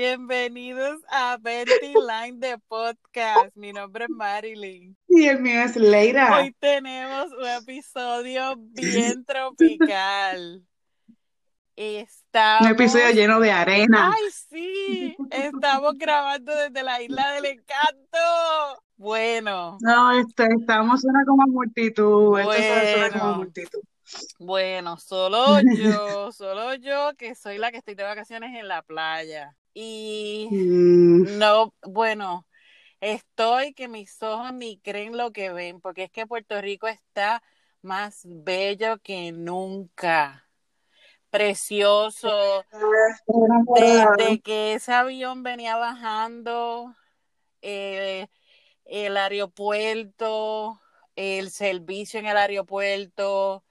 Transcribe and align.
Bienvenidos 0.00 1.00
a 1.10 1.38
Betty 1.38 1.92
Line 1.92 2.38
de 2.38 2.56
Podcast. 2.68 3.50
Mi 3.56 3.72
nombre 3.72 4.04
es 4.04 4.10
Marilyn. 4.10 4.96
Y 5.08 5.24
el 5.24 5.40
mío 5.40 5.60
es 5.60 5.74
Leira. 5.74 6.38
Hoy 6.38 6.54
tenemos 6.60 7.32
un 7.32 7.48
episodio 7.48 8.54
bien 8.58 9.24
tropical. 9.26 10.64
Estamos... 11.74 12.60
Un 12.60 12.72
episodio 12.74 13.10
lleno 13.10 13.40
de 13.40 13.50
arena. 13.50 14.14
¡Ay, 14.14 14.30
sí! 14.48 15.16
Estamos 15.32 15.94
grabando 15.98 16.54
desde 16.54 16.84
la 16.84 17.02
Isla 17.02 17.32
del 17.32 17.46
Encanto. 17.46 18.84
Bueno. 18.96 19.78
No, 19.80 20.12
este, 20.12 20.46
estamos 20.60 21.00
suena 21.00 21.24
como 21.26 21.44
multitud. 21.48 22.38
Esto 22.38 22.52
suena 22.52 23.18
como 23.18 23.34
multitud. 23.38 23.80
Bueno, 24.38 24.96
solo 24.96 25.60
yo, 25.76 26.30
solo 26.30 26.74
yo 26.74 27.14
que 27.18 27.34
soy 27.34 27.58
la 27.58 27.72
que 27.72 27.78
estoy 27.78 27.96
de 27.96 28.04
vacaciones 28.04 28.54
en 28.54 28.68
la 28.68 28.82
playa. 28.82 29.57
Y 29.74 30.48
Mm, 30.50 31.38
no, 31.38 31.74
bueno, 31.82 32.46
estoy 33.00 33.74
que 33.74 33.88
mis 33.88 34.22
ojos 34.22 34.52
ni 34.54 34.78
creen 34.80 35.16
lo 35.16 35.32
que 35.32 35.52
ven, 35.52 35.80
porque 35.80 36.04
es 36.04 36.10
que 36.10 36.26
Puerto 36.26 36.60
Rico 36.60 36.88
está 36.88 37.42
más 37.82 38.22
bello 38.24 38.98
que 38.98 39.32
nunca. 39.32 40.48
Precioso. 41.30 42.64
Desde 43.74 44.40
que 44.40 44.74
ese 44.74 44.92
avión 44.92 45.42
venía 45.42 45.76
bajando, 45.76 46.94
eh, 47.60 48.28
el 48.84 49.16
aeropuerto, 49.16 50.80
el 51.16 51.50
servicio 51.50 52.18
en 52.20 52.26
el 52.26 52.36
aeropuerto, 52.38 53.64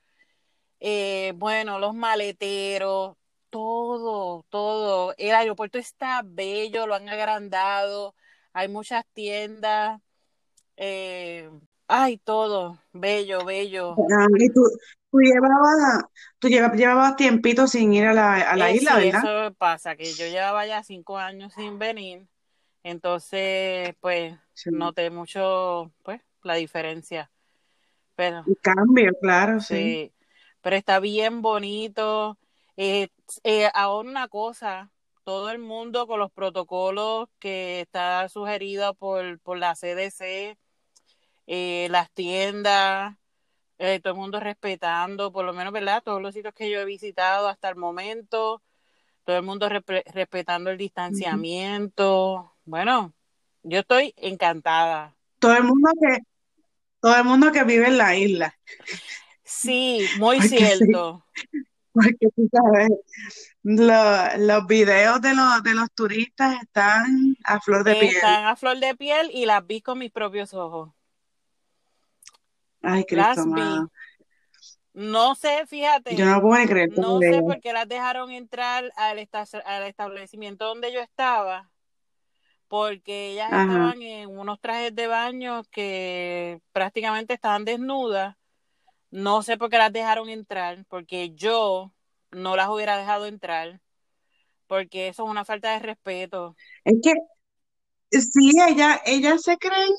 eh, 0.79 1.33
bueno, 1.35 1.79
los 1.79 1.95
maleteros, 1.95 3.17
todo, 3.49 4.45
todo. 4.49 5.13
El 5.17 5.35
aeropuerto 5.35 5.77
está 5.77 6.21
bello, 6.25 6.87
lo 6.87 6.95
han 6.95 7.09
agrandado, 7.09 8.15
hay 8.53 8.67
muchas 8.69 9.05
tiendas, 9.13 10.01
eh, 10.77 11.49
ay, 11.87 12.17
todo, 12.19 12.81
bello, 12.93 13.45
bello. 13.45 14.03
Ah, 14.11 14.27
y 14.37 14.49
tú, 14.53 14.61
tú 15.11 15.19
llevabas, 15.19 16.03
tú 16.39 16.47
lleva- 16.49 16.73
llevabas 16.75 17.15
tiempito 17.15 17.67
sin 17.67 17.93
ir 17.93 18.05
a 18.05 18.13
la, 18.13 18.35
a 18.51 18.55
la 18.55 18.69
Eh, 18.69 18.71
isla, 18.71 18.95
¿verdad? 18.95 19.23
eso 19.29 19.53
pasa, 19.57 19.95
que 19.95 20.15
yo 20.15 20.25
llevaba 20.27 20.65
ya 20.65 20.83
cinco 20.83 21.17
años 21.17 21.53
sin 21.53 21.77
venir, 21.77 22.27
entonces, 22.83 23.95
pues, 24.01 24.37
Sí. 24.53 24.71
noté 24.71 25.09
mucho, 25.11 25.91
pues, 26.03 26.21
la 26.43 26.55
diferencia. 26.55 27.31
Pero, 28.15 28.51
cambio, 28.61 29.11
claro, 29.21 29.59
sí. 29.59 29.77
sí, 29.77 30.13
pero 30.61 30.75
está 30.75 30.99
bien 30.99 31.41
bonito. 31.41 32.37
Eh, 32.77 33.09
eh, 33.43 33.69
ahora 33.73 34.09
una 34.09 34.27
cosa, 34.27 34.91
todo 35.23 35.49
el 35.49 35.59
mundo 35.59 36.07
con 36.07 36.19
los 36.19 36.31
protocolos 36.31 37.27
que 37.39 37.81
está 37.81 38.29
sugerido 38.29 38.93
por, 38.93 39.39
por 39.39 39.57
la 39.57 39.75
CDC, 39.75 40.57
eh, 41.47 41.87
las 41.89 42.11
tiendas, 42.11 43.15
eh, 43.79 43.99
todo 43.99 44.13
el 44.13 44.19
mundo 44.19 44.39
respetando, 44.39 45.31
por 45.31 45.43
lo 45.43 45.53
menos, 45.53 45.73
¿verdad? 45.73 46.03
Todos 46.03 46.21
los 46.21 46.33
sitios 46.33 46.53
que 46.53 46.69
yo 46.69 46.79
he 46.79 46.85
visitado 46.85 47.47
hasta 47.47 47.67
el 47.69 47.75
momento, 47.75 48.61
todo 49.23 49.37
el 49.37 49.43
mundo 49.43 49.69
respetando 49.69 50.69
el 50.69 50.77
distanciamiento. 50.77 52.53
Bueno, 52.63 53.13
yo 53.63 53.79
estoy 53.79 54.13
encantada. 54.17 55.15
Todo 55.39 55.57
el 55.57 55.63
mundo 55.63 55.89
que, 55.99 56.19
todo 56.99 57.15
el 57.15 57.23
mundo 57.23 57.51
que 57.51 57.63
vive 57.63 57.87
en 57.87 57.97
la 57.97 58.15
isla, 58.15 58.57
Sí, 59.43 60.05
muy 60.19 60.37
porque 60.37 60.49
sí, 60.49 60.57
cierto. 60.57 61.25
Porque 62.03 62.27
tú 62.35 62.47
sabes, 62.51 62.89
lo- 63.63 64.37
los 64.45 64.67
videos 64.67 65.21
de 65.21 65.33
los, 65.33 65.63
de 65.63 65.73
los 65.73 65.91
turistas 65.93 66.61
están 66.61 67.35
a 67.43 67.59
flor 67.59 67.83
de 67.83 67.95
piel. 67.95 68.15
Están 68.15 68.45
a 68.45 68.55
flor 68.55 68.77
de 68.79 68.95
piel 68.95 69.29
y 69.33 69.45
las 69.45 69.65
vi 69.65 69.81
con 69.81 69.97
mis 69.99 70.11
propios 70.11 70.53
ojos. 70.53 70.91
Ay, 72.81 73.05
Las 73.09 73.35
Cristo 73.35 73.53
vi. 73.53 73.61
amado. 73.61 73.91
No 74.93 75.35
sé, 75.35 75.57
Yo 75.61 75.67
fíjate, 75.67 76.15
no 76.17 76.35
lo 76.35 76.41
puedo 76.41 76.65
creer 76.65 76.89
no 76.97 77.19
sé 77.19 77.41
por 77.43 77.59
qué 77.61 77.71
las 77.71 77.87
dejaron 77.87 78.31
entrar 78.31 78.91
al, 78.95 79.19
esta- 79.19 79.45
al 79.65 79.83
establecimiento 79.83 80.65
donde 80.65 80.91
yo 80.91 80.99
estaba, 81.01 81.69
porque 82.67 83.31
ellas 83.33 83.51
Ajá. 83.51 83.61
estaban 83.63 84.01
en 84.01 84.29
unos 84.37 84.59
trajes 84.59 84.95
de 84.95 85.05
baño 85.07 85.63
que 85.71 86.61
prácticamente 86.71 87.33
estaban 87.35 87.63
desnudas. 87.63 88.35
No 89.11 89.41
sé 89.43 89.57
por 89.57 89.69
qué 89.69 89.77
las 89.77 89.93
dejaron 89.93 90.29
entrar, 90.29 90.85
porque 90.89 91.33
yo 91.35 91.93
no 92.31 92.55
las 92.55 92.69
hubiera 92.69 92.97
dejado 92.97 93.25
entrar, 93.25 93.81
porque 94.67 95.09
eso 95.09 95.25
es 95.25 95.29
una 95.31 95.45
falta 95.45 95.71
de 95.73 95.79
respeto. 95.79 96.55
Es 96.83 96.95
que 97.03 97.13
sí, 98.11 98.51
ella, 98.67 99.01
ellas 99.05 99.41
se 99.43 99.57
creen, 99.57 99.91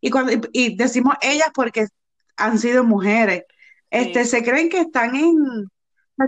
y 0.00 0.10
cuando, 0.10 0.32
y, 0.32 0.40
y 0.52 0.76
decimos 0.76 1.16
ellas 1.22 1.50
porque 1.54 1.86
han 2.36 2.58
sido 2.58 2.84
mujeres, 2.84 3.44
este, 3.90 4.24
Sí, 4.24 4.26
se 4.26 4.42
creen 4.44 4.68
que 4.70 4.80
están 4.80 5.16
en, 5.16 5.36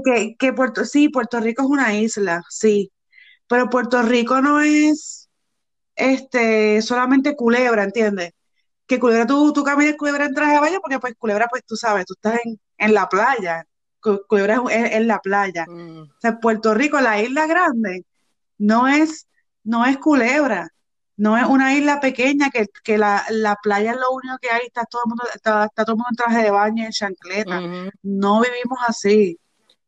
que, 0.04 0.36
que 0.38 0.52
Puerto, 0.52 0.84
sí, 0.84 1.08
Puerto 1.08 1.40
Rico 1.40 1.62
es 1.62 1.68
una 1.70 1.94
isla, 1.96 2.42
sí, 2.50 2.92
pero 3.48 3.70
Puerto 3.70 4.02
Rico 4.02 4.40
no 4.42 4.60
es, 4.60 5.30
este, 5.96 6.82
solamente 6.82 7.36
Culebra, 7.36 7.84
¿entiendes? 7.84 8.32
Que 8.86 8.98
Culebra, 8.98 9.26
tú, 9.26 9.52
tú 9.52 9.62
caminas 9.64 9.94
Culebra 9.96 10.26
en 10.26 10.34
traje 10.34 10.54
de 10.54 10.60
baño 10.60 10.78
porque 10.80 10.98
pues 10.98 11.14
Culebra, 11.18 11.46
pues 11.50 11.64
tú 11.66 11.76
sabes, 11.76 12.04
tú 12.06 12.14
estás 12.14 12.40
en, 12.44 12.60
en 12.78 12.94
la 12.94 13.08
playa, 13.08 13.64
Cu- 14.00 14.22
Culebra 14.28 14.60
es, 14.70 14.92
es 14.92 15.06
la 15.06 15.18
playa. 15.20 15.64
mm, 15.68 16.00
O 16.02 16.20
sea, 16.20 16.38
Puerto 16.38 16.74
Rico, 16.74 17.00
la 17.00 17.20
isla 17.22 17.46
grande, 17.46 18.04
no 18.58 18.86
es, 18.88 19.26
no 19.64 19.84
es 19.86 19.98
Culebra, 19.98 20.68
no 21.16 21.38
es 21.38 21.44
una 21.46 21.74
isla 21.74 22.00
pequeña 22.00 22.50
que, 22.50 22.66
que 22.82 22.98
la, 22.98 23.24
la 23.30 23.56
playa 23.62 23.92
es 23.92 23.96
lo 23.98 24.10
único 24.12 24.36
que 24.40 24.50
hay, 24.50 24.66
está 24.66 24.84
todo 24.84 25.02
el 25.04 25.08
mundo, 25.10 25.24
está, 25.34 25.64
está 25.66 25.84
todo 25.84 25.94
el 25.94 25.98
mundo 25.98 26.08
en 26.10 26.16
traje 26.16 26.42
de 26.42 26.50
baño 26.50 26.82
y 26.82 26.86
en 26.86 26.92
chancleta. 26.92 27.60
No 28.02 28.40
vivimos 28.42 28.78
así. 28.86 29.38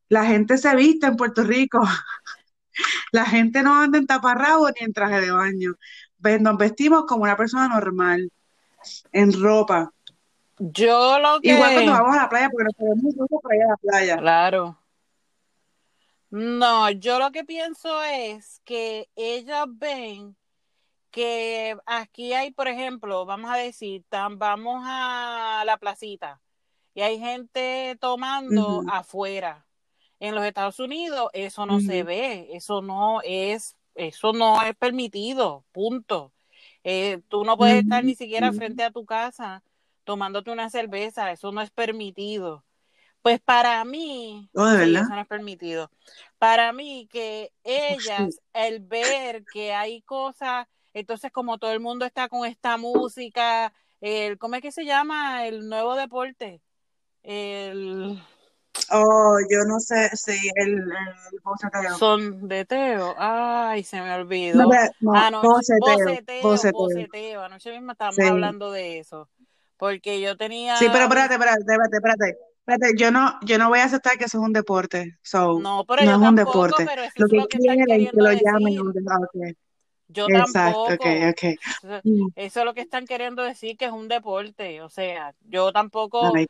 La 0.09 0.25
gente 0.25 0.57
se 0.57 0.75
viste 0.77 1.07
en 1.09 1.17
Puerto 1.17 1.43
Rico, 1.43 1.81
la 3.13 3.25
gente 3.25 3.63
no 3.63 3.75
anda 3.81 3.99
en 3.99 4.07
taparrabo 4.07 4.69
ni 4.71 4.85
en 4.87 4.93
traje 4.93 5.21
de 5.21 5.31
baño. 5.31 5.75
Nos 6.41 6.57
vestimos 6.57 7.05
como 7.07 7.23
una 7.25 7.37
persona 7.37 7.69
normal, 7.69 8.31
en 9.13 9.41
ropa. 9.41 9.93
Yo 10.59 11.19
lo 11.19 11.39
Igual 11.43 11.75
cuando 11.75 11.93
que, 11.93 11.99
vamos 11.99 12.17
a 12.17 12.23
la 12.23 12.29
playa, 12.29 12.49
porque 12.51 12.65
nos 12.65 12.75
podemos 12.75 13.15
ir 13.15 13.41
para 13.43 13.57
ir 13.57 13.63
a 13.63 13.69
la 13.69 13.77
playa. 13.77 14.17
claro. 14.17 14.79
No, 16.31 16.91
yo 16.91 17.19
lo 17.19 17.31
que 17.31 17.45
pienso 17.45 18.03
es 18.03 18.61
que 18.65 19.09
ellos 19.15 19.67
ven 19.69 20.37
que 21.11 21.77
aquí 21.87 22.35
hay, 22.35 22.51
por 22.51 22.69
ejemplo, 22.69 23.25
vamos 23.25 23.51
a 23.51 23.57
decir, 23.57 24.05
tan, 24.09 24.39
vamos 24.39 24.83
a 24.85 25.63
la 25.65 25.79
placita 25.79 26.43
y 26.97 27.03
hay 27.03 27.19
gente 27.19 27.97
tomando 28.01 28.83
afuera. 28.91 29.67
En 30.19 30.35
los 30.35 30.45
Estados 30.45 30.81
Unidos 30.81 31.29
eso 31.35 31.67
no 31.67 31.81
se 31.81 32.03
ve, 32.03 32.49
eso 32.53 32.81
no 32.81 33.21
es, 33.23 33.77
eso 33.95 34.33
no 34.33 34.63
es 34.63 34.75
permitido, 34.77 35.65
punto. 35.73 36.33
Eh, 36.89 37.21
tú 37.29 37.45
no 37.45 37.57
puedes 37.57 37.83
estar 37.83 38.05
ni 38.05 38.15
siquiera 38.15 38.53
frente 38.53 38.85
a 38.85 38.93
tu 38.93 39.05
casa 39.05 39.63
tomándote 40.05 40.53
una 40.53 40.71
cerveza, 40.71 41.33
eso 41.33 41.51
no 41.51 41.61
es 41.61 41.71
permitido. 41.71 42.65
Pues 43.23 43.41
para 43.41 43.85
mí, 43.85 44.49
Oh, 44.55 44.65
¿de 44.67 44.73
sí, 44.73 44.79
verdad? 44.79 45.03
eso 45.03 45.15
no 45.15 45.21
es 45.21 45.27
permitido. 45.27 45.91
Para 46.39 46.73
mí 46.73 47.09
que 47.11 47.53
ellas, 47.65 48.41
el 48.53 48.79
ver 48.81 49.45
que 49.53 49.73
hay 49.75 50.03
cosas, 50.03 50.69
entonces 50.95 51.33
como 51.33 51.59
todo 51.59 51.73
el 51.73 51.81
mundo 51.81 52.05
está 52.05 52.29
con 52.29 52.47
esta 52.47 52.77
música, 52.77 53.73
el, 54.01 54.39
¿cómo 54.39 54.55
es 54.55 54.63
que 54.63 54.71
se 54.71 54.85
llama? 54.85 55.45
El 55.49 55.69
nuevo 55.69 55.97
deporte. 55.97 56.63
El 57.25 58.23
Oh, 58.93 59.37
yo 59.51 59.65
no 59.67 59.81
sé 59.81 60.11
si 60.15 60.33
el, 60.57 60.75
el 60.75 61.41
boceteo. 61.43 61.97
son 61.99 62.47
de 62.49 62.65
Teo. 62.65 63.15
Ay, 63.19 63.83
se 63.85 64.01
me 64.01 64.09
No, 64.09 64.15
olvidó. 64.17 64.69
pero- 64.69 64.93
no, 65.01 65.13
Anoche, 65.15 65.47
boceteo, 65.49 65.99
boceteo, 65.99 66.43
boceteo. 66.43 66.73
boceteo. 66.79 67.43
Anoche 67.43 67.73
mismo 67.73 67.93
estábamos 67.93 68.17
Sí. 68.17 68.23
hablando 68.23 68.71
de 68.71 68.99
eso. 69.01 69.29
Porque 69.77 70.21
yo 70.21 70.37
tenía 70.37 70.77
Sí, 70.77 70.87
pero 70.91 71.05
espérate, 71.05 71.35
espérate, 71.35 71.61
espérate, 71.61 71.97
espérate. 71.97 72.37
Espérate, 72.67 72.95
yo 72.99 73.11
no, 73.13 73.39
yo 73.43 73.59
no 73.59 73.69
voy 73.69 73.79
a 73.79 73.85
aceptar 73.85 74.17
que 74.19 74.25
eso 74.25 74.39
es 74.39 74.45
un 74.45 74.53
deporte. 74.53 75.19
So, 75.23 75.61
No, 75.61 75.85
pero 75.87 76.03
no 76.05 76.11
es 76.11 76.17
un 76.17 76.23
tampoco, 76.37 76.65
deporte. 76.65 76.85
pero 76.87 77.03
eso 77.03 77.13
Lo 77.17 77.27
es 77.27 77.31
que 77.31 77.37
lo 77.37 77.47
que 77.49 77.59
quieren 77.59 77.79
que 77.85 77.93
queriendo 77.93 78.25
lo 78.25 78.33
llamen 78.33 78.75
decir. 78.75 79.57
Deporte. 80.09 80.13
Yo 80.13 80.29
Exacto, 80.29 80.97
tampoco. 80.97 81.05
Eso, 81.83 82.03
Mm. 82.03 82.29
eso 82.37 82.61
es 82.61 82.65
lo 82.67 82.75
que 82.75 82.81
están 82.83 83.07
queriendo 83.07 83.43
decir 83.43 83.77
que 83.77 83.87
es 83.87 83.93
un 83.93 84.09
deporte. 84.09 84.83
O 84.83 84.89
sea, 84.89 85.35
yo 85.43 85.73
tampoco 85.73 86.33
Ay, 86.35 86.47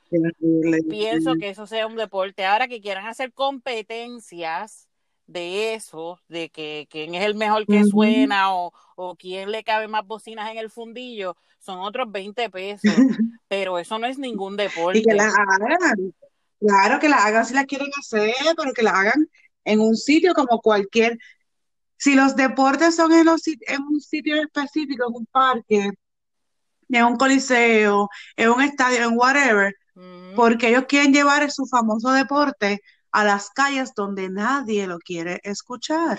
pienso 0.88 1.36
que 1.36 1.50
eso 1.50 1.66
sea 1.66 1.86
un 1.86 1.96
deporte. 1.96 2.44
Ahora 2.44 2.68
que 2.68 2.80
quieran 2.80 3.06
hacer 3.06 3.32
competencias 3.32 4.88
de 5.26 5.74
eso, 5.74 6.20
de 6.28 6.50
que 6.50 6.86
quién 6.90 7.14
es 7.14 7.24
el 7.24 7.34
mejor 7.34 7.66
que 7.66 7.84
suena 7.84 8.54
o, 8.54 8.72
o 8.94 9.16
quién 9.16 9.50
le 9.50 9.64
cabe 9.64 9.88
más 9.88 10.06
bocinas 10.06 10.50
en 10.50 10.58
el 10.58 10.70
fundillo, 10.70 11.36
son 11.58 11.80
otros 11.80 12.10
20 12.12 12.48
pesos. 12.50 12.82
Pero 13.48 13.78
eso 13.78 13.98
no 13.98 14.06
es 14.06 14.18
ningún 14.18 14.58
Y 14.92 15.02
que 15.02 15.12
deporte. 15.12 15.14
la 15.14 15.24
hagan. 15.26 16.14
Claro 16.60 16.98
que 17.00 17.08
la 17.08 17.24
hagan 17.24 17.44
si 17.44 17.54
la 17.54 17.64
quieren 17.66 17.88
hacer, 17.98 18.34
pero 18.56 18.72
que 18.72 18.82
la 18.82 18.92
hagan 18.92 19.28
en 19.64 19.80
un 19.80 19.94
sitio 19.96 20.32
como 20.34 20.60
cualquier, 20.60 21.18
si 21.96 22.14
los 22.14 22.36
deportes 22.36 22.96
son 22.96 23.12
en, 23.12 23.24
los, 23.26 23.42
en 23.46 23.82
un 23.82 24.00
sitio 24.00 24.36
específico, 24.42 25.06
en 25.08 25.14
un 25.16 25.26
parque, 25.26 25.90
en 26.88 27.04
un 27.04 27.16
coliseo, 27.16 28.08
en 28.36 28.50
un 28.50 28.62
estadio, 28.62 29.04
en 29.04 29.16
whatever, 29.16 29.74
Mm, 29.96 30.34
porque 30.36 30.68
ellos 30.68 30.84
quieren 30.88 31.12
llevar 31.12 31.50
su 31.50 31.66
famoso 31.66 32.10
deporte 32.12 32.82
a 33.12 33.24
las 33.24 33.50
calles 33.50 33.92
donde 33.96 34.28
nadie 34.28 34.86
lo 34.86 34.98
quiere 34.98 35.40
escuchar. 35.42 36.18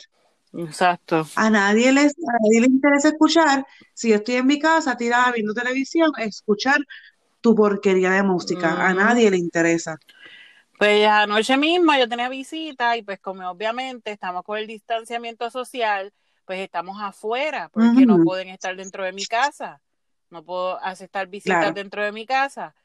Exacto. 0.53 1.27
A 1.35 1.49
nadie, 1.51 1.91
les, 1.91 2.13
a 2.13 2.33
nadie 2.41 2.61
le 2.61 2.67
interesa 2.67 3.09
escuchar, 3.09 3.65
si 3.93 4.09
yo 4.09 4.15
estoy 4.15 4.35
en 4.35 4.47
mi 4.47 4.59
casa 4.59 4.97
tirada 4.97 5.31
viendo 5.31 5.53
televisión, 5.53 6.11
escuchar 6.17 6.79
tu 7.41 7.55
porquería 7.55 8.11
de 8.11 8.23
música. 8.23 8.87
A 8.87 8.93
Mm. 8.93 8.97
nadie 8.97 9.31
le 9.31 9.37
interesa. 9.37 9.97
Pues 10.77 11.07
anoche 11.07 11.57
mismo 11.57 11.95
yo 11.95 12.07
tenía 12.07 12.29
visita 12.29 12.97
y 12.97 13.01
pues 13.01 13.19
como 13.19 13.49
obviamente 13.49 14.11
estamos 14.11 14.43
con 14.43 14.59
el 14.59 14.67
distanciamiento 14.67 15.49
social, 15.49 16.13
pues 16.45 16.59
estamos 16.59 17.01
afuera 17.01 17.69
porque 17.69 18.05
no 18.05 18.23
pueden 18.23 18.49
estar 18.49 18.75
dentro 18.75 19.03
de 19.03 19.11
mi 19.11 19.25
casa. 19.25 19.81
No 20.29 20.43
puedo 20.43 20.77
aceptar 20.83 21.27
visitas 21.27 21.59
Claro. 21.59 21.73
dentro 21.73 22.03
de 22.03 22.11
mi 22.11 22.25
casa. 22.25 22.75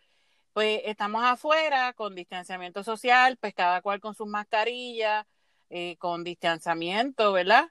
Pues 0.55 0.81
estamos 0.85 1.23
afuera 1.25 1.93
con 1.93 2.15
distanciamiento 2.15 2.83
social, 2.83 3.37
pues 3.39 3.53
cada 3.55 3.83
cual 3.83 4.01
con 4.01 4.15
sus 4.15 4.27
mascarillas, 4.27 5.27
eh, 5.71 5.97
con 5.99 6.25
distanciamiento, 6.25 7.33
¿verdad? 7.33 7.71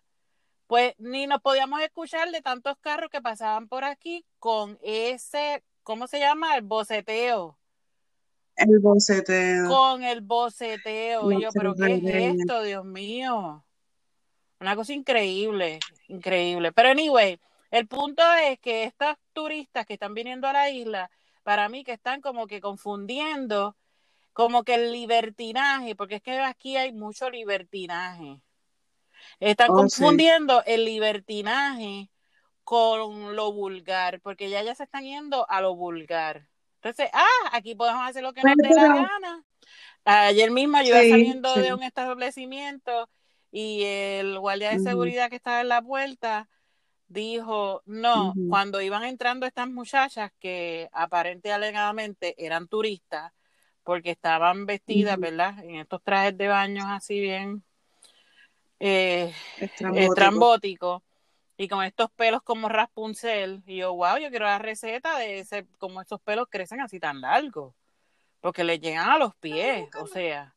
Pues 0.67 0.93
ni 0.97 1.27
nos 1.27 1.41
podíamos 1.41 1.81
escuchar 1.81 2.29
de 2.31 2.41
tantos 2.41 2.75
carros 2.79 3.09
que 3.09 3.21
pasaban 3.21 3.67
por 3.67 3.83
aquí 3.83 4.25
con 4.39 4.77
ese, 4.81 5.63
¿cómo 5.83 6.07
se 6.07 6.19
llama? 6.19 6.55
El 6.55 6.61
boceteo 6.63 7.57
El 8.55 8.79
boceteo. 8.79 9.67
con 9.67 10.03
el 10.03 10.21
boceteo. 10.21 11.31
Yo, 11.39 11.49
pero 11.53 11.73
¿qué 11.75 11.95
es 11.95 12.39
esto, 12.39 12.61
Dios 12.63 12.85
mío? 12.85 13.65
Una 14.59 14.75
cosa 14.75 14.93
increíble, 14.93 15.79
increíble. 16.07 16.71
Pero 16.71 16.89
anyway, 16.89 17.39
el 17.71 17.87
punto 17.87 18.21
es 18.43 18.59
que 18.59 18.83
estos 18.83 19.15
turistas 19.33 19.85
que 19.85 19.93
están 19.93 20.13
viniendo 20.13 20.47
a 20.47 20.53
la 20.53 20.69
isla, 20.69 21.09
para 21.43 21.67
mí 21.69 21.83
que 21.83 21.93
están 21.93 22.21
como 22.21 22.45
que 22.45 22.61
confundiendo 22.61 23.75
como 24.33 24.63
que 24.63 24.75
el 24.75 24.91
libertinaje, 24.91 25.95
porque 25.95 26.15
es 26.15 26.21
que 26.21 26.39
aquí 26.39 26.77
hay 26.77 26.93
mucho 26.93 27.29
libertinaje. 27.29 28.41
Están 29.39 29.71
Oh, 29.71 29.87
sí. 29.89 30.01
confundiendo 30.01 30.63
el 30.65 30.85
libertinaje 30.85 32.09
con 32.63 33.35
lo 33.35 33.51
vulgar, 33.51 34.21
porque 34.21 34.49
ya 34.49 34.61
ya 34.61 34.75
se 34.75 34.83
están 34.83 35.03
yendo 35.03 35.49
a 35.49 35.61
lo 35.61 35.75
vulgar. 35.75 36.47
Entonces, 36.83 37.09
ah, 37.13 37.49
aquí 37.51 37.75
podemos 37.75 38.01
hacer 38.09 38.23
lo 38.23 38.33
que 38.33 38.41
nos 38.41 38.55
dé 38.57 38.69
la 38.73 38.87
gana. 38.87 39.43
Ayer 40.03 40.49
mismo 40.49 40.79
yo 40.81 40.87
iba 40.87 41.01
Sí, 41.01 41.11
saliendo 41.11 41.53
sí. 41.53 41.61
de 41.61 41.73
un 41.75 41.83
establecimiento 41.83 43.07
y 43.51 43.83
el 43.83 44.39
guardia 44.39 44.71
de 44.71 44.79
seguridad 44.79 45.29
que 45.29 45.35
estaba 45.35 45.61
en 45.61 45.67
la 45.67 45.83
puerta 45.83 46.49
dijo, 47.07 47.83
no, 47.85 48.33
cuando 48.49 48.81
iban 48.81 49.03
entrando 49.03 49.45
estas 49.45 49.69
muchachas 49.69 50.31
que 50.39 50.89
aparente 50.91 51.49
y 51.49 51.51
alegadamente 51.51 52.33
eran 52.43 52.67
turistas, 52.67 53.31
porque 53.83 54.09
estaban 54.09 54.65
vestidas. 54.65 55.19
¿verdad? 55.19 55.63
En 55.63 55.75
estos 55.75 56.01
trajes 56.01 56.35
de 56.35 56.47
baños 56.47 56.85
así 56.87 57.19
bien 57.19 57.63
eh, 58.79 59.31
Estrambótico. 59.59 61.03
Y 61.61 61.67
con 61.67 61.83
estos 61.83 62.09
pelos 62.11 62.41
como 62.41 62.69
Rapunzel. 62.69 63.61
Y 63.67 63.77
yo, 63.77 63.93
wow, 63.93 64.17
yo 64.17 64.29
quiero 64.31 64.45
la 64.45 64.57
receta 64.57 65.19
de 65.19 65.39
ese, 65.39 65.67
como 65.77 66.01
estos 66.01 66.19
pelos 66.21 66.47
crecen 66.49 66.81
así 66.81 66.99
tan 66.99 67.21
largos, 67.21 67.75
porque 68.39 68.63
les 68.63 68.81
llegan 68.81 69.09
a 69.09 69.19
los 69.19 69.35
pies, 69.35 69.87
o 69.95 70.07
sea. 70.07 70.55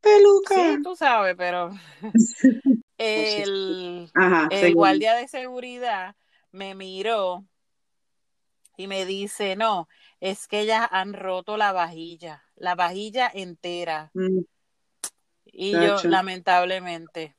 Peluca. 0.00 0.54
Sí, 0.54 0.82
tú 0.82 0.96
sabes, 0.96 1.34
pero 1.36 1.72
el, 2.98 4.10
Ajá, 4.14 4.48
el 4.50 4.74
guardia 4.74 5.14
de 5.14 5.28
seguridad 5.28 6.16
me 6.50 6.74
miró 6.74 7.44
y 8.78 8.86
me 8.86 9.04
dice, 9.04 9.56
no, 9.56 9.88
es 10.20 10.48
que 10.48 10.60
ellas 10.60 10.88
han 10.90 11.12
roto 11.12 11.58
la 11.58 11.72
vajilla, 11.72 12.44
la 12.56 12.74
vajilla 12.74 13.30
entera. 13.32 14.10
Mm, 14.14 14.40
Y 15.44 15.72
yo, 15.72 16.02
lamentablemente, 16.04 17.36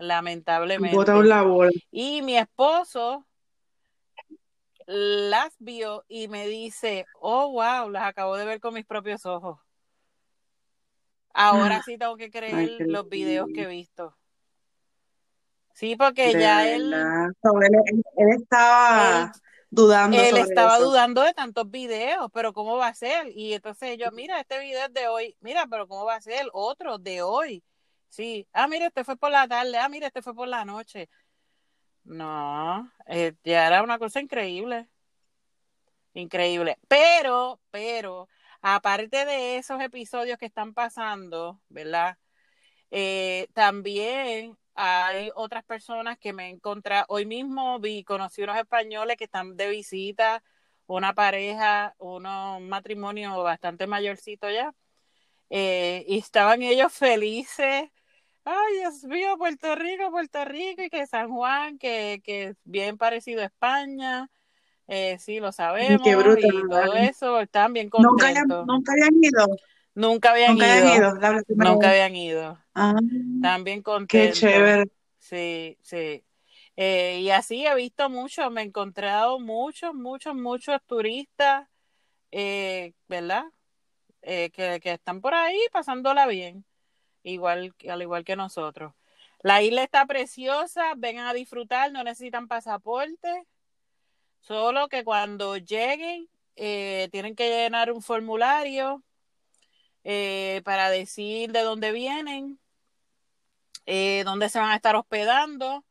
lamentablemente. 0.00 1.22
La 1.24 1.42
bola. 1.42 1.70
Y 1.92 2.22
mi 2.22 2.36
esposo 2.36 3.26
las 4.86 5.54
vio 5.58 6.04
y 6.08 6.28
me 6.28 6.46
dice, 6.48 7.06
oh, 7.20 7.52
wow, 7.52 7.88
las 7.90 8.04
acabo 8.04 8.36
de 8.36 8.44
ver 8.44 8.60
con 8.60 8.74
mis 8.74 8.84
propios 8.86 9.24
ojos. 9.26 9.58
Ahora 11.32 11.80
sí 11.82 11.96
tengo 11.96 12.16
que 12.16 12.30
creer 12.30 12.54
Ay, 12.54 12.76
los 12.80 13.08
videos 13.08 13.48
que 13.54 13.62
he 13.62 13.66
visto. 13.66 14.16
Sí, 15.74 15.96
porque 15.96 16.32
De 16.32 16.40
ya 16.40 16.66
él, 16.68 16.92
él, 16.92 17.32
él- 17.86 18.02
él 18.16 18.28
estaba 18.42 19.32
él, 19.32 19.40
dudando 19.70 20.18
él 20.18 20.24
sobre 20.30 20.42
estaba 20.42 20.74
eso. 20.76 20.84
dudando 20.84 21.22
de 21.22 21.32
tantos 21.32 21.70
videos, 21.70 22.28
pero 22.34 22.52
¿cómo 22.52 22.76
va 22.76 22.88
a 22.88 22.94
ser? 22.94 23.28
Y 23.34 23.54
entonces 23.54 23.96
yo, 23.96 24.10
mira, 24.10 24.40
este 24.40 24.58
video 24.58 24.86
es 24.86 24.92
de 24.92 25.08
hoy, 25.08 25.36
mira, 25.40 25.66
pero 25.70 25.86
¿cómo 25.88 26.04
va 26.04 26.16
a 26.16 26.20
ser? 26.20 26.48
Otro 26.52 26.98
de 26.98 27.22
hoy. 27.22 27.62
Sí, 28.10 28.46
ah, 28.52 28.66
mira, 28.68 28.86
este 28.88 29.04
fue 29.04 29.16
por 29.16 29.30
la 29.30 29.46
tarde, 29.48 29.78
ah, 29.78 29.88
mira, 29.88 30.08
este 30.08 30.20
fue 30.22 30.34
por 30.34 30.48
la 30.48 30.64
noche. 30.64 31.08
No, 32.04 32.90
eh, 33.06 33.34
ya 33.44 33.66
era 33.68 33.82
una 33.82 33.98
cosa 33.98 34.20
increíble. 34.20 34.88
Increíble. 36.14 36.78
Pero, 36.88 37.60
pero, 37.70 38.28
aparte 38.62 39.24
de 39.24 39.56
esos 39.58 39.80
episodios 39.80 40.38
que 40.38 40.46
están 40.46 40.74
pasando, 40.74 41.60
¿verdad? 41.68 42.18
Eh, 42.90 43.48
también 43.54 44.58
hay 44.74 45.30
otras 45.36 45.64
personas 45.64 46.18
que 46.18 46.32
me 46.32 46.46
he 46.46 46.50
encontrado. 46.50 47.06
Hoy 47.08 47.26
mismo 47.26 47.78
vi, 47.80 48.04
conocí 48.04 48.42
unos 48.42 48.56
españoles 48.58 49.16
que 49.16 49.24
están 49.24 49.56
de 49.56 49.68
visita, 49.68 50.42
una 50.86 51.14
pareja, 51.14 51.94
uno, 51.98 52.58
un 52.58 52.68
matrimonio 52.68 53.42
bastante 53.42 53.86
mayorcito 53.86 54.50
ya, 54.50 54.74
eh, 55.50 56.04
y 56.08 56.18
estaban 56.18 56.62
ellos 56.62 56.92
felices. 56.92 57.90
Ay, 58.44 58.78
Dios 58.78 59.04
mío, 59.04 59.36
Puerto 59.38 59.74
Rico, 59.76 60.10
Puerto 60.10 60.44
Rico, 60.44 60.82
y 60.82 60.90
que 60.90 61.06
San 61.06 61.30
Juan, 61.30 61.78
que, 61.78 62.20
que 62.24 62.44
es 62.48 62.56
bien 62.64 62.96
parecido 62.98 63.42
a 63.42 63.46
España. 63.46 64.30
Eh, 64.88 65.18
sí, 65.20 65.40
lo 65.40 65.52
sabemos, 65.52 66.02
Qué 66.02 66.16
brutal. 66.16 66.50
y 66.54 66.68
todo 66.68 66.94
eso, 66.96 67.40
están 67.40 67.72
bien 67.72 67.90
Nunca 67.96 68.26
contentos. 68.28 68.66
nunca 68.66 68.92
ido. 69.22 69.46
Nunca 69.94 70.30
habían 70.32 70.52
Nunca 70.52 70.64
hayan 70.74 70.88
ido, 70.88 70.96
ido. 70.96 71.14
La 71.16 71.32
la 71.32 71.42
primera 71.42 71.70
nunca 71.70 71.88
vez. 71.88 71.90
habían 71.90 72.16
ido. 72.16 72.58
Ah, 72.74 72.94
Están 73.36 73.64
bien 73.64 73.78
qué 73.80 73.82
contentos. 73.82 74.38
chévere. 74.38 74.84
Sí, 75.18 75.78
sí. 75.82 76.24
Eh, 76.76 77.20
y 77.22 77.30
así 77.30 77.66
he 77.66 77.74
visto 77.74 78.08
mucho, 78.10 78.50
me 78.50 78.62
he 78.62 78.64
encontrado 78.64 79.38
muchos, 79.40 79.94
muchos, 79.94 80.34
muchos 80.34 80.80
turistas, 80.86 81.68
eh, 82.32 82.94
¿verdad? 83.08 83.44
Eh, 84.22 84.50
que, 84.52 84.80
que 84.80 84.92
están 84.94 85.20
por 85.20 85.34
ahí 85.34 85.58
pasándola 85.72 86.26
bien, 86.26 86.64
igual, 87.22 87.74
al 87.88 88.02
igual 88.02 88.24
que 88.24 88.36
nosotros. 88.36 88.94
La 89.42 89.62
isla 89.62 89.82
está 89.82 90.06
preciosa, 90.06 90.92
vengan 90.96 91.26
a 91.26 91.34
disfrutar, 91.34 91.92
no 91.92 92.04
necesitan 92.04 92.48
pasaporte, 92.48 93.46
solo 94.40 94.88
que 94.88 95.04
cuando 95.04 95.56
lleguen 95.56 96.28
eh, 96.56 97.08
tienen 97.10 97.34
que 97.34 97.48
llenar 97.48 97.90
un 97.90 98.02
formulario 98.02 99.02
eh, 100.04 100.60
para 100.64 100.90
decir 100.90 101.52
de 101.52 101.62
dónde 101.62 101.92
vienen, 101.92 102.60
eh, 103.86 104.22
dónde 104.24 104.48
se 104.50 104.58
van 104.58 104.70
a 104.70 104.76
estar 104.76 104.94
hospedando, 104.96 105.84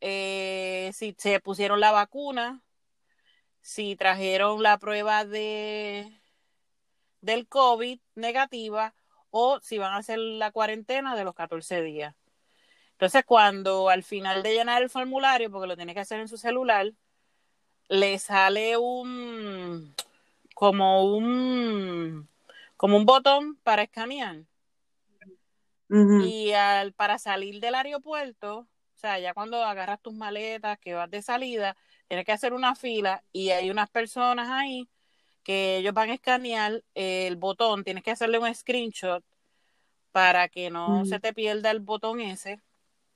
si 0.00 1.14
se 1.18 1.40
pusieron 1.40 1.80
la 1.80 1.90
vacuna, 1.92 2.62
si 3.60 3.96
trajeron 3.96 4.62
la 4.62 4.78
prueba 4.78 5.24
de 5.24 6.20
del 7.20 7.46
COVID 7.48 8.00
negativa 8.14 8.94
o 9.30 9.60
si 9.60 9.78
van 9.78 9.92
a 9.92 9.98
hacer 9.98 10.18
la 10.18 10.50
cuarentena 10.50 11.16
de 11.16 11.24
los 11.24 11.34
14 11.34 11.82
días. 11.82 12.14
Entonces, 12.92 13.24
cuando 13.24 13.88
al 13.88 14.02
final 14.02 14.42
de 14.42 14.52
llenar 14.52 14.82
el 14.82 14.90
formulario, 14.90 15.50
porque 15.50 15.66
lo 15.66 15.76
tiene 15.76 15.94
que 15.94 16.00
hacer 16.00 16.20
en 16.20 16.28
su 16.28 16.36
celular, 16.36 16.92
le 17.88 18.18
sale 18.18 18.76
un 18.76 19.94
como 20.54 21.16
un 21.16 22.28
como 22.76 22.96
un 22.96 23.06
botón 23.06 23.56
para 23.56 23.82
escanear. 23.82 24.44
Y 25.88 26.52
al, 26.52 26.92
para 26.92 27.18
salir 27.18 27.60
del 27.60 27.74
aeropuerto, 27.74 28.58
o 28.58 28.66
sea, 28.94 29.18
ya 29.18 29.34
cuando 29.34 29.64
agarras 29.64 30.00
tus 30.00 30.14
maletas, 30.14 30.78
que 30.78 30.94
vas 30.94 31.10
de 31.10 31.20
salida, 31.20 31.76
tienes 32.06 32.24
que 32.24 32.32
hacer 32.32 32.52
una 32.52 32.76
fila 32.76 33.24
y 33.32 33.50
hay 33.50 33.70
unas 33.70 33.90
personas 33.90 34.48
ahí 34.50 34.88
que 35.42 35.78
ellos 35.78 35.94
van 35.94 36.10
a 36.10 36.14
escanear 36.14 36.82
el 36.94 37.36
botón, 37.36 37.84
tienes 37.84 38.02
que 38.04 38.10
hacerle 38.10 38.38
un 38.38 38.54
screenshot 38.54 39.24
para 40.12 40.48
que 40.48 40.70
no 40.70 41.04
se 41.04 41.20
te 41.20 41.32
pierda 41.32 41.70
el 41.70 41.80
botón 41.80 42.20
ese. 42.20 42.60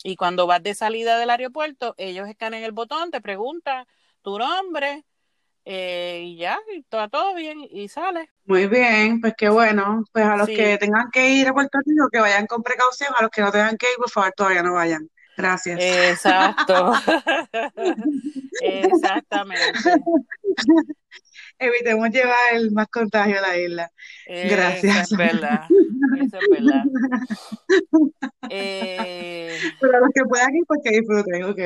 Y 0.02 0.16
cuando 0.16 0.46
vas 0.46 0.62
de 0.62 0.74
salida 0.74 1.18
del 1.18 1.30
aeropuerto, 1.30 1.94
ellos 1.98 2.28
escanean 2.28 2.62
el 2.62 2.72
botón, 2.72 3.10
te 3.10 3.20
preguntan 3.20 3.86
tu 4.22 4.38
nombre, 4.38 5.04
eh, 5.64 6.22
y 6.24 6.36
ya, 6.36 6.58
y 6.76 6.82
todo, 6.82 7.08
todo 7.08 7.34
bien, 7.34 7.66
y 7.70 7.88
sale. 7.88 8.30
Muy 8.44 8.66
bien, 8.66 9.20
pues 9.20 9.32
qué 9.36 9.48
bueno. 9.48 10.04
Pues 10.12 10.24
a 10.26 10.36
los 10.36 10.46
Sí. 10.46 10.54
que 10.54 10.76
tengan 10.78 11.10
que 11.10 11.30
ir 11.30 11.48
a 11.48 11.54
Puerto 11.54 11.78
Rico, 11.84 12.08
que 12.12 12.20
vayan 12.20 12.46
con 12.46 12.62
precaución. 12.62 13.14
A 13.16 13.22
los 13.22 13.30
que 13.30 13.40
no 13.40 13.50
tengan 13.50 13.76
que 13.78 13.86
ir, 13.86 13.96
por 13.96 14.10
favor, 14.10 14.32
todavía 14.36 14.62
no 14.62 14.74
vayan. 14.74 15.08
Gracias. 15.36 15.80
Exacto. 15.80 16.92
Exactamente. 18.60 19.78
Evitemos 21.66 22.10
llevar 22.10 22.70
más 22.72 22.88
contagio 22.88 23.38
a 23.38 23.42
la 23.42 23.56
isla. 23.58 23.90
Gracias. 24.26 24.96
Eso 24.96 25.14
es 25.14 25.18
verdad. 25.18 25.60
Eso 26.20 26.38
es 26.38 26.48
verdad. 26.50 26.84
Eh, 28.50 29.58
Pero 29.80 30.00
los 30.00 30.10
que 30.14 30.24
puedan 30.24 30.54
ir, 30.54 30.64
pues 30.66 30.80
que 30.84 30.90
disfruten, 30.90 31.44
ok. 31.44 31.58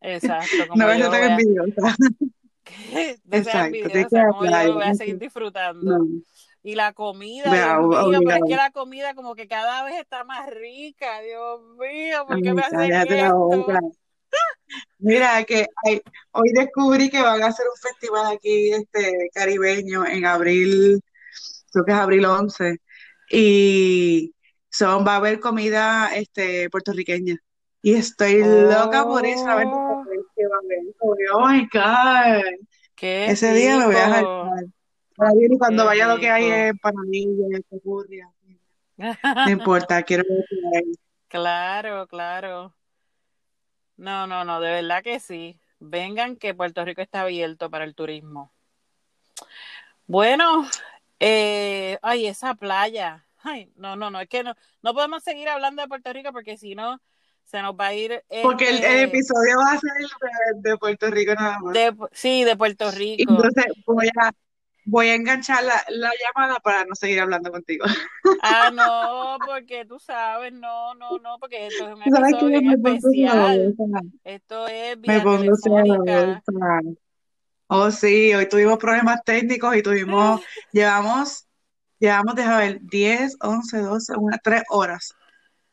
exacto. 0.00 0.68
Como 0.68 0.82
No 0.82 0.86
voy 0.86 1.02
a- 1.02 1.26
envidiosa. 1.36 1.96
no 3.24 3.44
seas 3.44 3.66
envidiosa, 3.66 4.26
como 4.28 4.44
yo 4.44 4.64
lo 4.68 4.74
voy 4.74 4.84
a 4.84 4.94
seguir 4.94 5.18
disfrutando. 5.18 5.98
No. 5.98 6.04
Y 6.64 6.76
la 6.76 6.92
comida, 6.92 7.50
Dios 7.50 8.08
mío, 8.08 8.20
pero 8.24 8.36
es 8.36 8.42
que 8.48 8.54
la 8.56 8.70
comida 8.70 9.14
como 9.14 9.34
que 9.34 9.48
cada 9.48 9.82
vez 9.84 9.96
está 9.98 10.22
más 10.22 10.48
rica, 10.48 11.20
Dios 11.20 11.60
mío, 11.76 12.24
¿por 12.28 12.40
qué 12.40 12.50
Ay, 12.50 12.54
me 12.54 12.62
hacen 12.62 12.92
esto? 12.92 13.66
Mira, 14.98 15.44
que 15.44 15.66
hay- 15.84 16.00
hoy 16.32 16.50
descubrí 16.54 17.10
que 17.10 17.22
van 17.22 17.42
a 17.42 17.46
hacer 17.46 17.66
un 17.68 17.76
festival 17.90 18.34
aquí 18.36 18.72
este, 18.72 19.30
caribeño 19.34 20.06
en 20.06 20.24
abril, 20.26 21.00
creo 21.72 21.84
que 21.84 21.92
es 21.92 21.98
abril 21.98 22.24
11, 22.26 22.78
y 23.30 24.34
son, 24.70 25.06
va 25.06 25.14
a 25.14 25.16
haber 25.16 25.40
comida 25.40 26.14
este, 26.14 26.70
puertorriqueña. 26.70 27.36
Y 27.82 27.94
estoy 27.94 28.42
loca 28.44 29.04
por 29.04 29.26
ir 29.26 29.36
a 29.48 29.56
ver 29.56 29.66
Oh, 29.68 30.04
qué 30.36 30.46
va 30.46 30.56
a 30.56 30.60
haber. 30.60 31.30
Oh 31.34 31.48
my 31.48 31.68
God. 31.72 32.66
qué 32.94 33.26
Ese 33.26 33.52
día 33.54 33.78
me 33.78 33.86
voy 33.86 33.96
a 33.96 34.08
jaltar. 34.08 34.64
Ahora 35.18 35.32
viene 35.36 35.54
y 35.56 35.58
cuando 35.58 35.82
Qué 35.82 35.86
vaya 35.88 36.06
lo 36.08 36.20
que 36.20 36.30
hay 36.30 36.44
es 36.48 36.72
panadilla, 36.80 37.60
chapurria. 37.70 38.30
No 39.44 39.50
importa, 39.50 40.02
quiero 40.02 40.24
ver. 40.72 40.84
Claro, 41.28 42.06
claro. 42.06 42.74
No, 43.96 44.26
no, 44.26 44.44
no, 44.44 44.60
de 44.60 44.70
verdad 44.70 45.02
que 45.02 45.20
sí. 45.20 45.58
Vengan 45.78 46.36
que 46.36 46.54
Puerto 46.54 46.84
Rico 46.84 47.02
está 47.02 47.22
abierto 47.22 47.70
para 47.70 47.84
el 47.84 47.94
turismo. 47.94 48.52
Bueno, 50.06 50.66
eh, 51.18 51.98
ay, 52.02 52.26
esa 52.26 52.54
playa. 52.54 53.26
Ay, 53.42 53.72
no, 53.76 53.96
no, 53.96 54.10
no, 54.10 54.20
es 54.20 54.28
que 54.28 54.44
no, 54.44 54.54
no 54.82 54.94
podemos 54.94 55.22
seguir 55.22 55.48
hablando 55.48 55.82
de 55.82 55.88
Puerto 55.88 56.12
Rico 56.12 56.32
porque 56.32 56.56
si 56.56 56.74
no, 56.74 57.00
se 57.44 57.60
nos 57.60 57.74
va 57.74 57.88
a 57.88 57.94
ir 57.94 58.22
Porque 58.42 58.70
el, 58.70 58.76
el 58.76 58.84
este, 58.84 59.02
episodio 59.02 59.58
va 59.58 59.72
a 59.72 59.78
ser 59.80 59.90
de, 60.62 60.70
de 60.70 60.76
Puerto 60.78 61.10
Rico 61.10 61.34
nada 61.34 61.58
más. 61.58 61.74
de, 61.74 61.94
sí, 62.12 62.44
de 62.44 62.56
Puerto 62.56 62.90
Rico. 62.92 63.24
entonces 63.28 63.64
voy 63.84 64.08
a, 64.20 64.32
voy 64.84 65.08
a 65.08 65.14
enganchar 65.14 65.62
la, 65.64 65.84
la 65.88 66.10
llamada 66.10 66.58
para 66.60 66.84
no 66.84 66.94
seguir 66.94 67.20
hablando 67.20 67.50
contigo. 67.50 67.84
Ah, 68.44 68.70
no, 68.74 69.38
porque 69.46 69.84
tú 69.84 70.00
sabes, 70.00 70.52
no, 70.52 70.94
no, 70.94 71.18
no, 71.18 71.38
porque 71.38 71.68
esto 71.68 71.86
es 71.88 71.94
un 71.94 72.02
¿Tú 72.02 72.10
sabes 72.10 72.32
episodio 72.32 72.60
qué? 72.60 72.60
bien 72.60 72.86
especial. 72.86 73.74
Esto 74.24 74.66
es 74.66 74.98
Me 74.98 75.20
pongo. 75.20 75.52
Oh, 77.68 77.90
sí, 77.90 78.34
hoy 78.34 78.48
tuvimos 78.48 78.78
problemas 78.78 79.20
técnicos 79.24 79.74
y 79.76 79.82
tuvimos, 79.82 80.42
llevamos, 80.72 81.46
llevamos, 81.98 82.34
déjame 82.34 82.56
ver, 82.58 82.78
10, 82.82 83.36
11, 83.40 83.78
12, 83.78 84.12
unas 84.16 84.40
3 84.42 84.62
horas 84.68 85.14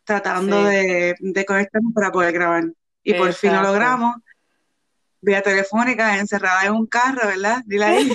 tratando 0.05 0.63
Sí, 0.63 0.69
de, 0.69 1.15
de 1.19 1.45
conectarnos 1.45 1.93
para 1.93 2.11
poder 2.11 2.31
grabar. 2.33 2.63
Y 3.03 3.13
por 3.15 3.33
fin 3.33 3.53
lo 3.53 3.63
logramos, 3.63 4.15
vía 5.21 5.41
telefónica, 5.41 6.17
encerrada 6.17 6.65
en 6.65 6.73
un 6.73 6.87
carro, 6.87 7.27
¿verdad? 7.27 7.61
Dile 7.65 7.85
ahí. 7.85 8.09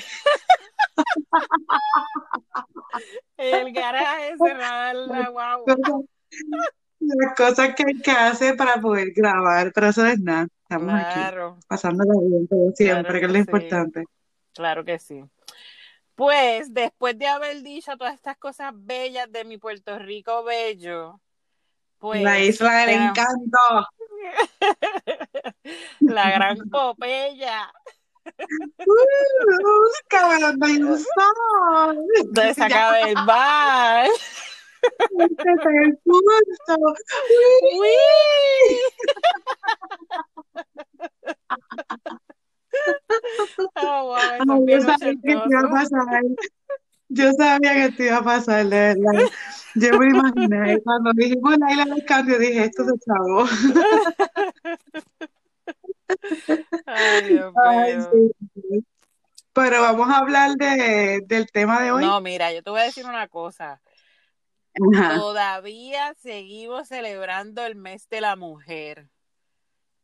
El 3.36 3.72
garaje 3.72 4.36
cerrado, 4.38 5.06
la 5.06 5.28
guagua. 5.28 5.76
Las 7.00 7.34
cosas 7.36 7.74
que 7.74 7.84
hay 7.86 8.00
que 8.00 8.10
hacer 8.10 8.56
para 8.56 8.80
poder 8.80 9.12
grabar, 9.14 9.72
pero 9.74 9.88
eso 9.88 10.06
es 10.06 10.18
nada. 10.20 10.46
Estamos 10.62 10.94
aquí, 10.94 11.14
Claro, 11.14 11.58
pasándola 11.68 12.14
bien, 12.22 12.46
como 12.46 12.72
siempre, 12.72 13.20
claro 13.20 13.20
que 13.20 13.26
es 13.26 13.28
lo 13.28 13.34
sí, 13.34 13.38
importante. 13.40 14.04
claro 14.54 14.84
que 14.84 14.98
sí. 14.98 15.24
Pues 16.14 16.72
después 16.72 17.18
de 17.18 17.26
haber 17.26 17.62
dicho 17.62 17.96
todas 17.96 18.14
estas 18.14 18.36
cosas 18.38 18.72
bellas 18.74 19.30
de 19.30 19.44
mi 19.44 19.58
Puerto 19.58 19.98
Rico 19.98 20.44
bello, 20.44 21.12
La 21.12 21.18
pues 21.98 22.48
isla 22.48 22.76
del 22.86 22.90
encanto. 23.02 23.58
la 26.00 26.30
gran 26.30 26.56
Popeya 26.70 27.72
Un 30.88 30.98
sol. 30.98 32.06
de 32.32 32.42
Ya, 32.42 32.54
sacar 32.54 33.04
del 33.04 33.14
bar. 33.26 34.06
el. 35.10 35.98
Uy. 37.78 37.88
Oh, 43.76 44.04
wow, 44.06 44.16
Ay, 44.16 44.40
yo 44.66 44.80
sabía 44.80 45.12
que 45.12 45.16
te 45.16 45.32
iba 45.32 45.60
a 45.60 45.70
pasar. 45.70 46.22
Yo 47.08 47.32
sabía 47.32 47.74
que 47.74 47.92
te 47.92 48.06
iba 48.06 48.16
a 48.16 48.24
pasar, 48.24 48.66
de 48.66 48.94
verdad. 48.94 49.30
Yo 49.76 49.98
me 49.98 50.06
imaginé. 50.08 50.80
Cuando 50.82 51.12
dijimos 51.14 51.56
la 51.58 51.70
isla 51.72 51.84
del 51.84 52.04
cambio, 52.04 52.38
dije, 52.38 52.64
esto 52.64 52.84
se 52.84 52.92
chavó. 53.06 53.46
Ay, 56.86 57.28
Dios 57.28 57.52
Ay, 57.64 57.96
mío. 57.96 58.10
sí. 58.12 58.32
sí. 58.54 58.86
Pero 59.52 59.82
vamos 59.82 60.10
a 60.10 60.18
hablar 60.18 60.52
de, 60.56 61.22
del 61.26 61.46
tema 61.46 61.80
de 61.80 61.92
hoy. 61.92 62.04
No, 62.04 62.20
mira, 62.20 62.52
yo 62.52 62.62
te 62.62 62.70
voy 62.70 62.80
a 62.80 62.84
decir 62.84 63.04
una 63.06 63.28
cosa. 63.28 63.80
Ajá. 64.92 65.14
Todavía 65.16 66.12
seguimos 66.20 66.88
celebrando 66.88 67.64
el 67.64 67.76
mes 67.76 68.08
de 68.08 68.20
la 68.20 68.34
mujer. 68.34 69.08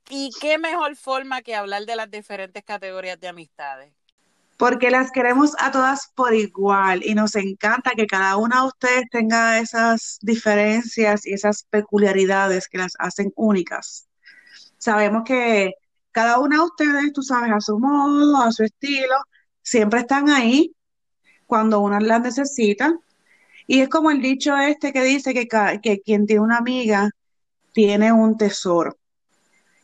¿Y 0.09 0.31
qué 0.41 0.59
mejor 0.59 0.95
forma 0.97 1.43
que 1.43 1.57
hablar 1.57 1.85
de 1.85 1.97
las 1.97 2.11
diferentes 2.11 2.63
categorías 2.65 3.19
de 3.19 3.29
amistades? 3.29 3.93
Porque 4.57 4.91
las 4.91 5.11
queremos 5.11 5.55
a 5.59 5.71
todas 5.73 6.13
por 6.15 6.35
igual 6.35 7.03
y 7.05 7.15
nos 7.15 7.35
encanta 7.35 7.93
que 7.97 8.07
cada 8.07 8.37
una 8.37 8.61
de 8.61 8.67
ustedes 8.69 9.05
tenga 9.11 9.59
esas 9.59 10.19
diferencias 10.21 11.27
y 11.27 11.33
esas 11.33 11.65
peculiaridades 11.71 12.69
que 12.69 12.79
las 12.79 12.93
hacen 12.99 13.33
únicas. 13.37 14.07
Sabemos 14.79 15.23
que 15.25 15.73
cada 16.13 16.39
una 16.39 16.57
de 16.57 16.63
ustedes, 16.63 17.13
tú 17.13 17.23
sabes, 17.23 17.53
a 17.53 17.61
su 17.61 17.79
modo, 17.79 18.37
a 18.37 18.53
su 18.53 18.65
estilo, 18.65 19.17
siempre 19.63 20.01
están 20.01 20.29
ahí 20.31 20.75
cuando 21.47 21.81
uno 21.81 21.99
las 22.01 22.21
necesita. 22.21 22.99
Y 23.67 23.81
es 23.81 23.89
como 23.89 24.11
el 24.11 24.21
dicho 24.21 24.57
este 24.57 24.93
que 24.93 25.03
dice 25.03 25.35
que, 25.35 25.47
que 25.83 26.01
quien 26.01 26.27
tiene 26.27 26.43
una 26.43 26.59
amiga 26.59 27.11
tiene 27.73 28.13
un 28.13 28.37
tesoro. 28.37 28.97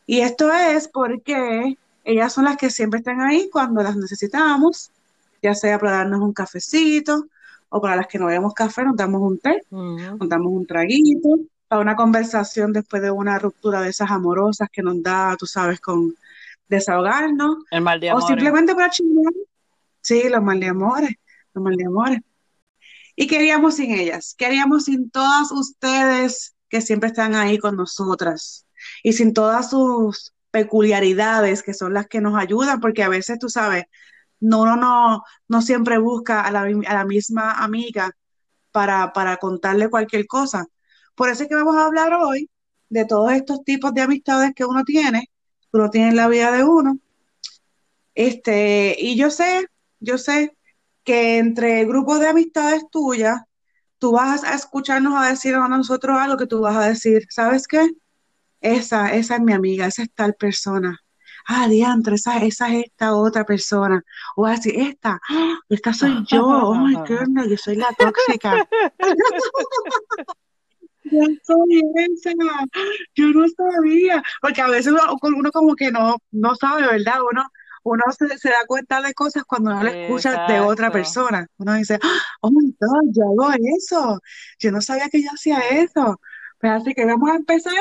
Y 0.05 0.21
esto 0.21 0.51
es 0.53 0.87
porque 0.87 1.77
ellas 2.03 2.33
son 2.33 2.45
las 2.45 2.57
que 2.57 2.69
siempre 2.69 2.99
están 2.99 3.21
ahí 3.21 3.49
cuando 3.51 3.83
las 3.83 3.95
necesitamos, 3.95 4.91
ya 5.41 5.53
sea 5.53 5.77
para 5.77 5.97
darnos 5.97 6.21
un 6.21 6.33
cafecito 6.33 7.27
o 7.69 7.81
para 7.81 7.97
las 7.97 8.07
que 8.07 8.17
no 8.17 8.27
bebemos 8.27 8.53
café, 8.53 8.83
nos 8.85 8.95
damos 8.95 9.21
un 9.21 9.39
té, 9.39 9.61
nos 9.69 10.29
damos 10.29 10.53
un 10.53 10.65
traguito, 10.65 11.39
para 11.67 11.81
una 11.81 11.95
conversación 11.95 12.73
después 12.73 13.01
de 13.01 13.11
una 13.11 13.39
ruptura 13.39 13.81
de 13.81 13.89
esas 13.89 14.11
amorosas 14.11 14.69
que 14.71 14.81
nos 14.83 15.01
da, 15.03 15.35
tú 15.37 15.45
sabes, 15.45 15.79
con 15.81 16.15
desahogarnos, 16.67 17.57
El 17.71 17.81
mal 17.81 17.99
de 17.99 18.07
o 18.11 18.17
amores. 18.17 18.27
simplemente 18.27 18.75
para 18.75 18.89
chingar. 18.89 19.33
Sí, 20.01 20.29
los 20.29 20.41
mal 20.41 20.59
de 20.59 20.67
amores, 20.67 21.11
los 21.53 21.63
mal 21.63 21.75
de 21.75 21.85
amores. 21.85 22.19
¿Y 23.15 23.27
qué 23.27 23.37
haríamos 23.37 23.75
sin 23.75 23.91
ellas? 23.91 24.35
¿Qué 24.37 24.45
haríamos 24.45 24.85
sin 24.85 25.09
todas 25.09 25.51
ustedes 25.51 26.55
que 26.69 26.81
siempre 26.81 27.09
están 27.09 27.35
ahí 27.35 27.57
con 27.57 27.75
nosotras? 27.75 28.65
Y 29.03 29.13
sin 29.13 29.33
todas 29.33 29.69
sus 29.71 30.33
peculiaridades 30.51 31.63
que 31.63 31.73
son 31.73 31.93
las 31.93 32.07
que 32.07 32.21
nos 32.21 32.37
ayudan, 32.39 32.79
porque 32.79 33.03
a 33.03 33.09
veces, 33.09 33.39
tú 33.39 33.49
sabes, 33.49 33.85
no, 34.39 34.61
uno 34.61 34.75
no, 34.75 35.23
no 35.47 35.61
siempre 35.61 35.97
busca 35.97 36.41
a 36.41 36.51
la, 36.51 36.61
a 36.61 36.93
la 36.93 37.05
misma 37.05 37.53
amiga 37.63 38.11
para, 38.71 39.13
para 39.13 39.37
contarle 39.37 39.89
cualquier 39.89 40.27
cosa. 40.27 40.67
Por 41.17 41.29
eso 41.29 41.43
es 41.43 41.49
que 41.49 41.55
vamos 41.55 41.75
a 41.75 41.85
hablar 41.85 42.13
hoy 42.13 42.47
de 42.89 43.03
todos 43.03 43.31
estos 43.33 43.63
tipos 43.63 43.91
de 43.91 44.01
amistades 44.01 44.53
que 44.55 44.63
uno 44.63 44.83
tiene, 44.83 45.31
que 45.59 45.77
uno 45.77 45.89
tiene 45.89 46.09
en 46.09 46.15
la 46.15 46.27
vida 46.27 46.51
de 46.51 46.63
uno. 46.63 46.99
Este, 48.13 48.95
y 48.99 49.17
yo 49.17 49.31
sé, 49.31 49.65
yo 49.99 50.19
sé 50.19 50.55
que 51.03 51.39
entre 51.39 51.85
grupos 51.85 52.19
de 52.19 52.27
amistades 52.27 52.83
tuyas, 52.91 53.41
tú 53.97 54.11
vas 54.11 54.43
a 54.43 54.53
escucharnos 54.53 55.15
a 55.15 55.29
decir 55.29 55.55
a 55.55 55.67
nosotros 55.67 56.19
algo 56.19 56.37
que 56.37 56.45
tú 56.45 56.61
vas 56.61 56.77
a 56.77 56.87
decir, 56.87 57.25
¿sabes 57.29 57.67
qué? 57.67 57.89
Esa, 58.61 59.11
esa 59.15 59.37
es 59.37 59.41
mi 59.41 59.53
amiga, 59.53 59.87
esa 59.87 60.03
es 60.03 60.13
tal 60.13 60.35
persona. 60.35 60.99
Ah, 61.47 61.67
diantre, 61.67 62.15
esa, 62.15 62.37
esa 62.43 62.71
es 62.75 62.85
esta 62.85 63.15
otra 63.15 63.43
persona. 63.43 64.03
O 64.35 64.43
vas 64.43 64.51
a 64.51 64.55
decir, 64.57 64.79
esta, 64.79 65.19
¡ah! 65.29 65.59
esta 65.67 65.93
soy 65.93 66.23
yo, 66.27 66.45
oh 66.45 66.75
my 66.75 66.93
goodness, 66.93 67.49
yo 67.49 67.57
soy 67.57 67.77
la 67.77 67.89
tóxica. 67.97 68.67
Yo 71.11 71.19
soy 71.43 71.81
esa, 71.95 72.31
yo 73.15 73.27
no 73.27 73.45
sabía, 73.49 74.23
porque 74.41 74.61
a 74.61 74.67
veces 74.67 74.93
uno, 74.93 75.01
uno 75.21 75.51
como 75.51 75.75
que 75.75 75.91
no, 75.91 76.17
no 76.31 76.55
sabe, 76.55 76.81
¿verdad? 76.87 77.19
Uno, 77.31 77.45
uno 77.83 78.03
se, 78.17 78.37
se 78.37 78.49
da 78.49 78.65
cuenta 78.67 79.01
de 79.01 79.13
cosas 79.13 79.43
cuando 79.45 79.71
uno 79.71 79.83
lo 79.83 79.89
escucha 79.89 80.39
de 80.45 80.59
otra 80.59 80.87
Exacto. 80.87 80.91
persona. 80.91 81.47
Uno 81.57 81.73
dice, 81.75 81.99
"Ah, 82.01 82.19
oh 82.41 82.51
my 82.51 82.75
God, 82.79 83.11
yo 83.13 83.23
hago 83.23 83.53
eso. 83.77 84.19
Yo 84.59 84.71
no 84.71 84.81
sabía 84.81 85.09
que 85.09 85.21
yo 85.23 85.29
hacía 85.33 85.59
eso. 85.69 86.19
Pues 86.59 86.71
así 86.73 86.93
que 86.93 87.05
vamos 87.05 87.29
a 87.29 87.35
empezar, 87.35 87.73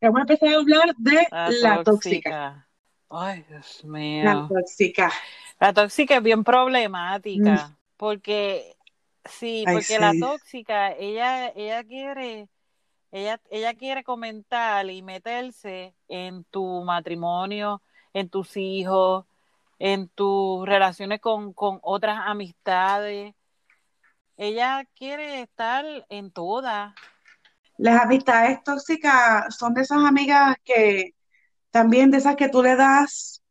vamos 0.00 0.18
a 0.18 0.22
empezar 0.22 0.48
a 0.48 0.56
hablar 0.56 0.94
de 0.98 1.28
La 1.30 1.50
la 1.60 1.84
tóxica. 1.84 2.30
tóxica. 2.30 2.68
Ay, 3.10 3.44
Dios 3.48 3.84
La 4.20 4.34
mío. 4.34 4.48
tóxica. 4.48 5.12
La 5.60 5.72
tóxica 5.72 6.16
es 6.16 6.22
bien 6.22 6.44
problemática 6.44 7.76
porque 7.96 8.76
sí, 9.24 9.64
Ay, 9.66 9.76
porque 9.76 9.98
la 9.98 10.14
tóxica 10.14 10.92
ella 10.92 11.48
ella 11.48 11.84
quiere 11.84 12.48
ella 13.12 13.40
ella 13.50 13.74
quiere 13.74 14.04
comentar 14.04 14.88
y 14.90 15.02
meterse 15.02 15.94
en 16.08 16.44
tu 16.44 16.82
matrimonio, 16.84 17.82
en 18.12 18.28
tus 18.28 18.56
hijos, 18.56 19.26
en 19.78 20.08
tus 20.08 20.66
relaciones 20.66 21.20
con, 21.20 21.52
con 21.52 21.80
otras 21.82 22.20
amistades. 22.26 23.34
Ella 24.36 24.84
quiere 24.94 25.42
estar 25.42 25.84
en 26.08 26.30
todas. 26.30 26.94
Las 27.78 28.02
amistades 28.02 28.62
tóxicas 28.62 29.56
son 29.56 29.74
de 29.74 29.82
esas 29.82 30.04
amigas 30.04 30.56
que 30.64 31.14
también 31.70 32.10
de 32.10 32.18
esas 32.18 32.36
que 32.36 32.48
tú 32.48 32.62
le 32.62 32.76
das 32.76 33.42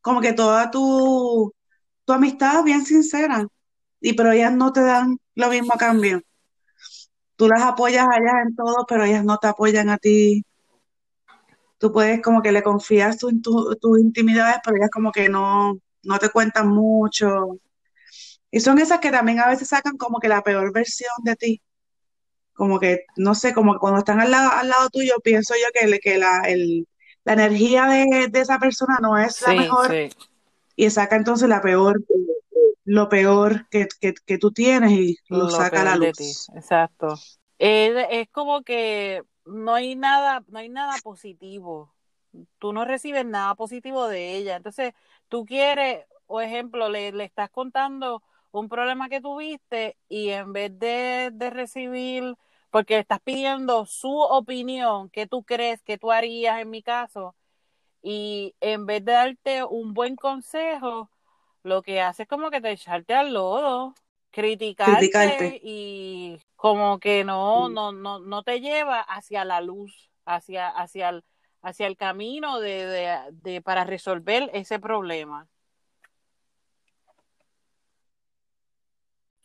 como 0.00 0.20
que 0.20 0.32
toda 0.32 0.70
tu, 0.70 1.54
tu 2.04 2.12
amistad 2.12 2.62
bien 2.62 2.84
sincera. 2.84 3.46
Y 4.06 4.12
pero 4.12 4.32
ellas 4.32 4.52
no 4.52 4.70
te 4.70 4.82
dan 4.82 5.16
lo 5.34 5.48
mismo 5.48 5.72
a 5.74 5.78
cambio. 5.78 6.20
Tú 7.36 7.48
las 7.48 7.62
apoyas 7.62 8.06
a 8.06 8.18
ellas 8.18 8.34
en 8.46 8.54
todo, 8.54 8.84
pero 8.86 9.02
ellas 9.04 9.24
no 9.24 9.38
te 9.38 9.46
apoyan 9.46 9.88
a 9.88 9.96
ti. 9.96 10.44
Tú 11.78 11.90
puedes 11.90 12.20
como 12.20 12.42
que 12.42 12.52
le 12.52 12.62
confías 12.62 13.16
tu- 13.16 13.40
tu- 13.40 13.74
tus 13.76 13.98
intimidades, 13.98 14.56
pero 14.62 14.76
ellas 14.76 14.90
como 14.92 15.10
que 15.10 15.30
no, 15.30 15.78
no 16.02 16.18
te 16.18 16.28
cuentan 16.28 16.68
mucho. 16.68 17.58
Y 18.50 18.60
son 18.60 18.78
esas 18.78 19.00
que 19.00 19.10
también 19.10 19.40
a 19.40 19.48
veces 19.48 19.68
sacan 19.68 19.96
como 19.96 20.18
que 20.20 20.28
la 20.28 20.42
peor 20.42 20.70
versión 20.70 21.10
de 21.22 21.36
ti. 21.36 21.62
Como 22.52 22.78
que, 22.78 23.06
no 23.16 23.34
sé, 23.34 23.54
como 23.54 23.72
que 23.72 23.78
cuando 23.78 24.00
están 24.00 24.20
al 24.20 24.30
lado, 24.30 24.50
al 24.52 24.68
lado 24.68 24.90
tuyo, 24.90 25.14
pienso 25.24 25.54
yo 25.54 25.66
que, 25.72 25.98
que 25.98 26.18
la, 26.18 26.40
el- 26.46 26.86
la 27.24 27.32
energía 27.32 27.86
de, 27.86 28.28
de 28.30 28.40
esa 28.40 28.58
persona 28.58 28.98
no 29.00 29.16
es 29.16 29.40
la 29.40 29.48
Sí, 29.52 29.56
mejor 29.56 29.90
sí. 29.92 30.08
y 30.76 30.90
saca 30.90 31.16
entonces 31.16 31.48
la 31.48 31.62
peor, 31.62 32.02
lo 32.84 33.08
peor 33.08 33.68
que, 33.70 33.88
que, 34.00 34.14
que 34.26 34.38
tú 34.38 34.52
tienes 34.52 34.92
y 34.92 35.18
lo 35.28 35.48
lo 35.48 35.48
saca 35.50 35.82
a 35.82 35.84
la 35.84 35.96
peor 35.96 35.98
de 35.98 36.14
ti, 36.14 36.38
luz. 36.38 36.50
exacto. 36.54 37.24
Es, 37.58 37.92
es 38.10 38.28
como 38.30 38.62
que 38.62 39.22
no 39.44 39.74
hay 39.74 39.94
nada, 39.96 40.44
no 40.48 40.58
hay 40.58 40.68
nada 40.68 40.98
positivo. 41.00 41.94
Tú 42.58 42.72
no 42.72 42.84
recibes 42.84 43.24
nada 43.26 43.54
positivo 43.54 44.08
de 44.08 44.36
ella. 44.36 44.56
Entonces, 44.56 44.92
tú 45.28 45.44
quieres, 45.44 46.06
por 46.26 46.42
ejemplo, 46.42 46.88
le, 46.88 47.12
le 47.12 47.24
estás 47.24 47.50
contando 47.50 48.22
un 48.52 48.68
problema 48.68 49.08
que 49.08 49.20
tuviste 49.20 49.96
y 50.08 50.30
en 50.30 50.52
vez 50.52 50.78
de, 50.78 51.30
de 51.32 51.50
recibir, 51.50 52.36
porque 52.70 52.98
estás 52.98 53.20
pidiendo 53.20 53.86
su 53.86 54.10
opinión, 54.20 55.10
qué 55.10 55.26
tú 55.26 55.44
crees 55.44 55.82
que 55.82 55.98
tú 55.98 56.12
harías 56.12 56.60
en 56.60 56.70
mi 56.70 56.82
caso, 56.82 57.36
y 58.02 58.54
en 58.60 58.86
vez 58.86 59.04
de 59.04 59.12
darte 59.12 59.64
un 59.64 59.94
buen 59.94 60.16
consejo, 60.16 61.10
lo 61.64 61.82
que 61.82 62.00
hace 62.00 62.22
es 62.24 62.28
como 62.28 62.50
que 62.50 62.60
te 62.60 62.70
echarte 62.70 63.14
al 63.14 63.32
lodo, 63.34 63.94
criticarte, 64.30 64.98
Criticarte. 64.98 65.60
y 65.62 66.38
como 66.56 66.98
que 66.98 67.24
no, 67.24 67.68
Mm. 67.68 67.74
no, 67.74 67.92
no, 67.92 68.18
no 68.20 68.42
te 68.42 68.60
lleva 68.60 69.00
hacia 69.00 69.44
la 69.44 69.60
luz, 69.60 70.10
hacia, 70.26 70.68
hacia 70.68 71.08
el, 71.08 71.24
hacia 71.62 71.86
el 71.86 71.96
camino 71.96 72.60
de, 72.60 72.86
de, 72.86 73.18
de 73.32 73.62
para 73.62 73.84
resolver 73.84 74.50
ese 74.52 74.78
problema. 74.78 75.48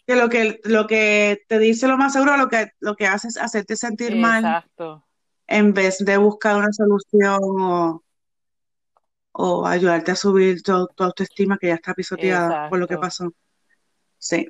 Que 0.06 0.16
lo 0.16 0.28
que, 0.30 0.60
lo 0.64 0.88
que 0.88 1.44
te 1.48 1.60
dice 1.60 1.88
lo 1.88 1.96
más 1.98 2.14
seguro, 2.14 2.36
lo 2.36 2.50
que, 2.50 2.72
lo 2.80 2.96
que 2.96 3.06
hace 3.06 3.28
es 3.28 3.38
hacerte 3.38 3.76
sentir 3.76 4.16
mal 4.16 4.44
Exacto. 4.44 5.06
en 5.48 5.74
vez 5.74 6.00
de 6.00 6.18
buscar 6.18 6.58
una 6.58 6.72
solución 6.72 7.40
o, 7.44 8.04
o 9.42 9.66
ayudarte 9.66 10.12
a 10.12 10.16
subir 10.18 10.62
tu, 10.62 10.88
tu 10.96 11.04
autoestima 11.06 11.58
que 11.58 11.68
ya 11.68 11.76
está 11.76 11.94
pisoteada 11.94 12.68
por 12.70 12.78
lo 12.78 12.88
que 12.88 12.98
pasó. 12.98 13.32
Sí. 14.18 14.50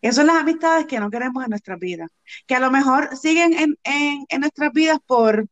Esas 0.00 0.16
son 0.16 0.26
las 0.28 0.36
amistades 0.36 0.86
que 0.86 1.00
no 1.00 1.10
queremos 1.10 1.42
en 1.42 1.50
nuestras 1.50 1.80
vidas. 1.80 2.10
Que 2.46 2.54
a 2.54 2.60
lo 2.60 2.70
mejor 2.70 3.16
siguen 3.16 3.52
en, 3.54 3.76
en, 3.82 4.24
en 4.28 4.40
nuestras 4.40 4.70
vidas 4.72 4.98
por, 5.04 5.48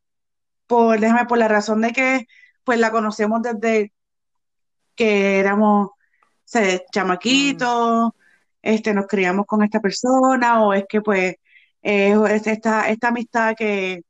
por, 0.69 1.01
déjame, 1.01 1.27
por 1.27 1.39
la 1.39 1.49
razón 1.49 1.81
de 1.81 1.93
que 1.93 2.27
pues 2.63 2.79
la 2.79 2.93
conocemos 2.93 3.43
desde 3.43 3.93
que 4.95 5.41
éramos 5.41 5.89
sé, 6.45 6.85
chamaquitos, 6.93 8.13
este, 8.63 8.95
nos 8.95 9.07
criamos 9.09 9.45
con 9.47 9.65
esta 9.65 9.81
persona, 9.81 10.63
o 10.65 10.73
es 10.73 10.85
que 10.89 11.01
pues 11.01 11.35
eh, 11.83 12.15
es 12.31 12.47
esta, 12.47 12.89
esta 12.91 13.09
amistad 13.09 13.55
que, 13.57 14.03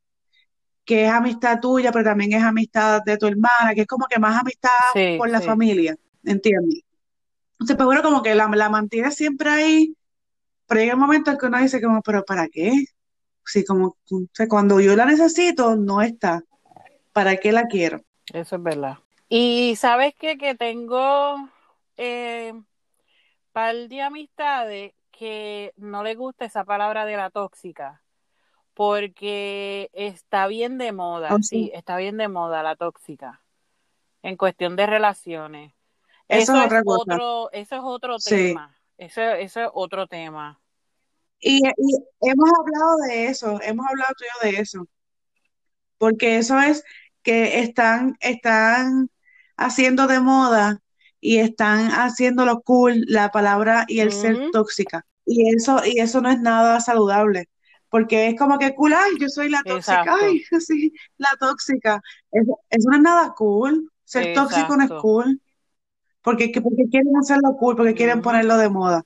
que 0.85 1.07
es 1.07 1.11
amistad 1.12 1.61
tuya, 1.61 1.92
pero 1.92 2.05
también 2.05 2.33
es 2.35 2.42
amistad 2.42 3.03
de 3.05 3.16
tu 3.18 3.27
hermana, 3.27 3.75
que 3.75 3.83
es 3.83 3.87
como 3.87 4.07
que 4.07 4.18
más 4.18 4.40
amistad 4.40 4.71
Sí, 4.79 4.99
por 5.16 5.31
la 5.31 5.40
sí. 5.40 5.45
familia, 5.45 5.97
¿entiendes? 6.25 6.83
Entonces, 7.55 7.77
pues 7.77 7.87
bueno, 7.87 8.03
como 8.03 8.23
que 8.23 8.35
la, 8.35 8.49
la 8.49 8.68
mantiene 8.71 9.11
siempre 9.12 9.51
ahí, 9.51 9.97
pero 10.66 10.81
llega 10.83 10.95
un 10.95 11.01
momento 11.01 11.31
en 11.33 11.38
que 11.38 11.47
uno 11.47 11.59
dice 11.61 11.81
como, 11.83 12.03
pero 12.03 12.25
¿para 12.25 12.49
qué? 12.49 12.85
Sí, 13.47 13.64
como, 13.64 13.88
o 13.88 13.97
sea, 14.35 14.49
cuando 14.49 14.81
yo 14.81 14.97
la 14.97 15.07
necesito, 15.07 15.77
no 15.77 16.03
está. 16.03 16.42
¿Para 17.12 17.37
qué 17.38 17.53
la 17.53 17.64
quiero? 17.68 18.03
Eso 18.33 18.57
es 18.57 18.62
verdad. 18.62 18.99
Y 19.29 19.77
sabes 19.77 20.14
qué? 20.18 20.37
que 20.38 20.55
tengo 20.55 21.49
eh, 21.97 22.53
par 23.53 23.77
de 23.88 24.03
amistades 24.03 24.95
que 25.11 25.73
no 25.77 26.03
les 26.03 26.16
gusta 26.16 26.45
esa 26.47 26.64
palabra 26.64 27.05
de 27.07 27.16
la 27.16 27.31
tóxica, 27.31 28.01
porque 28.74 29.90
está 29.92 30.46
bien 30.46 30.78
de 30.78 30.92
moda, 30.92 31.37
O 31.37 31.38
sí, 31.40 31.70
está 31.74 31.96
bien 31.96 32.16
de 32.18 32.28
moda 32.28 32.62
la 32.62 32.76
tóxica, 32.76 33.42
en 34.22 34.37
cuestión 34.37 34.76
de 34.76 34.87
relaciones. 34.87 35.74
eso 36.28 36.52
Eso 36.52 36.52
es 36.54 36.66
es 36.66 36.66
otra 36.66 36.82
cosa. 36.85 37.20
otro, 37.20 37.50
eso 37.52 37.76
es 37.76 37.82
otro 37.85 38.20
Sí. 38.20 38.22
tema, 38.22 38.78
eso, 38.98 39.22
eso 39.22 39.62
es 39.62 39.70
otro 39.74 40.06
tema. 40.08 40.61
Y, 41.40 41.58
y 41.76 41.96
hemos 42.30 42.50
hablado 42.58 42.96
de 43.08 43.26
eso, 43.26 43.61
hemos 43.62 43.87
hablado 43.87 44.14
tú 44.16 44.24
y 44.24 44.48
yo 44.48 44.50
de 44.56 44.62
eso, 44.62 44.88
porque 45.98 46.38
eso 46.38 46.58
es 46.61 46.85
que 47.22 47.61
están, 47.61 48.16
están 48.20 49.11
haciendo 49.56 50.06
de 50.06 50.20
moda 50.20 50.80
y 51.20 51.38
están 51.38 51.88
haciendo 51.90 52.44
lo 52.44 52.62
cool 52.62 53.04
la 53.06 53.30
palabra 53.30 53.85
y 53.88 54.00
el 54.00 54.12
ser 54.12 54.42
tóxica. 54.50 55.06
Y 55.24 55.54
eso, 55.54 55.80
y 55.85 56.00
eso 56.00 56.20
no 56.20 56.30
es 56.30 56.40
nada 56.40 56.80
saludable, 56.80 57.48
porque 57.92 58.28
es 58.28 58.38
como 58.38 58.59
que 58.59 58.74
cool, 58.74 58.94
ay, 58.94 59.18
yo 59.20 59.28
soy 59.28 59.50
la 59.50 59.62
tóxica, 59.62 60.00
Exacto, 60.00 60.24
ay, 60.24 60.42
sí, 60.61 60.94
la 61.18 61.28
tóxica. 61.38 62.00
Eso, 62.31 62.59
eso 62.70 62.88
no 62.88 62.96
es 62.96 63.02
nada 63.02 63.35
cool, 63.35 63.92
ser 64.02 64.33
tóxico 64.33 64.74
no 64.78 64.85
es 64.85 64.90
cool, 64.92 65.42
porque, 66.22 66.50
porque 66.62 66.88
quieren 66.90 67.14
hacerlo 67.18 67.55
cool, 67.59 67.76
porque 67.76 67.92
quieren 67.92 68.22
ponerlo 68.22 68.57
de 68.57 68.70
moda. 68.70 69.02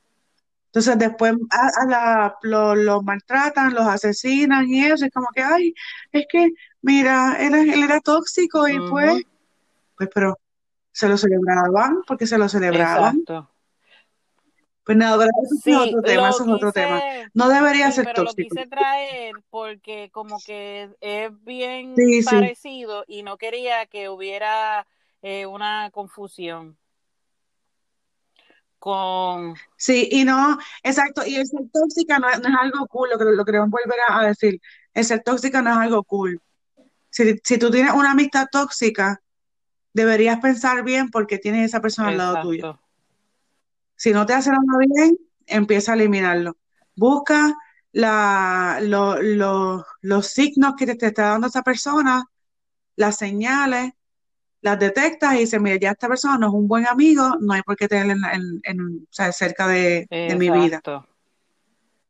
Entonces 0.66 0.96
después 0.99 1.35
a, 1.51 1.83
a 1.83 1.87
la, 1.88 2.37
lo, 2.42 2.77
lo 2.77 3.03
maltratan, 3.03 3.75
los 3.75 3.88
asesinan 3.88 4.68
y 4.68 4.85
eso, 4.85 5.05
es 5.05 5.11
como 5.11 5.27
que, 5.35 5.42
ay, 5.42 5.75
es 6.12 6.27
que, 6.31 6.53
mira, 6.81 7.38
él, 7.40 7.57
él 7.57 7.83
era 7.83 7.99
tóxico 7.99 8.68
y 8.68 8.79
pues, 8.88 9.25
pues, 9.96 10.11
pero 10.14 10.38
se 10.92 11.09
lo 11.09 11.16
celebraban, 11.16 12.03
porque 12.07 12.29
se 12.29 12.38
lo 12.38 12.49
celebraban. 12.49 13.16
exacto. 13.16 13.51
Pues 14.87 14.96
nada, 14.99 15.18
pero 15.18 15.31
eso 15.44 15.57
es 15.57 15.62
Sí, 15.64 15.88
otro 15.88 16.03
tema, 16.03 16.31
lo 16.31 16.31
eso 16.31 16.44
es 16.44 16.51
otro 16.51 16.72
tema. 16.72 17.03
No 17.35 17.49
debería 17.51 17.90
sí, 17.90 17.92
ser 17.92 18.05
pero 18.05 18.22
lo 18.22 18.35
tóxico. 18.35 18.57
quise 18.57 18.66
traer 18.66 19.42
porque 19.51 20.11
como 20.12 20.42
que 20.42 20.90
es 21.01 21.31
bien 21.44 22.18
Sí, 22.22 22.22
parecido 22.22 23.05
y 23.07 23.22
no 23.22 23.38
quería 23.38 23.87
que 23.87 24.09
hubiera 24.09 24.87
eh, 25.22 25.46
una 25.46 25.90
confusión 25.92 26.79
con... 28.79 29.61
sí, 29.77 30.09
y 30.12 30.25
no, 30.25 30.59
exacto, 30.83 31.22
y 31.27 31.37
el 31.37 31.46
ser 31.46 31.62
tóxica 31.72 32.18
no, 32.18 32.29
es- 32.31 32.40
no 32.40 32.49
es 32.49 32.55
algo 32.61 32.87
cool, 32.88 33.11
lo 33.11 33.18
que, 33.18 33.25
lo 33.25 33.44
queremos 33.44 33.70
volver 33.70 33.99
a, 34.09 34.27
decir, 34.27 34.61
el 34.94 35.05
ser 35.05 35.22
tóxica 35.22 35.62
no 35.62 35.70
es 35.72 35.77
algo 35.79 36.05
cool. 36.05 36.40
Si, 37.11 37.37
si 37.44 37.59
tú 37.59 37.70
tienes 37.70 37.92
una 37.94 38.12
amistad 38.12 38.49
tóxica, 38.53 39.22
deberías 39.94 40.40
pensar 40.40 40.85
bien 40.85 41.11
por 41.11 41.27
qué 41.27 41.38
tienes 41.38 41.66
esa 41.66 41.83
persona 41.83 42.11
al 42.11 42.18
lado 42.18 42.38
tuyo. 42.38 42.81
Si 43.96 44.12
no 44.12 44.26
te 44.26 44.35
hace 44.35 44.50
nada 44.50 44.62
bien, 44.94 45.18
empieza 45.46 45.92
a 45.92 45.94
eliminarlo. 45.96 46.56
Busca 46.96 47.54
la, 47.92 48.78
lo- 48.82 49.20
lo- 49.22 49.85
los 50.02 50.26
signos 50.28 50.74
que 50.76 50.87
te, 50.87 50.96
te 50.96 51.06
está 51.09 51.30
dando 51.30 51.46
esa 51.48 51.62
persona, 51.62 52.24
las 52.96 53.16
señales, 53.18 53.92
las 54.62 54.78
detectas 54.78 55.35
y 55.37 55.40
dices, 55.40 55.61
mira, 55.61 55.76
ya 55.78 55.92
esta 55.92 56.09
persona 56.09 56.38
no 56.38 56.48
es 56.48 56.54
un 56.54 56.68
buen 56.68 56.87
amigo, 56.88 57.37
no 57.40 57.54
hay 57.54 57.62
por 57.62 57.76
qué 57.76 57.88
tenerla 57.88 58.32
en, 58.35 58.42
en- 58.64 58.80
en- 58.80 58.96
o 59.04 59.12
sea, 59.12 59.32
cerca 59.32 59.68
de, 59.68 60.11
de 60.24 60.37
mi 60.37 60.50
vida. 60.50 60.82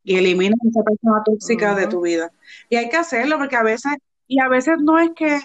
Y 0.05 0.17
elimina 0.17 0.55
a 0.65 0.69
esa 0.69 0.83
persona 0.85 1.23
tóxica 1.25 1.75
de 1.75 1.89
tu 1.89 2.01
vida. 2.03 2.31
Y 2.69 2.77
hay 2.77 2.89
que 2.89 2.97
hacerlo 2.97 3.39
porque 3.39 3.57
a 3.57 3.63
veces, 3.63 3.95
y 4.29 4.41
a 4.41 4.49
veces 4.49 4.77
no 4.81 4.99
es 4.99 5.11
que 5.17 5.41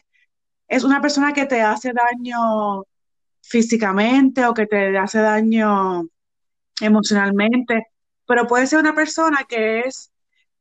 es 0.67 0.83
una 0.83 1.01
persona 1.01 1.33
que 1.33 1.45
te 1.47 1.61
hace 1.61 1.93
daño 1.93 2.83
físicamente 3.41 4.45
o 4.47 4.53
que 4.55 4.67
te 4.67 4.97
hace 4.97 5.19
daño 5.19 6.03
emocionalmente, 6.81 7.87
pero 8.27 8.47
puede 8.47 8.67
ser 8.67 8.79
una 8.79 8.95
persona 8.95 9.39
que 9.47 9.81
es 9.81 10.11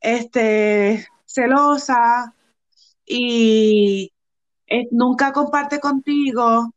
este, 0.00 1.06
celosa 1.26 2.34
y 3.06 4.12
eh, 4.68 4.88
nunca 4.92 5.32
comparte 5.32 5.80
contigo, 5.80 6.74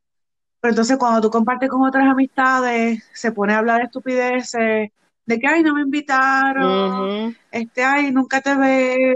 pero 0.60 0.72
entonces 0.72 0.98
cuando 0.98 1.22
tú 1.22 1.30
compartes 1.32 1.70
con 1.70 1.84
otras 1.88 2.06
amistades, 2.08 3.04
se 3.14 3.32
pone 3.32 3.54
a 3.54 3.60
hablar 3.60 3.80
de 3.80 3.86
estupideces, 3.86 4.90
de 5.26 5.40
que, 5.40 5.48
ay, 5.48 5.64
no 5.64 5.76
me 5.76 5.82
invitaron, 5.82 7.10
este, 7.52 7.84
ay, 7.84 8.12
nunca 8.12 8.42
te 8.42 8.56
veo. 8.56 9.16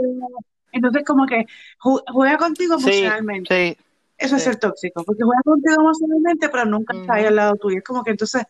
Entonces 0.72 1.04
como 1.06 1.26
que 1.26 1.46
ju- 1.80 2.04
juega 2.14 2.38
contigo 2.38 2.76
emocionalmente. 2.76 3.56
sí. 3.56 3.78
Eso 4.18 4.36
es 4.38 4.44
ser 4.44 4.58
tóxico, 4.58 5.04
porque 5.06 5.24
juega 5.24 5.42
contigo 5.44 5.76
emocionalmente, 5.82 6.50
pero 6.50 6.66
nunca 6.66 6.94
está 6.96 7.16
ahí 7.16 7.26
al 7.26 7.36
lado 7.36 7.56
tuyo. 7.58 7.78
Es 7.80 7.84
como 7.84 8.04
que 8.04 8.12
entonces 8.12 8.44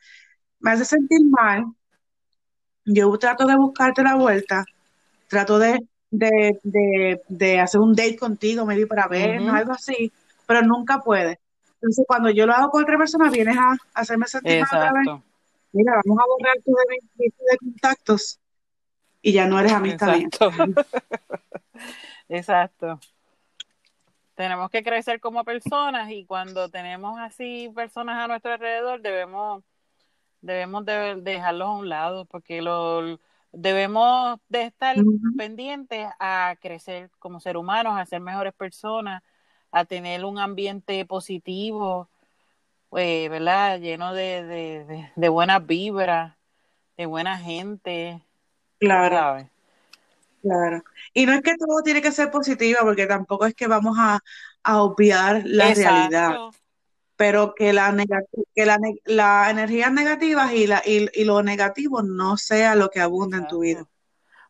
me 0.60 0.72
hace 0.72 0.86
sentir 0.86 1.20
mal. 1.30 1.66
Yo 2.86 3.18
trato 3.18 3.46
de 3.46 3.56
buscarte 3.58 4.02
la 4.04 4.16
vuelta, 4.16 4.66
trato 5.28 5.60
de, 5.60 5.80
de, 6.10 6.60
de, 6.64 7.22
de 7.28 7.60
hacer 7.60 7.82
un 7.82 7.94
date 7.94 8.16
contigo, 8.16 8.66
medio 8.66 8.88
para 8.88 9.08
vernos, 9.08 9.50
Ujú. 9.50 9.58
algo 9.58 9.72
así, 9.74 10.12
pero 10.46 10.62
nunca 10.62 11.00
puede. 11.00 11.40
Entonces, 11.76 12.06
cuando 12.08 12.30
yo 12.30 12.46
lo 12.46 12.54
hago 12.54 12.70
con 12.70 12.84
otra 12.84 12.98
persona, 12.98 13.30
vienes 13.30 13.58
a 13.58 13.76
hacerme 13.94 14.26
sentir 14.26 14.64
mal 14.72 14.94
vez. 14.94 15.22
Mira, 15.74 16.02
vamos 16.06 16.24
a 16.24 16.28
borrar 16.28 16.56
tu 16.64 16.72
de, 16.72 17.26
de 17.28 17.58
contactos 17.58 18.40
y 19.22 19.34
ya 19.34 19.48
no 19.48 19.60
eres 19.60 19.74
amistad 19.74 20.08
mía. 20.08 20.28
Exacto. 20.28 20.52
Exacto. 22.30 23.00
Tenemos 24.36 24.70
que 24.70 24.84
crecer 24.84 25.20
como 25.20 25.44
personas 25.44 26.10
y 26.12 26.26
cuando 26.26 26.70
tenemos 26.70 27.20
así 27.20 27.72
personas 27.76 28.18
a 28.18 28.28
nuestro 28.28 28.54
alrededor 28.54 29.02
debemos 29.02 29.64
debemos 30.48 30.86
de 30.86 31.18
dejarlos 31.22 31.70
a 31.70 31.72
un 31.74 31.90
lado 31.90 32.26
porque 32.26 32.62
lo 32.64 33.20
debemos 33.54 34.40
de 34.50 34.64
estar 34.66 35.08
pendientes 35.36 36.08
a 36.20 36.56
crecer 36.62 37.12
como 37.20 37.40
ser 37.42 37.58
humanos, 37.58 37.96
a 38.00 38.06
ser 38.08 38.22
mejores 38.22 38.54
personas, 38.56 39.24
a 39.72 39.86
tener 39.86 40.26
un 40.26 40.40
ambiente 40.40 41.06
positivo, 41.06 42.12
eh, 42.98 43.30
¿verdad? 43.30 43.80
Lleno 43.80 44.14
de, 44.14 44.44
de, 44.46 44.86
de, 44.86 45.12
de 45.16 45.30
buenas 45.30 45.66
vibras, 45.66 46.38
de 46.98 47.06
buena 47.08 47.38
gente, 47.40 48.22
Claro, 48.80 49.18
¿sabes? 49.18 49.48
claro. 50.42 50.84
Y 51.14 51.26
no 51.26 51.34
es 51.34 51.42
que 51.42 51.56
todo 51.58 51.82
tiene 51.84 52.02
que 52.02 52.12
ser 52.12 52.32
positivo, 52.32 52.80
porque 52.84 53.08
tampoco 53.08 53.46
es 53.46 53.56
que 53.56 53.68
vamos 53.68 53.98
a, 54.00 54.20
a 54.64 54.82
obviar 54.84 55.44
la 55.46 55.74
realidad. 55.74 56.42
Pero 57.18 57.56
que 57.56 57.74
la 57.74 57.96
que 58.56 58.66
la, 58.68 58.80
las 59.06 59.52
energías 59.52 59.92
negativas 59.94 60.54
y, 60.54 60.68
la, 60.68 60.82
y, 60.86 61.08
y 61.14 61.26
lo 61.26 61.44
negativo 61.44 62.04
no 62.04 62.38
sea 62.38 62.76
lo 62.76 62.90
que 62.90 63.02
abunda 63.02 63.38
en 63.40 63.48
tu 63.48 63.60
vida. 63.62 63.88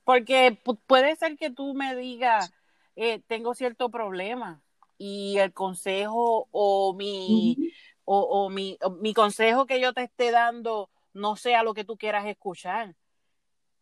Porque 0.03 0.59
pu- 0.63 0.79
puede 0.87 1.15
ser 1.15 1.37
que 1.37 1.49
tú 1.51 1.73
me 1.73 1.95
digas, 1.95 2.53
eh, 2.95 3.19
tengo 3.27 3.53
cierto 3.55 3.89
problema 3.89 4.61
y 4.97 5.37
el 5.39 5.53
consejo 5.53 6.47
o 6.51 6.93
mi, 6.95 7.59
o, 8.05 8.19
o 8.21 8.49
mi, 8.49 8.77
o 8.81 8.91
mi 8.91 9.13
consejo 9.13 9.65
que 9.67 9.79
yo 9.81 9.93
te 9.93 10.03
esté 10.03 10.31
dando 10.31 10.89
no 11.13 11.35
sea 11.35 11.63
lo 11.63 11.73
que 11.73 11.83
tú 11.85 11.97
quieras 11.97 12.25
escuchar. 12.27 12.95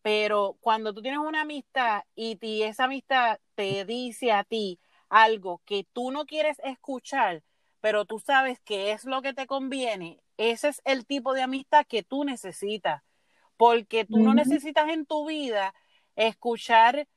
Pero 0.01 0.57
cuando 0.61 0.93
tú 0.93 1.01
tienes 1.01 1.19
una 1.19 1.41
amistad 1.41 2.03
y, 2.15 2.35
ti- 2.37 2.63
esa 2.63 2.85
amistad 2.85 3.39
te 3.55 3.85
dice 3.85 4.31
a 4.31 4.43
ti 4.43 4.79
algo 5.09 5.61
que 5.65 5.85
tú 5.93 6.11
no 6.11 6.25
quieres 6.25 6.57
escuchar, 6.63 7.43
pero 7.85 8.05
tú 8.05 8.17
sabes 8.17 8.59
que 8.61 8.93
es 8.93 9.05
lo 9.05 9.21
que 9.21 9.35
te 9.35 9.45
conviene, 9.45 10.19
ese 10.37 10.69
es 10.69 10.81
el 10.85 11.05
tipo 11.05 11.35
de 11.35 11.43
amistad 11.43 11.85
que 11.85 12.01
tú 12.01 12.23
necesitas. 12.23 13.03
Porque 13.57 14.05
tú 14.05 14.17
no 14.17 14.33
necesitas 14.33 14.89
en 14.89 15.05
tu 15.05 15.27
vida 15.27 15.71
escuchar, 16.15 17.07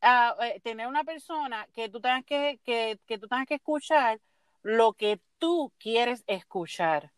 eh, 0.00 0.60
tener 0.62 0.86
una 0.86 1.04
persona 1.04 1.68
que 1.74 1.90
tú 1.90 2.00
tengas 2.00 2.24
que, 2.24 2.58
que, 2.64 2.98
que 3.04 3.18
tú 3.18 3.28
tengas 3.28 3.46
que 3.46 3.56
escuchar 3.56 4.18
lo 4.62 4.94
que 4.94 5.20
tú 5.36 5.74
quieres 5.78 6.24
escuchar. 6.26 7.12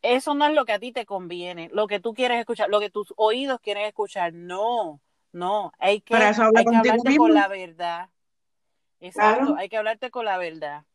Eso 0.00 0.32
no 0.32 0.46
es 0.46 0.54
lo 0.54 0.64
que 0.64 0.72
a 0.72 0.78
ti 0.78 0.90
te 0.90 1.04
conviene, 1.04 1.68
lo 1.70 1.86
que 1.86 2.00
tú 2.00 2.14
quieres 2.14 2.40
escuchar, 2.40 2.70
lo 2.70 2.80
que 2.80 2.88
tus 2.88 3.12
oídos 3.18 3.60
quieren 3.60 3.84
escuchar. 3.84 4.32
No, 4.32 5.02
no, 5.32 5.70
hay 5.78 6.00
que, 6.00 6.14
hay 6.14 6.64
que 6.64 6.76
hablarte 6.76 7.10
mismo. 7.10 7.24
con 7.24 7.34
la 7.34 7.48
verdad. 7.48 8.08
Exacto, 9.00 9.40
Claro, 9.40 9.56
hay 9.58 9.68
que 9.68 9.76
hablarte 9.76 10.10
con 10.10 10.24
la 10.24 10.38
verdad. 10.38 10.86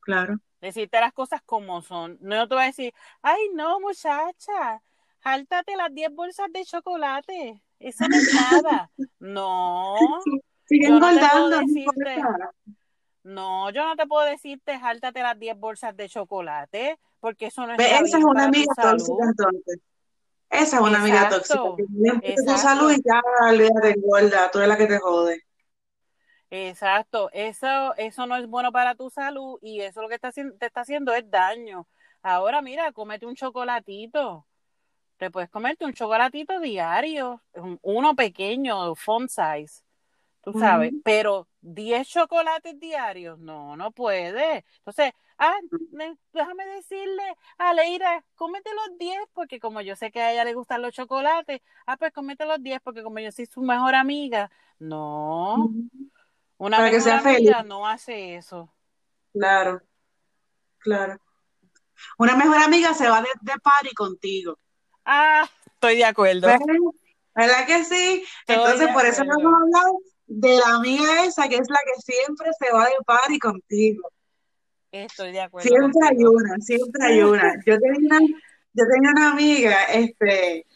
Claro. 0.00 0.38
Decirte 0.60 1.00
las 1.00 1.12
cosas 1.12 1.40
como 1.44 1.82
son. 1.82 2.18
No 2.20 2.46
te 2.48 2.54
voy 2.54 2.64
a 2.64 2.66
decir, 2.66 2.92
ay, 3.22 3.40
no, 3.54 3.80
muchacha, 3.80 4.82
jáltate 5.20 5.76
las 5.76 5.94
10 5.94 6.14
bolsas 6.14 6.52
de 6.52 6.64
chocolate. 6.64 7.62
Eso 7.78 8.04
no 8.08 8.16
es 8.16 8.30
nada. 8.64 8.90
No, 9.18 9.96
Sigue 10.66 10.88
yo 10.88 10.94
engordando, 10.94 11.50
no 11.50 11.66
decirte, 11.66 12.22
no, 13.22 13.70
yo 13.70 13.84
no 13.84 13.96
te 13.96 14.06
puedo 14.06 14.24
decirte, 14.24 14.78
jáltate 14.78 15.22
las 15.22 15.38
10 15.38 15.58
bolsas 15.58 15.96
de 15.96 16.08
chocolate, 16.08 16.98
porque 17.20 17.46
eso 17.46 17.66
no 17.66 17.76
Ve, 17.76 17.84
está 17.84 18.04
Esa 18.04 18.18
es 18.18 18.24
una 18.24 18.44
amiga 18.44 18.72
tóxica 18.80 19.24
entonces. 19.24 19.80
Esa 20.48 20.76
es 20.76 20.82
una 20.82 20.98
amiga 21.00 21.28
tóxica. 21.28 21.60
Que 22.22 22.34
tu 22.34 22.56
salud 22.56 22.92
y 22.92 23.02
ya, 23.02 23.22
olvídate, 23.48 23.90
engorda. 23.90 24.50
Tú 24.50 24.58
eres 24.58 24.68
la 24.68 24.76
que 24.76 24.86
te 24.86 24.98
jode. 24.98 25.42
Exacto, 26.52 27.30
eso, 27.32 27.94
eso 27.96 28.26
no 28.26 28.34
es 28.36 28.46
bueno 28.48 28.72
para 28.72 28.96
tu 28.96 29.08
salud 29.10 29.58
y 29.62 29.80
eso 29.82 30.02
lo 30.02 30.08
que 30.08 30.16
está, 30.16 30.32
te 30.32 30.66
está 30.66 30.80
haciendo 30.80 31.14
es 31.14 31.30
daño. 31.30 31.86
Ahora 32.22 32.60
mira, 32.60 32.90
cómete 32.92 33.24
un 33.26 33.36
chocolatito. 33.36 34.46
Te 35.18 35.30
puedes 35.30 35.50
comerte 35.50 35.84
un 35.86 35.94
chocolatito 35.94 36.60
diario, 36.60 37.42
un- 37.54 37.78
uno 37.82 38.16
pequeño, 38.16 38.94
font 38.96 39.30
size, 39.30 39.82
tú 40.42 40.54
sabes, 40.54 40.94
pero 41.04 41.48
10 41.60 42.08
chocolates 42.08 42.78
diarios, 42.80 43.38
no, 43.38 43.76
no 43.76 43.92
puede. 43.92 44.64
Entonces, 44.78 45.12
ah, 45.38 45.56
déjame 46.32 46.66
decirle 46.66 47.22
a 47.58 47.74
Leira, 47.74 48.24
cómete 48.36 48.70
los 48.74 48.98
10 48.98 49.18
porque 49.34 49.60
como 49.60 49.80
yo 49.82 49.96
sé 49.96 50.10
que 50.12 50.20
a 50.22 50.32
ella 50.32 50.44
le 50.44 50.54
gustan 50.54 50.82
los 50.82 50.94
chocolates, 50.94 51.60
ah, 51.86 51.96
pues 51.96 52.12
cómete 52.12 52.46
los 52.46 52.62
10 52.62 52.80
porque 52.82 53.02
como 53.02 53.18
yo 53.20 53.32
soy 53.32 53.46
su 53.46 53.62
mejor 53.62 53.94
amiga. 53.94 54.50
No. 54.78 55.74
Una 56.60 56.76
Para 56.76 56.90
que 56.90 57.00
sea 57.00 57.20
feliz. 57.20 57.38
amiga 57.38 57.62
no 57.62 57.86
hace 57.88 58.36
eso. 58.36 58.70
Claro, 59.32 59.80
claro. 60.78 61.18
Una 62.18 62.36
mejor 62.36 62.58
amiga 62.58 62.92
se 62.92 63.08
va 63.08 63.22
de, 63.22 63.28
de 63.40 63.58
party 63.58 63.94
contigo. 63.94 64.58
Ah, 65.06 65.48
estoy 65.66 65.96
de 65.96 66.04
acuerdo. 66.04 66.46
¿Ves? 66.48 66.58
¿Verdad 67.34 67.66
que 67.66 67.84
sí? 67.84 68.24
Estoy 68.46 68.56
Entonces, 68.56 68.88
por 68.92 69.06
eso 69.06 69.24
no 69.24 69.40
hemos 69.40 69.54
hablado 69.54 69.98
de 70.26 70.56
la 70.58 70.74
amiga 70.76 71.24
esa, 71.24 71.48
que 71.48 71.56
es 71.56 71.68
la 71.70 71.78
que 71.86 72.00
siempre 72.02 72.50
se 72.58 72.70
va 72.72 72.84
de 72.86 72.96
party 73.06 73.38
contigo. 73.38 74.10
Estoy 74.92 75.32
de 75.32 75.40
acuerdo 75.40 75.66
Siempre 75.66 76.08
hay 76.08 76.24
una, 76.24 76.56
siempre 76.58 77.06
hay 77.06 77.22
una. 77.22 77.54
Yo 77.64 77.78
tenía 77.78 78.18
una, 78.18 78.20
yo 78.74 78.84
tenía 78.86 79.10
una 79.12 79.30
amiga, 79.30 79.84
este, 79.84 80.66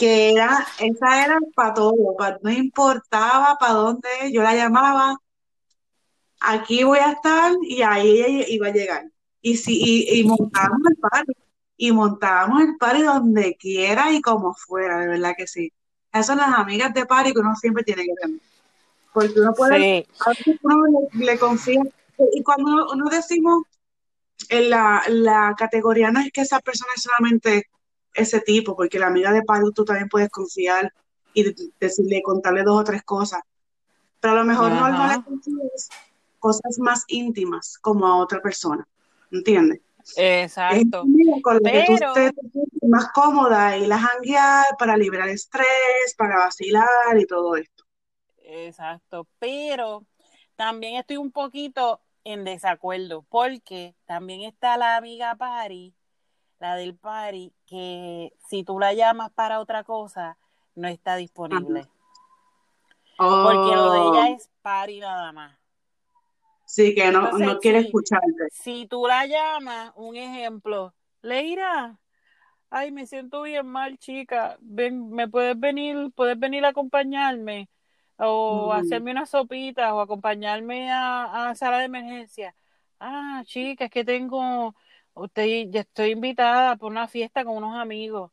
que 0.00 0.32
era, 0.32 0.66
esa 0.80 1.24
era 1.26 1.38
para 1.54 1.74
todo, 1.74 2.16
pa- 2.18 2.38
no 2.42 2.50
importaba 2.50 3.56
para 3.60 3.74
dónde, 3.74 4.08
yo 4.32 4.42
la 4.42 4.54
llamaba, 4.54 5.14
aquí 6.40 6.84
voy 6.84 6.98
a 7.00 7.12
estar 7.12 7.52
y 7.62 7.82
ahí 7.82 8.22
ella 8.22 8.44
iba 8.48 8.68
a 8.68 8.72
llegar. 8.72 9.04
Y 9.42 9.56
si, 9.58 9.78
y, 9.78 10.20
y 10.20 10.24
montábamos 10.24 10.80
el 10.90 10.96
party, 10.96 11.32
y 11.76 11.92
montábamos 11.92 12.62
el 12.62 12.76
party 12.78 13.02
donde 13.02 13.56
quiera 13.56 14.10
y 14.10 14.22
como 14.22 14.54
fuera, 14.54 14.98
de 15.00 15.08
verdad 15.08 15.34
que 15.36 15.46
sí. 15.46 15.70
Esas 16.12 16.26
son 16.28 16.38
las 16.38 16.58
amigas 16.58 16.92
de 16.94 17.04
party 17.06 17.32
que 17.32 17.40
uno 17.40 17.54
siempre 17.56 17.84
tiene 17.84 18.04
que 18.04 18.14
tener. 18.22 18.40
Porque 19.12 19.38
uno 19.40 19.52
puede, 19.54 19.76
Sí, 19.76 20.06
a 20.26 20.30
veces 20.30 20.56
uno 20.62 21.08
le, 21.12 21.26
le 21.26 21.38
confía. 21.38 21.82
Y 22.32 22.42
cuando 22.42 22.86
uno 22.92 23.08
decimos 23.10 23.64
en 24.48 24.70
la, 24.70 25.02
la 25.08 25.54
categoría 25.58 26.10
no 26.10 26.20
es 26.20 26.32
que 26.32 26.40
esa 26.40 26.60
persona 26.60 26.92
es 26.96 27.02
solamente 27.02 27.64
ese 28.14 28.40
tipo, 28.40 28.76
porque 28.76 28.98
la 28.98 29.08
amiga 29.08 29.32
de 29.32 29.42
party 29.42 29.72
tú 29.74 29.84
también 29.84 30.08
puedes 30.08 30.30
confiar 30.30 30.92
y 31.32 31.44
de- 31.44 31.54
decirle, 31.80 32.22
contarle 32.22 32.62
dos 32.64 32.80
o 32.80 32.84
tres 32.84 33.02
cosas. 33.04 33.40
Pero 34.20 34.34
a 34.34 34.36
lo 34.38 34.44
mejor 34.44 34.72
no, 34.72 34.88
no 34.92 35.06
le 35.06 35.16
ajá, 35.16 35.24
confíes 35.24 35.94
cosas 36.38 36.78
más 36.80 37.04
íntimas 37.08 37.78
como 37.80 38.06
a 38.06 38.16
otra 38.18 38.40
persona. 38.42 38.86
¿Entiendes? 39.30 39.80
Es 40.68 40.84
exacto. 40.92 41.12
con 41.42 41.58
la 41.62 41.70
que 41.70 41.82
tú 41.84 41.96
sientes 41.98 42.32
más 42.88 43.08
cómoda 43.12 43.76
y 43.76 43.86
la 43.86 43.98
janguear 43.98 44.66
para 44.78 44.96
liberar 44.96 45.28
estrés, 45.28 46.14
para 46.16 46.38
vacilar 46.38 47.18
y 47.18 47.26
todo 47.26 47.56
esto. 47.56 47.84
exacto, 48.44 49.28
pero 49.38 50.06
también 50.56 50.96
estoy 50.96 51.16
un 51.16 51.32
poquito 51.32 52.02
en 52.24 52.44
desacuerdo 52.44 53.22
porque 53.28 53.94
también 54.06 54.42
está 54.42 54.76
la 54.76 54.96
amiga 54.96 55.34
Pari, 55.36 55.94
la 56.60 56.76
del 56.76 56.94
Pari, 56.94 57.52
que 57.66 58.32
si 58.48 58.62
tú 58.64 58.78
la 58.78 58.92
llamas 58.92 59.30
para 59.32 59.60
otra 59.60 59.82
cosa, 59.82 60.36
no 60.76 60.88
está 60.88 61.16
disponible. 61.16 61.88
Porque 63.16 63.74
lo 63.74 63.92
de 63.92 63.98
Oh, 63.98 64.12
ella 64.12 64.28
es 64.36 64.50
Pari 64.62 65.00
nada 65.00 65.32
más. 65.32 65.58
Sí, 66.66 66.94
que 66.94 67.10
no, 67.10 67.24
Entonces, 67.24 67.46
no 67.46 67.58
quiere 67.58 67.80
sí. 67.80 67.86
escucharte. 67.86 68.48
Si 68.52 68.86
tú 68.86 69.06
la 69.06 69.26
llamas, 69.26 69.92
un 69.96 70.16
ejemplo, 70.16 70.94
Leira, 71.22 71.98
ay, 72.70 72.92
me 72.92 73.06
siento 73.06 73.42
bien 73.42 73.66
mal, 73.66 73.98
chica, 73.98 74.56
ven, 74.60 75.10
¿me 75.10 75.28
puedes 75.28 75.58
venir, 75.58 76.12
puedes 76.14 76.38
venir 76.38 76.64
a 76.64 76.68
acompañarme? 76.68 77.68
O 78.18 78.72
hacerme 78.72 79.12
unas 79.12 79.30
sopitas, 79.30 79.92
o 79.92 80.00
acompañarme 80.00 80.92
a, 80.92 81.48
a 81.50 81.54
sala 81.54 81.78
de 81.78 81.84
emergencia. 81.86 82.54
Ah, 83.00 83.42
chica, 83.46 83.86
es 83.86 83.90
que 83.90 84.04
tengo, 84.04 84.74
usted, 85.14 85.66
ya 85.68 85.80
estoy 85.80 86.10
invitada 86.10 86.76
por 86.76 86.90
una 86.90 87.08
fiesta 87.08 87.44
con 87.44 87.56
unos 87.56 87.76
amigos. 87.76 88.30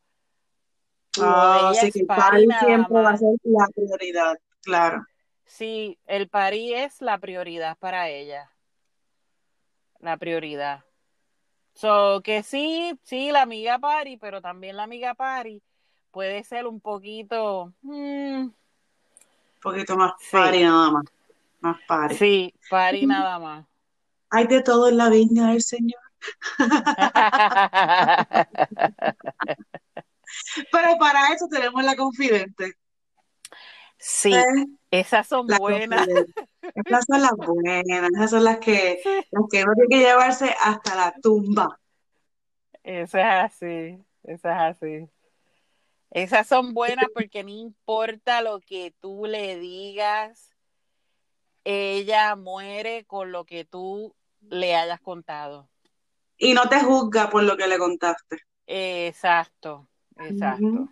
Ah, 1.19 1.71
sí, 1.73 1.91
que 1.91 1.99
el 2.01 2.05
party 2.07 2.47
siempre 2.59 3.01
va 3.01 3.09
a 3.11 3.17
ser 3.17 3.29
la 3.43 3.67
prioridad, 3.73 4.37
claro. 4.61 5.05
Sí, 5.45 5.97
el 6.05 6.29
party 6.29 6.73
es 6.73 7.01
la 7.01 7.17
prioridad 7.17 7.77
para 7.77 8.09
ella. 8.09 8.51
La 9.99 10.17
prioridad. 10.17 10.83
So, 11.73 12.21
que 12.23 12.43
sí, 12.43 12.99
sí, 13.03 13.31
la 13.31 13.43
amiga 13.43 13.79
party, 13.79 14.17
pero 14.17 14.41
también 14.41 14.75
la 14.77 14.83
amiga 14.83 15.13
party 15.15 15.61
puede 16.11 16.43
ser 16.43 16.67
un 16.67 16.79
poquito. 16.81 17.73
mm, 17.81 18.41
Un 18.41 18.55
poquito 19.61 19.95
más 19.97 20.13
Sí. 20.19 20.27
party 20.31 20.63
nada 20.63 20.91
más. 20.91 21.03
Más 21.61 21.77
party. 21.87 22.15
sí, 22.15 22.53
party 22.69 23.05
nada 23.07 23.39
más. 23.39 23.65
Hay 24.29 24.45
de 24.47 24.61
todo 24.61 24.89
en 24.89 24.97
la 24.97 25.09
viña 25.09 25.49
del 25.49 25.61
Señor. 25.61 26.01
Pero 30.71 30.97
para 30.99 31.34
eso 31.34 31.47
tenemos 31.49 31.84
la 31.84 31.95
confidente. 31.95 32.73
sí, 33.97 34.34
¿eh? 34.34 34.43
esas 34.91 35.27
son 35.27 35.47
buenas. 35.47 36.08
Esas 36.86 37.06
son 37.06 37.21
las 37.21 37.36
buenas, 37.36 38.12
esas 38.13 38.30
son 38.30 38.43
las 38.43 38.60
que, 38.60 39.01
las 39.32 39.43
que 39.49 39.63
uno 39.63 39.73
tiene 39.73 39.89
que 39.89 39.99
llevarse 39.99 40.53
hasta 40.60 40.95
la 40.95 41.13
tumba. 41.21 41.80
eso 42.84 43.17
es 43.17 43.25
así, 43.25 43.97
eso 44.23 44.49
es 44.49 44.58
así. 44.58 45.10
Esas 46.12 46.47
son 46.47 46.73
buenas 46.73 47.08
porque 47.13 47.43
no 47.43 47.49
importa 47.49 48.41
lo 48.41 48.60
que 48.62 48.93
tú 48.99 49.25
le 49.25 49.58
digas, 49.60 50.51
ella 51.63 52.36
muere 52.36 53.06
con 53.06 53.32
lo 53.32 53.45
que 53.45 53.65
tú 53.65 54.15
le 54.41 54.75
hayas 54.75 55.01
contado. 55.01 55.69
Y 56.38 56.54
no 56.54 56.69
te 56.69 56.80
juzga 56.80 57.30
por 57.30 57.43
lo 57.43 57.58
que 57.58 57.67
le 57.67 57.78
contaste. 57.78 58.38
Exacto, 58.67 59.88
exacto. 60.17 60.89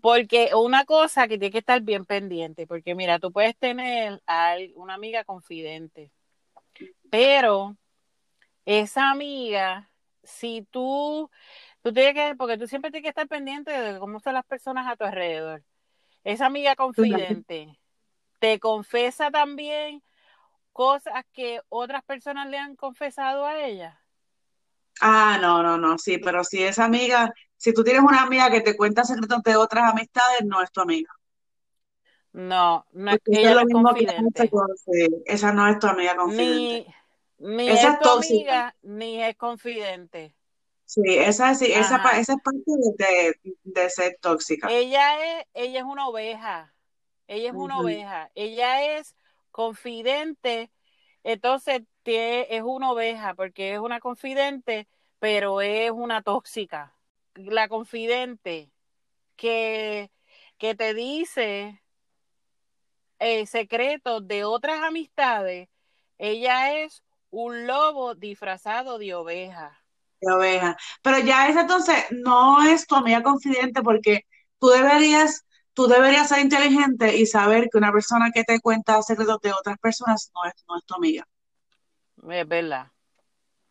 Porque 0.00 0.50
una 0.54 0.84
cosa 0.84 1.28
que 1.28 1.38
tiene 1.38 1.52
que 1.52 1.58
estar 1.58 1.80
bien 1.80 2.04
pendiente, 2.04 2.66
porque 2.66 2.94
mira, 2.94 3.18
tú 3.18 3.32
puedes 3.32 3.56
tener 3.56 4.20
a 4.26 4.56
una 4.74 4.94
amiga 4.94 5.24
confidente, 5.24 6.12
pero 7.10 7.76
esa 8.64 9.10
amiga, 9.10 9.90
si 10.22 10.66
tú, 10.70 11.30
tú 11.82 11.92
tienes 11.92 12.14
que, 12.14 12.34
porque 12.36 12.58
tú 12.58 12.66
siempre 12.66 12.90
tienes 12.90 13.04
que 13.04 13.10
estar 13.10 13.28
pendiente 13.28 13.70
de 13.70 13.98
cómo 13.98 14.20
son 14.20 14.34
las 14.34 14.44
personas 14.44 14.86
a 14.86 14.96
tu 14.96 15.04
alrededor. 15.04 15.62
Esa 16.24 16.46
amiga 16.46 16.74
confidente 16.74 17.78
te 18.38 18.58
confesa 18.58 19.30
también 19.30 20.02
cosas 20.72 21.24
que 21.32 21.60
otras 21.68 22.02
personas 22.02 22.48
le 22.48 22.58
han 22.58 22.76
confesado 22.76 23.46
a 23.46 23.64
ella. 23.64 24.03
Ah, 25.00 25.38
no, 25.40 25.62
no, 25.62 25.76
no, 25.78 25.98
sí, 25.98 26.18
pero 26.18 26.44
si 26.44 26.62
esa 26.62 26.84
amiga, 26.86 27.32
si 27.56 27.72
tú 27.74 27.84
tienes 27.84 28.02
una 28.02 28.22
amiga 28.22 28.50
que 28.50 28.60
te 28.60 28.76
cuenta 28.76 29.04
secretos 29.04 29.42
de 29.42 29.56
otras 29.56 29.90
amistades, 29.92 30.40
no 30.46 30.62
es 30.62 30.70
tu 30.72 30.80
amiga. 30.80 31.10
No, 32.32 32.86
no 32.92 33.12
es- 33.12 33.20
ella 33.30 33.52
es 33.62 33.68
no 33.68 33.90
es 33.90 34.02
que 34.36 34.48
confidente. 34.48 34.54
sí, 34.76 35.22
esa 35.26 35.52
no 35.52 35.66
es 35.68 35.78
tu 35.78 35.86
amiga 35.86 36.16
confidente. 36.16 36.76
Ni, 36.76 36.92
ni 37.38 37.66
Esa 37.66 37.88
es 37.88 37.94
es 37.94 37.98
tu 37.98 38.04
tóxica. 38.04 38.08
amiga, 38.08 38.74
ni 38.82 39.22
es 39.22 39.36
confidente. 39.36 40.34
Sí, 40.86 41.00
esa, 41.06 41.54
sí, 41.54 41.66
esa, 41.72 41.96
esa 42.18 42.34
es 42.34 42.38
parte 42.42 42.62
de, 43.64 43.90
ser 43.90 44.18
tóxica. 44.20 44.68
Ella 44.68 45.40
es, 45.40 45.46
ella 45.54 45.80
es 45.80 45.84
una 45.84 46.08
oveja. 46.08 46.74
Ella 47.26 47.50
es 47.50 47.56
una 47.56 47.80
oveja. 47.80 48.30
Ella 48.34 48.98
es 48.98 49.16
confidente. 49.50 50.70
Entonces 51.24 51.82
es 52.06 52.62
una 52.62 52.90
oveja 52.92 53.34
porque 53.34 53.74
es 53.74 53.78
una 53.80 54.00
confidente, 54.00 54.88
pero 55.18 55.60
es 55.60 55.90
una 55.90 56.22
tóxica. 56.22 56.96
La 57.34 57.68
confidente 57.68 58.70
que, 59.36 60.10
que 60.58 60.74
te 60.76 60.94
dice 60.94 61.82
eh, 63.18 63.46
secretos 63.46 64.26
de 64.28 64.44
otras 64.44 64.82
amistades, 64.82 65.68
ella 66.18 66.74
es 66.84 67.02
un 67.30 67.66
lobo 67.66 68.14
disfrazado 68.14 68.98
de 68.98 69.14
oveja. 69.14 69.78
de 70.20 70.32
oveja. 70.32 70.76
Pero 71.02 71.18
ya 71.20 71.48
esa 71.48 71.62
entonces 71.62 71.96
no 72.10 72.62
es 72.62 72.86
tu 72.86 72.94
amiga 72.96 73.22
confidente 73.22 73.82
porque 73.82 74.22
tú 74.58 74.68
deberías, 74.68 75.44
tú 75.74 75.86
deberías 75.86 76.28
ser 76.28 76.40
inteligente 76.40 77.16
y 77.16 77.26
saber 77.26 77.68
que 77.70 77.78
una 77.78 77.92
persona 77.92 78.30
que 78.32 78.44
te 78.44 78.60
cuenta 78.60 79.02
secretos 79.02 79.40
de 79.42 79.52
otras 79.52 79.78
personas 79.78 80.30
no 80.34 80.44
es, 80.48 80.54
no 80.68 80.76
es 80.78 80.84
tu 80.86 80.94
amiga. 80.94 81.24
Es 82.28 82.48
verdad. 82.48 82.86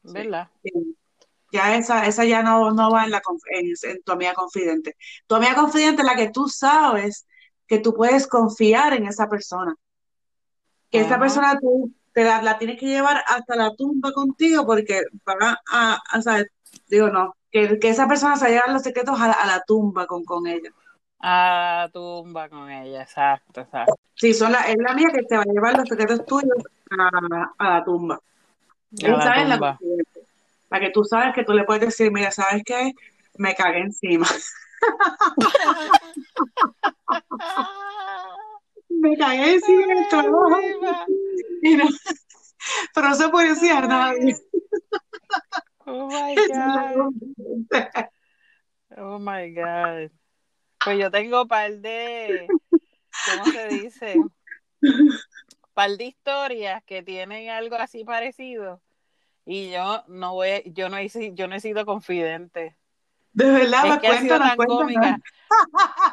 Sí. 0.03 0.13
¿Verdad? 0.13 0.49
Sí. 0.63 0.71
Ya 1.51 1.75
esa, 1.75 2.07
esa 2.07 2.25
ya 2.25 2.41
no, 2.41 2.71
no 2.71 2.89
va 2.89 3.05
en, 3.05 3.11
la, 3.11 3.21
en, 3.51 3.73
en 3.83 4.03
tu 4.03 4.11
amiga 4.11 4.33
confidente. 4.33 4.97
Tu 5.27 5.35
amiga 5.35 5.53
confidente 5.53 6.01
es 6.01 6.07
la 6.07 6.15
que 6.15 6.29
tú 6.29 6.49
sabes 6.49 7.27
que 7.67 7.77
tú 7.77 7.93
puedes 7.93 8.27
confiar 8.27 8.93
en 8.93 9.05
esa 9.05 9.29
persona. 9.29 9.75
Que 10.89 11.01
esa 11.01 11.19
persona 11.19 11.59
tú 11.59 11.91
te 12.11 12.23
la, 12.23 12.41
la 12.41 12.57
tienes 12.57 12.79
que 12.79 12.87
llevar 12.87 13.23
hasta 13.27 13.55
la 13.55 13.75
tumba 13.75 14.11
contigo 14.11 14.65
porque 14.65 15.03
va 15.27 15.59
a, 15.71 15.93
a, 15.95 16.43
digo 16.87 17.09
no, 17.09 17.35
que, 17.51 17.79
que 17.79 17.89
esa 17.89 18.07
persona 18.07 18.35
se 18.35 18.49
lleva 18.49 18.67
los 18.67 18.83
secretos 18.83 19.19
a 19.19 19.27
la, 19.27 19.33
a 19.33 19.47
la 19.47 19.63
tumba 19.65 20.05
con, 20.07 20.23
con 20.23 20.47
ella. 20.47 20.71
A 21.19 21.85
la 21.85 21.91
tumba 21.91 22.49
con 22.49 22.69
ella, 22.69 23.03
exacto, 23.03 23.61
exacto. 23.61 23.95
Sí, 24.15 24.33
son 24.33 24.51
la, 24.51 24.61
es 24.69 24.75
la 24.77 24.93
mía 24.93 25.09
que 25.13 25.23
te 25.23 25.37
va 25.37 25.43
a 25.43 25.45
llevar 25.45 25.77
los 25.77 25.87
secretos 25.87 26.25
tuyos 26.25 26.57
a, 26.91 27.53
a 27.57 27.69
la 27.69 27.83
tumba. 27.83 28.19
A 29.01 29.07
Esa 29.07 29.17
la 29.17 29.41
es 29.41 29.47
la 29.49 29.55
tumba. 29.55 29.77
confidente. 29.77 30.19
La 30.69 30.79
que 30.79 30.89
tú 30.91 31.03
sabes 31.03 31.33
que 31.35 31.43
tú 31.43 31.53
le 31.53 31.63
puedes 31.63 31.81
decir, 31.85 32.11
mira, 32.11 32.31
¿sabes 32.31 32.61
qué? 32.65 32.91
Me 33.35 33.55
cagué 33.55 33.79
encima. 33.79 34.27
Me 38.89 39.17
cagué 39.17 39.53
encima 39.55 39.83
en 39.83 39.97
el 39.97 40.07
trabajo. 40.07 40.57
No- 41.63 41.87
pero 42.93 43.09
no 43.09 43.15
se 43.15 43.29
puede 43.29 43.49
decir 43.49 43.71
a 43.71 43.81
nadie. 43.87 44.35
Oh 45.85 46.07
my 46.07 46.35
God. 46.47 47.13
Oh 48.97 49.19
my 49.19 49.53
God. 49.53 50.11
Pues 50.83 50.99
yo 50.99 51.09
tengo 51.11 51.47
par 51.47 51.71
de, 51.79 52.49
¿cómo 53.25 53.51
se 53.51 53.67
dice? 53.67 54.21
Par 55.73 55.91
de 55.91 56.05
historias 56.05 56.83
que 56.83 57.03
tienen 57.03 57.49
algo 57.49 57.75
así 57.75 58.03
parecido. 58.03 58.81
Y 59.45 59.71
yo 59.71 60.03
no 60.07 60.33
voy, 60.33 60.63
yo 60.73 60.89
no 60.89 60.97
he, 60.97 61.09
yo 61.33 61.47
no 61.47 61.55
he 61.55 61.59
sido 61.59 61.85
confidente. 61.85 62.77
De 63.33 63.49
verdad, 63.51 63.87
Es 63.87 63.97
que 63.97 64.07
ha 64.07 64.17
sido 64.17 64.39
tan 64.39 64.61
cómica. 64.63 65.19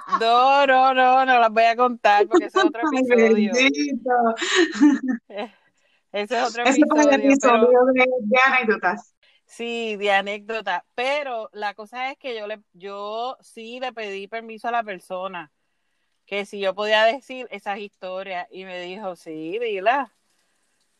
No, 0.06 0.66
no, 0.66 0.94
no, 0.94 1.24
no 1.26 1.38
las 1.40 1.50
voy 1.50 1.64
a 1.64 1.76
contar 1.76 2.26
porque 2.28 2.46
ese 2.46 2.58
es 2.58 2.64
otro 2.64 2.82
episodio. 2.92 3.52
Ese 6.12 6.36
es 6.38 6.42
otro 6.42 6.64
Ese 6.64 6.82
fue 6.88 7.02
el 7.04 7.12
episodio, 7.12 7.68
pero 7.70 7.82
episodio 7.82 7.84
de, 7.94 8.06
de 8.20 8.38
anécdotas. 8.46 9.14
sí, 9.46 9.96
de 9.96 10.12
anécdota. 10.12 10.84
Pero 10.94 11.50
la 11.52 11.74
cosa 11.74 12.10
es 12.10 12.18
que 12.18 12.36
yo 12.38 12.46
le, 12.46 12.60
yo 12.72 13.36
sí 13.40 13.80
le 13.80 13.92
pedí 13.92 14.28
permiso 14.28 14.68
a 14.68 14.72
la 14.72 14.82
persona 14.84 15.52
que 16.30 16.46
si 16.46 16.58
yo 16.60 16.74
podía 16.76 17.02
decir 17.02 17.48
esas 17.50 17.80
historias 17.80 18.46
y 18.52 18.64
me 18.64 18.80
dijo, 18.80 19.16
sí, 19.16 19.58
dila. 19.58 20.14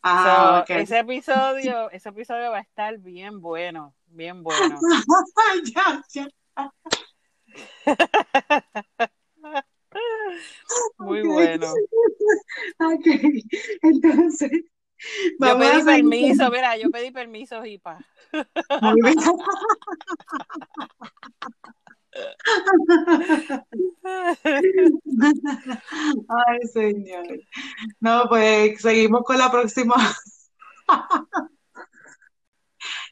Ah, 0.03 0.64
So, 0.66 0.75
ese 0.75 0.99
episodio, 0.99 1.88
ese 1.90 2.09
episodio 2.09 2.51
va 2.51 2.59
a 2.59 2.62
estar 2.62 2.99
bien 2.99 3.40
bueno, 3.40 3.95
bien 4.07 4.43
bueno. 4.43 4.81
ya, 5.73 6.05
ya. 6.12 6.29
Muy 10.99 11.23
bueno. 11.23 11.75
Ok, 12.81 13.07
entonces, 13.83 14.51
Yo 15.38 15.59
pedí 15.59 15.85
permiso, 15.85 16.51
mira, 16.51 16.77
yo 16.77 16.90
pedí 16.90 17.12
permiso, 17.12 17.62
Jipa. 17.62 18.01
Ay, 26.29 26.59
señor. 26.73 27.27
No, 28.01 28.25
pues 28.29 28.81
seguimos 28.81 29.23
con 29.25 29.38
la 29.38 29.51
próxima. 29.51 29.94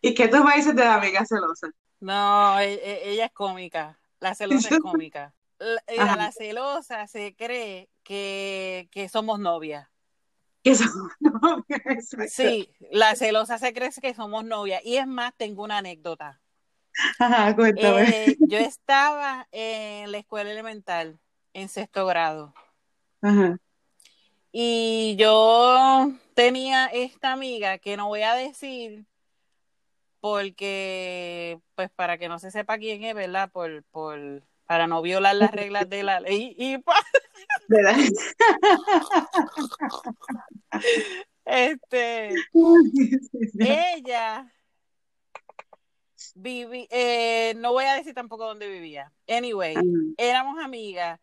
¿Y 0.03 0.15
qué 0.15 0.29
tú 0.29 0.43
me 0.45 0.55
dices 0.57 0.75
de 0.75 0.85
la 0.85 0.95
amiga 0.97 1.25
celosa? 1.27 1.69
No, 2.01 2.59
e- 2.61 2.75
e- 2.75 3.11
ella 3.13 3.27
es 3.27 3.33
cómica. 3.33 3.99
La 4.21 4.35
celosa 4.35 4.69
es 4.75 4.81
cómica. 4.81 5.35
La, 5.59 5.83
Ajá. 5.99 6.17
la 6.17 6.33
celosa 6.33 7.07
se 7.09 7.35
cree 7.35 7.89
que, 8.05 8.89
que 8.93 9.09
somos 9.09 9.41
novias. 9.41 9.89
que 10.63 10.75
somos 10.75 11.13
novias. 11.21 12.09
Sí, 12.33 12.73
la 12.93 13.15
celosa 13.17 13.59
se 13.59 13.73
cree 13.73 13.91
que 14.01 14.15
somos 14.15 14.45
novias. 14.45 14.81
Y 14.85 14.97
es 14.97 15.07
más, 15.07 15.35
tengo 15.37 15.65
una 15.65 15.79
anécdota. 15.79 16.41
Ajá, 17.19 17.55
cuéntame. 17.55 18.09
Eh, 18.09 18.37
yo 18.41 18.59
estaba 18.59 19.47
en 19.53 20.11
la 20.11 20.19
escuela 20.19 20.51
elemental, 20.51 21.19
en 21.53 21.69
sexto 21.69 22.07
grado. 22.07 22.55
Ajá. 23.23 23.59
Y 24.51 25.17
yo 25.19 26.11
tenía 26.35 26.87
esta 26.87 27.33
amiga 27.33 27.79
que 27.79 27.97
no 27.97 28.09
voy 28.09 28.23
a 28.23 28.35
decir 28.35 29.07
porque, 30.21 31.61
pues 31.75 31.91
para 31.91 32.19
que 32.19 32.29
no 32.29 32.39
se 32.39 32.51
sepa 32.51 32.79
quién 32.79 33.05
es, 33.05 33.15
¿verdad? 33.15 33.51
Por, 33.53 33.85
por, 33.85 34.19
para 34.67 34.87
no 34.87 35.03
violar 35.03 35.37
las 35.37 35.53
reglas 35.53 35.89
de 35.89 36.03
la 36.03 36.21
ley. 36.21 36.57
Y 36.59 36.77
¿Verdad? 37.69 37.97
este, 41.45 42.35
ella 43.61 44.53
viví, 46.35 46.89
eh, 46.91 47.55
no 47.57 47.73
voy 47.73 47.85
a 47.85 47.95
decir 47.95 48.15
tampoco 48.15 48.47
dónde 48.47 48.69
vivía. 48.69 49.13
Anyway, 49.29 49.77
éramos 50.17 50.59
amigas, 50.63 51.21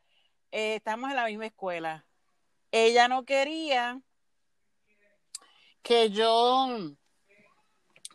eh, 0.51 0.75
estamos 0.75 1.09
en 1.09 1.15
la 1.15 1.25
misma 1.25 1.45
escuela. 1.45 2.05
Ella 2.71 3.07
no 3.07 3.25
quería 3.25 4.01
que 5.81 6.09
yo, 6.09 6.67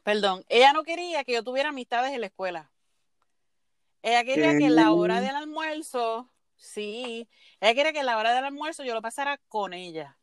perdón, 0.02 0.44
ella 0.48 0.72
no 0.72 0.82
quería 0.82 1.24
que 1.24 1.32
yo 1.32 1.44
tuviera 1.44 1.68
amistades 1.68 2.12
en 2.12 2.20
la 2.20 2.26
escuela. 2.26 2.70
Ella 4.02 4.24
quería 4.24 4.58
que 4.58 4.66
en 4.66 4.76
la 4.76 4.92
hora 4.92 5.20
del 5.20 5.36
almuerzo, 5.36 6.30
sí, 6.56 7.28
ella 7.60 7.74
quería 7.74 7.92
que 7.92 8.00
en 8.00 8.06
la 8.06 8.18
hora 8.18 8.34
del 8.34 8.44
almuerzo 8.44 8.82
yo 8.82 8.94
lo 8.94 9.02
pasara 9.02 9.38
con 9.48 9.74
ella. 9.74 10.18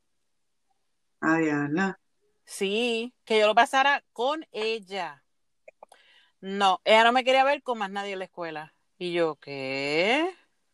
Ay, 1.20 1.46
Diana. 1.46 2.00
Sí, 2.44 3.14
que 3.24 3.40
yo 3.40 3.48
lo 3.48 3.56
pasara 3.56 4.04
con 4.14 4.46
ella. 4.52 5.24
No, 6.42 6.82
ella 6.86 7.04
no 7.04 7.12
me 7.12 7.24
quería 7.24 7.44
ver 7.44 7.64
con 7.64 7.78
más 7.78 7.90
nadie 7.90 8.14
en 8.14 8.20
la 8.20 8.26
escuela. 8.26 8.74
Y 8.98 9.14
yo, 9.14 9.36
¿qué? 9.36 10.30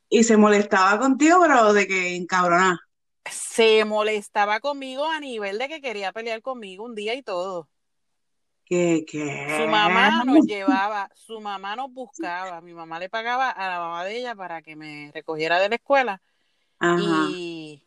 Y 0.10 0.24
se 0.24 0.38
molestaba 0.38 1.00
contigo, 1.00 1.40
pero 1.42 1.74
de 1.74 1.88
que 1.88 2.16
encabronada. 2.16 2.80
Se 3.26 3.86
molestaba 3.86 4.60
conmigo 4.60 5.06
a 5.06 5.20
nivel 5.20 5.58
de 5.58 5.68
que 5.68 5.82
quería 5.82 6.12
pelear 6.12 6.42
conmigo 6.42 6.84
un 6.84 6.96
día 6.96 7.16
y 7.16 7.24
todo. 7.24 7.70
¿Qué, 8.66 9.04
qué? 9.06 9.58
Su 9.58 9.68
mamá 9.68 10.24
nos 10.24 10.46
llevaba, 10.46 11.10
su 11.14 11.42
mamá 11.42 11.76
nos 11.76 11.92
buscaba, 11.92 12.62
mi 12.62 12.74
mamá 12.74 13.00
le 13.00 13.10
pagaba 13.10 13.50
a 13.50 13.70
la 13.70 13.80
mamá 13.80 14.06
de 14.06 14.18
ella 14.18 14.36
para 14.36 14.62
que 14.62 14.76
me 14.76 15.12
recogiera 15.14 15.60
de 15.60 15.70
la 15.70 15.76
escuela 15.76 16.22
Ajá. 16.80 17.28
y, 17.30 17.84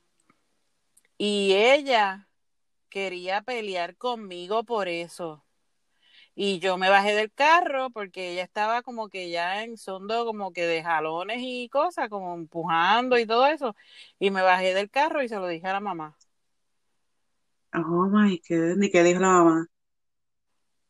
y 1.17 1.55
ella 1.55 2.29
quería 2.91 3.43
pelear 3.43 3.97
conmigo 3.97 4.65
por 4.65 4.89
eso. 4.89 5.46
Y 6.37 6.61
yo 6.61 6.79
me 6.79 6.91
bajé 6.91 7.15
del 7.15 7.33
carro 7.33 7.91
porque 7.91 8.33
ella 8.33 8.45
estaba 8.45 8.83
como 8.83 9.09
que 9.09 9.31
ya 9.31 9.65
en 9.65 9.79
sondo 9.79 10.27
como 10.27 10.53
que 10.53 10.67
de 10.67 10.83
jalones 10.85 11.39
y 11.41 11.69
cosas, 11.71 12.09
como 12.11 12.35
empujando 12.35 13.19
y 13.19 13.27
todo 13.27 13.47
eso. 13.49 13.75
Y 14.21 14.31
me 14.31 14.43
bajé 14.43 14.75
del 14.75 14.91
carro 14.91 15.23
y 15.23 15.29
se 15.29 15.37
lo 15.37 15.49
dije 15.49 15.67
a 15.69 15.73
la 15.75 15.81
mamá. 15.81 16.17
Oh 17.75 18.09
my 18.09 18.41
God, 18.49 18.77
ni 18.79 18.91
qué 18.91 19.05
dijo 19.05 19.21
la 19.21 19.29
mamá. 19.29 19.67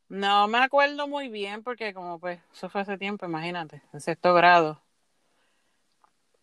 No 0.08 0.48
me 0.48 0.58
acuerdo 0.58 1.06
muy 1.08 1.28
bien 1.28 1.62
porque 1.62 1.94
como 1.94 2.18
pues 2.20 2.40
eso 2.52 2.68
fue 2.68 2.80
hace 2.82 2.98
tiempo, 2.98 3.26
imagínate, 3.26 3.82
en 3.92 4.00
sexto 4.00 4.34
grado. 4.34 4.80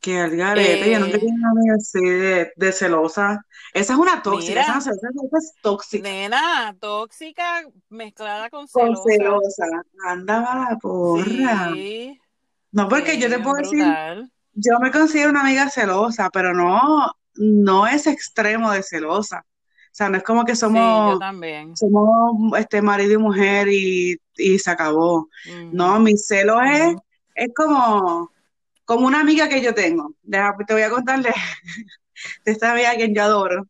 Que 0.03 0.19
al 0.19 0.35
garete, 0.37 0.89
yo 0.91 0.99
nunca 0.99 1.17
Eh, 1.17 1.19
tenía 1.19 1.35
una 1.35 1.51
amiga 1.51 1.75
así 1.77 1.99
de, 2.01 2.53
de 2.57 2.71
celosa. 2.73 3.45
Esa 3.73 3.93
es 3.93 3.99
una 3.99 4.21
tóxica, 4.23 4.61
esa 4.61 4.75
no 4.75 4.81
mira, 4.81 4.83
celosa, 4.83 5.07
esa 5.09 5.37
es 5.39 5.53
tóxica. 5.61 6.11
nena, 6.19 6.75
tóxica 6.79 7.63
mezclada 7.89 8.49
con 8.49 8.67
Con 8.71 8.89
celosa. 8.95 8.97
celosa. 8.97 9.67
Anda 10.05 10.35
la 10.41 10.77
porra. 10.81 11.77
Sí, 11.77 12.19
No, 12.71 12.87
porque 12.89 13.19
yo 13.19 13.29
te 13.29 13.39
puedo 13.39 13.57
decir, 13.57 13.99
yo 14.53 14.79
me 14.81 14.91
considero 14.91 15.29
una 15.31 15.41
amiga 15.41 15.69
celosa, 15.69 16.29
pero 16.31 16.53
no, 16.53 17.11
no 17.35 17.87
es 17.87 18.07
extremo 18.07 18.71
de 18.71 18.83
celosa. 18.83 19.45
O 19.47 19.95
sea, 19.95 20.09
no 20.09 20.17
es 20.17 20.23
como 20.23 20.45
que 20.45 20.55
Sí, 20.57 21.03
yo 21.05 21.15
somos, 21.15 21.19
también. 21.19 21.75
somos 21.75 22.57
este 22.59 22.81
marido 22.81 23.13
y 23.13 23.17
mujer 23.19 23.69
y, 23.69 24.17
y 24.37 24.59
se 24.59 24.71
acabó. 24.71 25.29
No, 25.71 25.99
Ujú, 25.99 26.01
mi 26.01 26.17
celo 26.17 26.61
es, 26.61 26.95
es 27.35 27.49
como, 27.55 28.32
como 28.85 29.07
una 29.07 29.21
amiga 29.21 29.49
que 29.49 29.61
yo 29.61 29.73
tengo. 29.73 30.15
Te 30.67 30.73
voy 30.73 30.83
a 30.83 30.89
contar 30.89 31.21
de, 31.21 31.33
de 32.45 32.51
esta 32.51 32.71
amiga 32.71 32.91
a 32.91 32.95
quien 32.95 33.15
yo 33.15 33.23
adoro, 33.23 33.67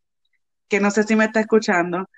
que 0.68 0.80
no 0.80 0.92
sé 0.92 1.04
si 1.04 1.16
me 1.16 1.26
está 1.26 1.40
escuchando, 1.42 2.10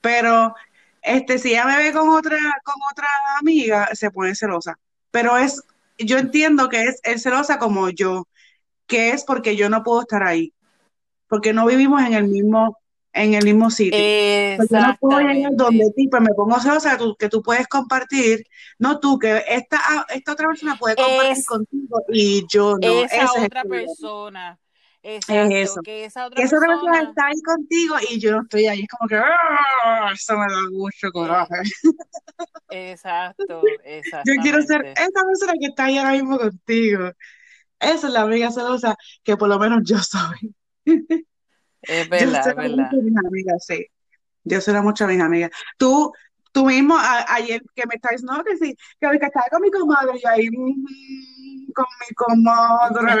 pero 0.00 0.54
este, 1.02 1.38
si 1.38 1.50
ella 1.50 1.66
me 1.66 1.76
ve 1.78 1.92
con 1.92 2.08
otra, 2.08 2.38
con 2.64 2.74
otra 2.92 3.08
amiga, 3.40 3.88
se 3.94 4.10
pone 4.10 4.34
celosa. 4.34 4.78
Pero 5.10 5.36
es, 5.38 5.62
yo 5.98 6.18
entiendo 6.18 6.68
que 6.68 6.84
es, 6.84 7.00
es 7.04 7.22
celosa 7.22 7.58
como 7.58 7.90
yo, 7.90 8.28
que 8.86 9.10
es 9.10 9.24
porque 9.24 9.56
yo 9.56 9.70
no 9.70 9.82
puedo 9.82 10.02
estar 10.02 10.22
ahí, 10.22 10.52
porque 11.28 11.52
no 11.52 11.66
vivimos 11.66 12.02
en 12.02 12.14
el 12.14 12.28
mismo, 12.28 12.78
en 13.12 13.34
el 13.34 13.44
mismo 13.44 13.70
sitio. 13.70 13.98
Pues 14.56 14.68
yo 14.70 14.78
no 14.80 14.96
puedo 15.00 15.20
llegar 15.20 15.52
donde 15.54 15.90
ti, 15.96 16.08
pues 16.08 16.22
me 16.22 16.34
pongo 16.34 16.58
celosa 16.60 16.92
que 16.92 16.98
tú, 16.98 17.16
que 17.16 17.28
tú 17.28 17.42
puedes 17.42 17.66
compartir, 17.68 18.44
no 18.78 19.00
tú, 19.00 19.18
que 19.18 19.44
esta, 19.48 19.78
ah, 19.82 20.06
esta 20.10 20.32
otra 20.32 20.48
persona 20.48 20.76
puede 20.76 20.96
compartir 20.96 21.32
Es 21.32 21.46
contigo 21.46 22.02
y 22.08 22.46
yo 22.48 22.76
no. 22.78 23.04
Ese 23.04 23.16
esa 23.16 23.24
es 23.24 23.36
el 23.36 23.44
otra 23.46 23.62
problema. 23.62 23.86
persona. 23.86 24.60
Es 25.02 25.24
Exacto, 25.28 25.54
eso. 25.56 25.80
que 25.82 26.04
esa 26.04 26.20
Que 26.20 26.26
otra 26.26 26.44
esa 26.44 26.56
otra 26.58 26.68
persona 26.68 26.92
persona, 26.92 27.08
está 27.10 27.26
ahí 27.26 27.42
contigo 27.42 27.94
y 28.10 28.20
yo 28.20 28.32
no 28.32 28.42
estoy 28.42 28.66
ahí. 28.66 28.80
Es 28.82 28.88
como 28.88 29.08
que 29.08 29.16
¡ah! 29.16 30.10
eso 30.12 30.36
me 30.36 30.46
da 30.52 30.62
mucho 30.70 31.06
eh, 31.06 31.12
coraje. 31.12 31.54
exacto, 32.68 33.62
Yo 34.26 34.34
quiero 34.42 34.62
ser 34.62 34.84
esa 34.86 35.24
persona 35.26 35.52
que 35.58 35.66
está 35.68 35.84
ahí 35.84 35.98
ahora 35.98 36.12
mismo 36.12 36.38
contigo. 36.38 37.12
Esa 37.80 38.06
es 38.08 38.12
la 38.12 38.22
amiga 38.22 38.50
celosa 38.50 38.94
que 39.22 39.36
por 39.36 39.48
lo 39.48 39.58
menos 39.58 39.80
yo 39.84 39.98
soy. 39.98 40.54
Es 41.82 42.08
Yo 42.12 42.34
verdad, 42.34 42.42
celo 42.42 42.62
es 42.62 42.70
verdad. 42.76 42.98
mis 43.02 43.16
amigas, 43.16 43.64
sí. 43.66 43.86
Yo 44.44 44.60
celo 44.60 44.82
mucho 44.82 45.04
a 45.04 45.08
mis 45.08 45.20
amigas. 45.20 45.50
Tú, 45.78 46.12
tú 46.52 46.66
mismo, 46.66 46.96
a- 46.98 47.26
ayer 47.34 47.62
que 47.74 47.86
me 47.86 47.96
estáis, 47.96 48.22
no, 48.24 48.42
que 48.44 48.56
sí, 48.58 48.76
que 49.00 49.06
hoy 49.06 49.18
que 49.18 49.26
estaba 49.26 49.46
con 49.50 49.62
mi 49.62 49.70
comadre 49.70 50.20
y 50.22 50.26
ahí, 50.28 50.50
mm, 50.50 51.72
con 51.74 51.86
mi 52.08 52.14
comadre, 52.14 53.14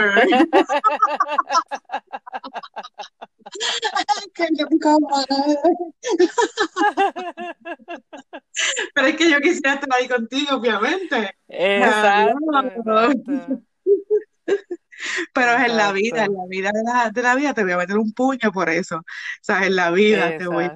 que 4.34 4.46
yo 4.56 4.66
mi 4.70 4.78
comadre. 4.78 5.56
Pero 8.94 9.06
es 9.06 9.16
que 9.16 9.30
yo 9.30 9.40
quisiera 9.40 9.74
estar 9.74 9.88
ahí 9.92 10.08
contigo, 10.08 10.56
obviamente. 10.56 11.34
Exacto, 11.48 12.32
Exacto, 15.00 15.30
Pero 15.34 15.52
en 15.58 15.76
la 15.76 15.92
vida, 15.92 16.24
en 16.26 16.34
la 16.34 16.46
vida 16.48 16.70
de 16.74 16.82
la, 16.84 17.10
de 17.10 17.22
la 17.22 17.34
vida 17.36 17.54
te 17.54 17.62
voy 17.62 17.72
a 17.72 17.78
meter 17.78 17.98
un 17.98 18.12
puño 18.12 18.52
por 18.52 18.68
eso. 18.70 18.98
O 18.98 19.04
sea, 19.42 19.66
en 19.66 19.76
la 19.76 19.90
vida 19.90 20.34
te 20.36 20.46
voy, 20.46 20.70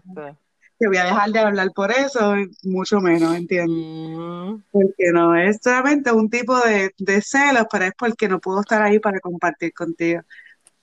te 0.78 0.88
voy 0.88 0.98
a 0.98 1.04
dejar 1.06 1.30
de 1.32 1.40
hablar 1.40 1.70
por 1.74 1.92
eso, 1.92 2.34
mucho 2.64 3.00
menos, 3.00 3.36
¿entiendes? 3.36 3.88
Mm, 4.16 4.62
Porque 4.70 5.12
no 5.12 5.36
es 5.36 5.58
solamente 5.62 6.12
un 6.12 6.28
tipo 6.30 6.58
de, 6.60 6.92
de 6.98 7.22
celos, 7.22 7.66
pero 7.70 7.84
es 7.86 7.92
porque 7.98 8.28
no 8.28 8.40
puedo 8.40 8.60
estar 8.60 8.82
ahí 8.82 8.98
para 8.98 9.20
compartir 9.20 9.72
contigo. 9.72 10.22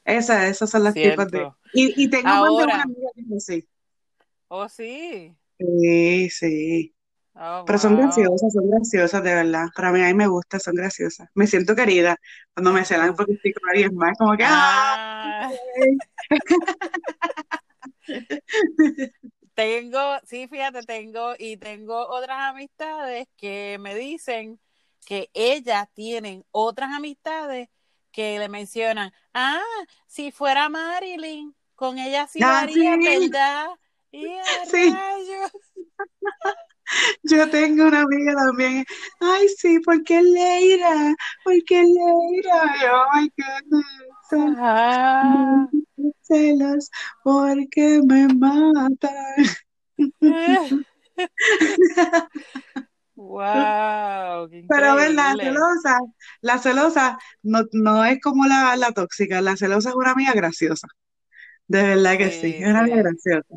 Esa, 0.05 0.47
esos 0.47 0.69
son 0.69 0.83
los 0.85 0.99
tipos 0.99 1.29
de... 1.31 1.39
cierto. 1.39 1.57
Y, 1.73 2.03
y 2.03 2.09
tengo 2.09 2.37
más 2.37 2.55
de 2.57 2.65
una 2.65 2.83
Ahora, 2.83 2.83
amiga 2.83 3.09
que 3.15 3.21
es 3.21 3.33
así. 3.37 3.69
oh 4.49 4.67
sí, 4.69 5.35
Sí, 5.59 6.29
sí. 6.29 6.93
Oh 7.41 7.63
Pero 7.65 7.79
son 7.79 7.95
wow. 7.95 7.97
graciosas, 7.97 8.53
son 8.53 8.69
graciosas, 8.69 9.23
de 9.23 9.33
verdad. 9.33 9.67
Para 9.75 9.91
mí, 9.91 10.01
a 10.01 10.05
mí 10.07 10.13
me 10.13 10.27
gusta, 10.27 10.59
son 10.59 10.75
graciosas. 10.75 11.27
Me 11.33 11.47
siento 11.47 11.75
querida 11.75 12.17
cuando 12.53 12.71
me 12.73 12.85
celan 12.85 13.15
porque 13.15 13.33
estoy 13.33 13.53
con 13.53 13.69
alguien 13.69 13.95
más. 13.95 14.17
Como 14.17 14.35
que, 14.37 14.43
¡ah! 14.45 14.47
Ah, 14.47 15.51
tengo, 19.55 19.99
sí, 20.25 20.47
fíjate, 20.47 20.81
tengo 20.83 21.33
y 21.37 21.57
tengo 21.57 22.07
otras 22.07 22.39
amistades 22.41 23.27
que 23.37 23.77
me 23.79 23.95
dicen 23.95 24.59
que 25.05 25.29
ellas 25.33 25.87
tienen 25.93 26.45
otras 26.51 26.91
amistades 26.93 27.69
que 28.11 28.39
le 28.39 28.49
mencionan, 28.49 29.13
ah, 29.33 29.61
si 30.07 30.31
fuera 30.31 30.69
Marilyn, 30.69 31.55
con 31.75 31.97
ella 31.97 32.27
sí 32.27 32.39
lo 32.39 32.47
Ah, 32.47 32.59
haría, 32.61 32.97
¿verdad? 32.97 33.67
Y 34.11 34.27
sí. 34.69 34.93
Yo 37.23 37.49
tengo 37.49 37.87
una 37.87 38.01
amiga 38.01 38.33
también. 38.35 38.85
Ay, 39.19 39.47
sí, 39.57 39.79
¿por 39.79 40.03
qué 40.03 40.21
Leira? 40.21 41.15
¿Por 41.43 41.55
qué 41.65 41.83
Leira? 41.83 42.75
Oh 42.93 43.05
my 43.13 43.31
goodness. 43.37 44.57
Ajá. 44.57 45.67
celos 46.21 46.89
porque 47.23 48.01
me 48.05 48.27
matan. 48.33 49.11
Wow, 53.15 54.49
qué 54.49 54.63
Pero 54.67 54.95
ver, 54.95 55.11
la 55.11 55.35
celosa, 55.35 55.99
la 56.41 56.57
celosa 56.57 57.17
no, 57.43 57.65
no 57.71 58.03
es 58.05 58.19
como 58.19 58.45
la, 58.45 58.75
la 58.77 58.91
tóxica, 58.93 59.41
la 59.41 59.57
celosa 59.57 59.89
es 59.89 59.95
una 59.95 60.11
amiga 60.11 60.33
graciosa. 60.33 60.87
De 61.67 61.83
verdad 61.83 62.17
que 62.17 62.31
sí, 62.31 62.39
Sí, 62.41 62.55
es 62.57 62.67
una 62.69 62.79
amiga 62.81 62.97
graciosa. 62.97 63.55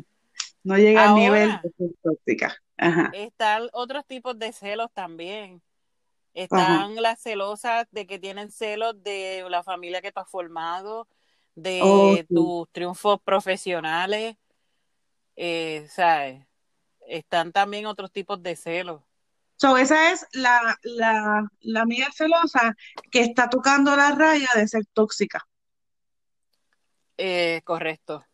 No 0.63 0.77
llega 0.77 1.05
al 1.05 1.15
nivel 1.15 1.59
de 1.61 1.71
ser 1.77 1.89
tóxica. 2.03 2.55
Ajá. 2.77 3.11
Están 3.13 3.69
otros 3.73 4.05
tipos 4.05 4.37
de 4.37 4.51
celos 4.51 4.89
también. 4.93 5.61
Están 6.33 6.95
las 7.01 7.21
celosas 7.21 7.87
de 7.91 8.05
que 8.07 8.19
tienen 8.19 8.51
celos 8.51 9.01
de 9.03 9.45
la 9.49 9.63
familia 9.63 10.01
que 10.01 10.11
tú 10.11 10.19
has 10.19 10.29
formado, 10.29 11.07
de 11.55 11.81
Oh, 11.81 12.17
sí. 12.17 12.25
tus 12.35 12.69
triunfos 12.71 13.21
profesionales, 13.23 14.35
eh, 15.35 15.87
¿sabes? 15.89 16.45
Están 17.07 17.51
también 17.51 17.85
otros 17.85 18.11
tipos 18.11 18.41
de 18.43 18.55
celos. 18.55 19.01
So, 19.57 19.77
esa 19.77 20.11
es 20.11 20.25
la, 20.33 20.77
la, 20.83 21.47
la 21.61 21.81
amiga 21.81 22.07
celosa 22.13 22.73
que 23.11 23.21
está 23.21 23.49
tocando 23.49 23.95
la 23.95 24.11
raya 24.11 24.49
de 24.55 24.67
ser 24.67 24.85
tóxica. 24.93 25.45
Eh, 27.17 27.61
correcto. 27.63 28.25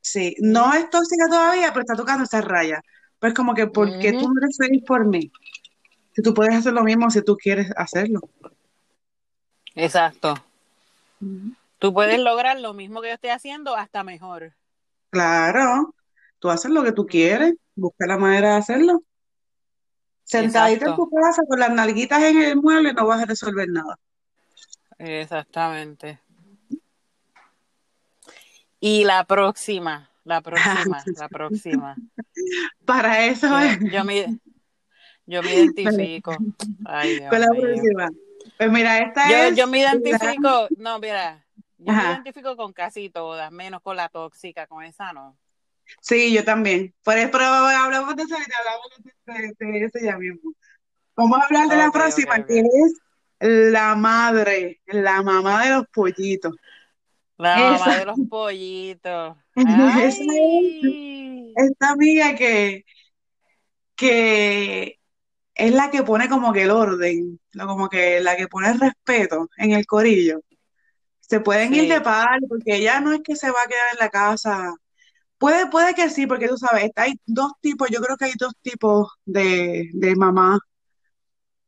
Sí, 0.00 0.36
no 0.40 0.72
es 0.72 0.88
tóxica 0.90 1.26
todavía, 1.28 1.68
pero 1.72 1.80
está 1.80 1.96
tocando 1.96 2.24
esa 2.24 2.40
raya. 2.40 2.80
Pues 3.18 3.34
como 3.34 3.54
que, 3.54 3.66
¿por 3.66 3.98
qué 3.98 4.12
tú 4.12 4.28
no 4.28 4.40
eres 4.42 4.56
feliz 4.56 4.84
por 4.86 5.04
mí? 5.04 5.32
Si 6.14 6.22
tú 6.22 6.34
puedes 6.34 6.54
hacer 6.54 6.72
lo 6.72 6.84
mismo 6.84 7.10
si 7.10 7.22
tú 7.22 7.36
quieres 7.36 7.70
hacerlo. 7.76 8.20
Exacto. 9.74 10.34
Tú 11.78 11.92
puedes 11.92 12.18
lograr 12.18 12.58
lo 12.60 12.72
mismo 12.72 13.00
que 13.00 13.08
yo 13.08 13.14
estoy 13.14 13.30
haciendo, 13.30 13.76
hasta 13.76 14.02
mejor. 14.02 14.54
Claro, 15.10 15.94
tú 16.38 16.50
haces 16.50 16.70
lo 16.70 16.82
que 16.82 16.92
tú 16.92 17.06
quieres, 17.06 17.54
busca 17.74 18.06
la 18.06 18.18
manera 18.18 18.50
de 18.50 18.56
hacerlo. 18.56 19.02
Sentadita 20.24 20.86
en 20.86 20.96
tu 20.96 21.08
casa 21.08 21.42
con 21.46 21.60
las 21.60 21.70
nalguitas 21.70 22.22
en 22.22 22.42
el 22.42 22.56
mueble 22.56 22.92
no 22.92 23.06
vas 23.06 23.22
a 23.22 23.26
resolver 23.26 23.68
nada. 23.68 23.98
Exactamente. 24.98 26.18
Y 28.80 29.04
la 29.04 29.24
próxima, 29.24 30.10
la 30.26 30.40
próxima, 30.42 31.02
la 31.16 31.28
próxima. 31.28 31.96
Para 32.84 33.24
eso 33.26 33.48
Yo, 33.48 33.58
es. 33.58 33.78
yo 33.92 34.04
me, 34.04 34.38
yo 35.26 35.42
me 35.42 35.54
identifico. 35.54 36.36
Ay, 36.84 37.14
Dios 37.16 37.30
Con 37.30 37.40
la 37.40 37.46
próxima. 37.48 38.10
Pues 38.58 38.70
mira, 38.70 38.98
esta 38.98 39.30
Yo, 39.30 39.36
es 39.36 39.56
yo 39.56 39.66
me 39.66 39.82
la- 39.82 39.92
identifico, 39.94 40.68
no, 40.76 40.98
mira, 40.98 41.44
yo 41.78 41.92
me 41.92 42.02
identifico 42.02 42.56
con 42.56 42.72
casi 42.72 43.10
todas, 43.10 43.50
menos 43.52 43.80
con 43.82 43.96
la 43.96 44.08
tóxica, 44.08 44.66
con 44.66 44.84
esa 44.84 45.12
no. 45.12 45.36
Sí, 46.00 46.32
yo 46.32 46.44
también. 46.44 46.92
Por 47.04 47.16
eso, 47.16 47.38
hablamos 47.38 48.16
de 48.16 48.22
eso 48.24 48.34
ahorita, 48.34 48.54
hablamos 48.58 49.54
de, 49.58 49.66
de- 49.66 49.84
eso 49.84 49.98
ya 50.02 50.16
mismo. 50.18 50.52
Vamos 51.16 51.38
a 51.40 51.44
hablar 51.44 51.68
de 51.68 51.76
la 51.76 51.90
próxima, 51.92 52.44
que 52.44 52.60
es 52.60 52.92
la 53.72 53.94
madre, 53.94 54.80
la 54.86 55.22
mamá 55.22 55.64
de 55.64 55.70
los 55.76 55.86
pollitos. 55.92 56.54
La 57.38 57.56
mamá 57.78 57.96
de 57.98 58.04
los 58.06 58.18
pollitos. 58.28 59.36
esa 60.02 60.02
es 60.02 60.20
esta 61.56 61.90
amiga 61.90 62.34
que, 62.34 62.84
que 63.94 64.98
es 65.54 65.74
la 65.74 65.90
que 65.90 66.02
pone 66.02 66.28
como 66.28 66.52
que 66.52 66.64
el 66.64 66.70
orden, 66.70 67.40
como 67.58 67.88
que 67.88 68.20
la 68.20 68.36
que 68.36 68.48
pone 68.48 68.70
el 68.70 68.80
respeto 68.80 69.48
en 69.58 69.72
el 69.72 69.86
corillo. 69.86 70.40
Se 71.20 71.40
pueden 71.40 71.74
ir 71.74 71.88
de 71.88 72.00
party 72.02 72.46
porque 72.48 72.76
ella 72.76 73.00
no 73.00 73.12
es 73.12 73.20
que 73.24 73.36
se 73.36 73.50
va 73.50 73.60
a 73.64 73.68
quedar 73.68 73.86
en 73.92 73.98
la 74.00 74.10
casa. 74.10 74.74
Puede, 75.38 75.68
puede 75.68 75.94
que 75.94 76.10
sí, 76.10 76.26
porque 76.26 76.48
tú 76.48 76.58
sabes, 76.58 76.90
hay 76.96 77.14
dos 77.26 77.52
tipos, 77.60 77.90
yo 77.90 78.00
creo 78.00 78.16
que 78.16 78.26
hay 78.26 78.34
dos 78.38 78.54
tipos 78.62 79.08
de, 79.26 79.90
de 79.94 80.16
mamá 80.16 80.58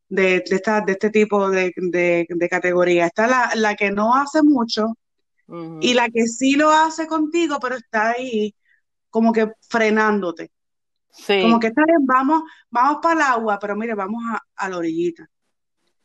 de, 0.09 0.43
de, 0.49 0.57
esta, 0.57 0.81
de 0.81 0.93
este 0.93 1.11
tipo 1.11 1.51
de, 1.51 1.73
de, 1.77 2.27
de 2.29 2.49
categoría. 2.49 3.07
Está 3.07 3.27
la, 3.27 3.51
la 3.55 3.75
que 3.77 3.91
no 3.91 4.15
hace 4.15 4.43
mucho 4.43 4.95
Y 5.81 5.95
la 5.95 6.09
que 6.11 6.27
sí 6.27 6.57
lo 6.57 6.71
hace 6.71 7.07
contigo, 7.07 7.59
pero 7.61 7.77
está 7.77 8.11
ahí 8.11 8.55
como 9.11 9.33
que 9.33 9.51
frenándote. 9.69 10.51
Como 11.41 11.59
Sí, 11.59 11.61
que 11.61 11.69
esta 11.69 11.83
vez 11.87 11.97
vamos, 12.03 12.43
vamos 12.71 12.99
para 13.03 13.15
el 13.15 13.23
agua, 13.23 13.59
pero 13.61 13.77
mire, 13.77 13.95
vamos 13.95 14.23
a, 14.33 14.41
a 14.57 14.69
la 14.69 14.79
orillita. 14.79 15.29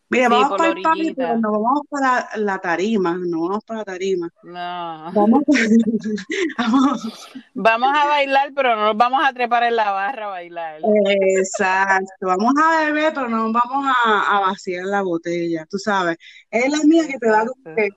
Mire, 0.10 0.26
sí, 0.26 0.30
vamos 0.30 0.58
para 0.58 0.70
el 0.70 0.82
party, 0.82 1.14
pero 1.16 1.38
no 1.38 1.52
vamos 1.52 1.82
para 1.90 2.30
la 2.38 2.60
tarima, 2.60 3.18
no 3.18 3.42
vamos 3.48 3.64
para 3.66 3.80
la 3.80 3.86
tarima. 3.86 4.30
No. 4.44 5.12
Vamos, 5.14 5.44
vamos. 6.58 7.30
Vamos 7.54 7.90
a 7.96 8.06
bailar, 8.08 8.52
pero 8.56 8.76
no 8.76 8.86
nos 8.86 8.98
vamos 8.98 9.24
a 9.26 9.34
trepar 9.34 9.64
en 9.64 9.76
la 9.76 9.92
barra 9.92 10.26
a 10.26 10.30
bailar. 10.30 10.82
Exacto, 10.82 12.28
vamos 12.28 12.54
a 12.64 12.86
beber, 12.86 13.14
pero 13.14 13.30
no 13.30 13.52
vamos 13.52 13.94
a, 14.06 14.38
a 14.38 14.40
vaciar 14.42 14.86
la 14.86 15.02
botella, 15.02 15.66
tú 15.70 15.78
sabes. 15.78 16.18
Es 16.50 16.70
la 16.72 16.84
mía 16.86 17.08
que 17.08 17.18
te 17.18 17.30
va 17.30 17.46
como 17.46 17.56
Exacto. 17.64 17.76
que 17.76 17.90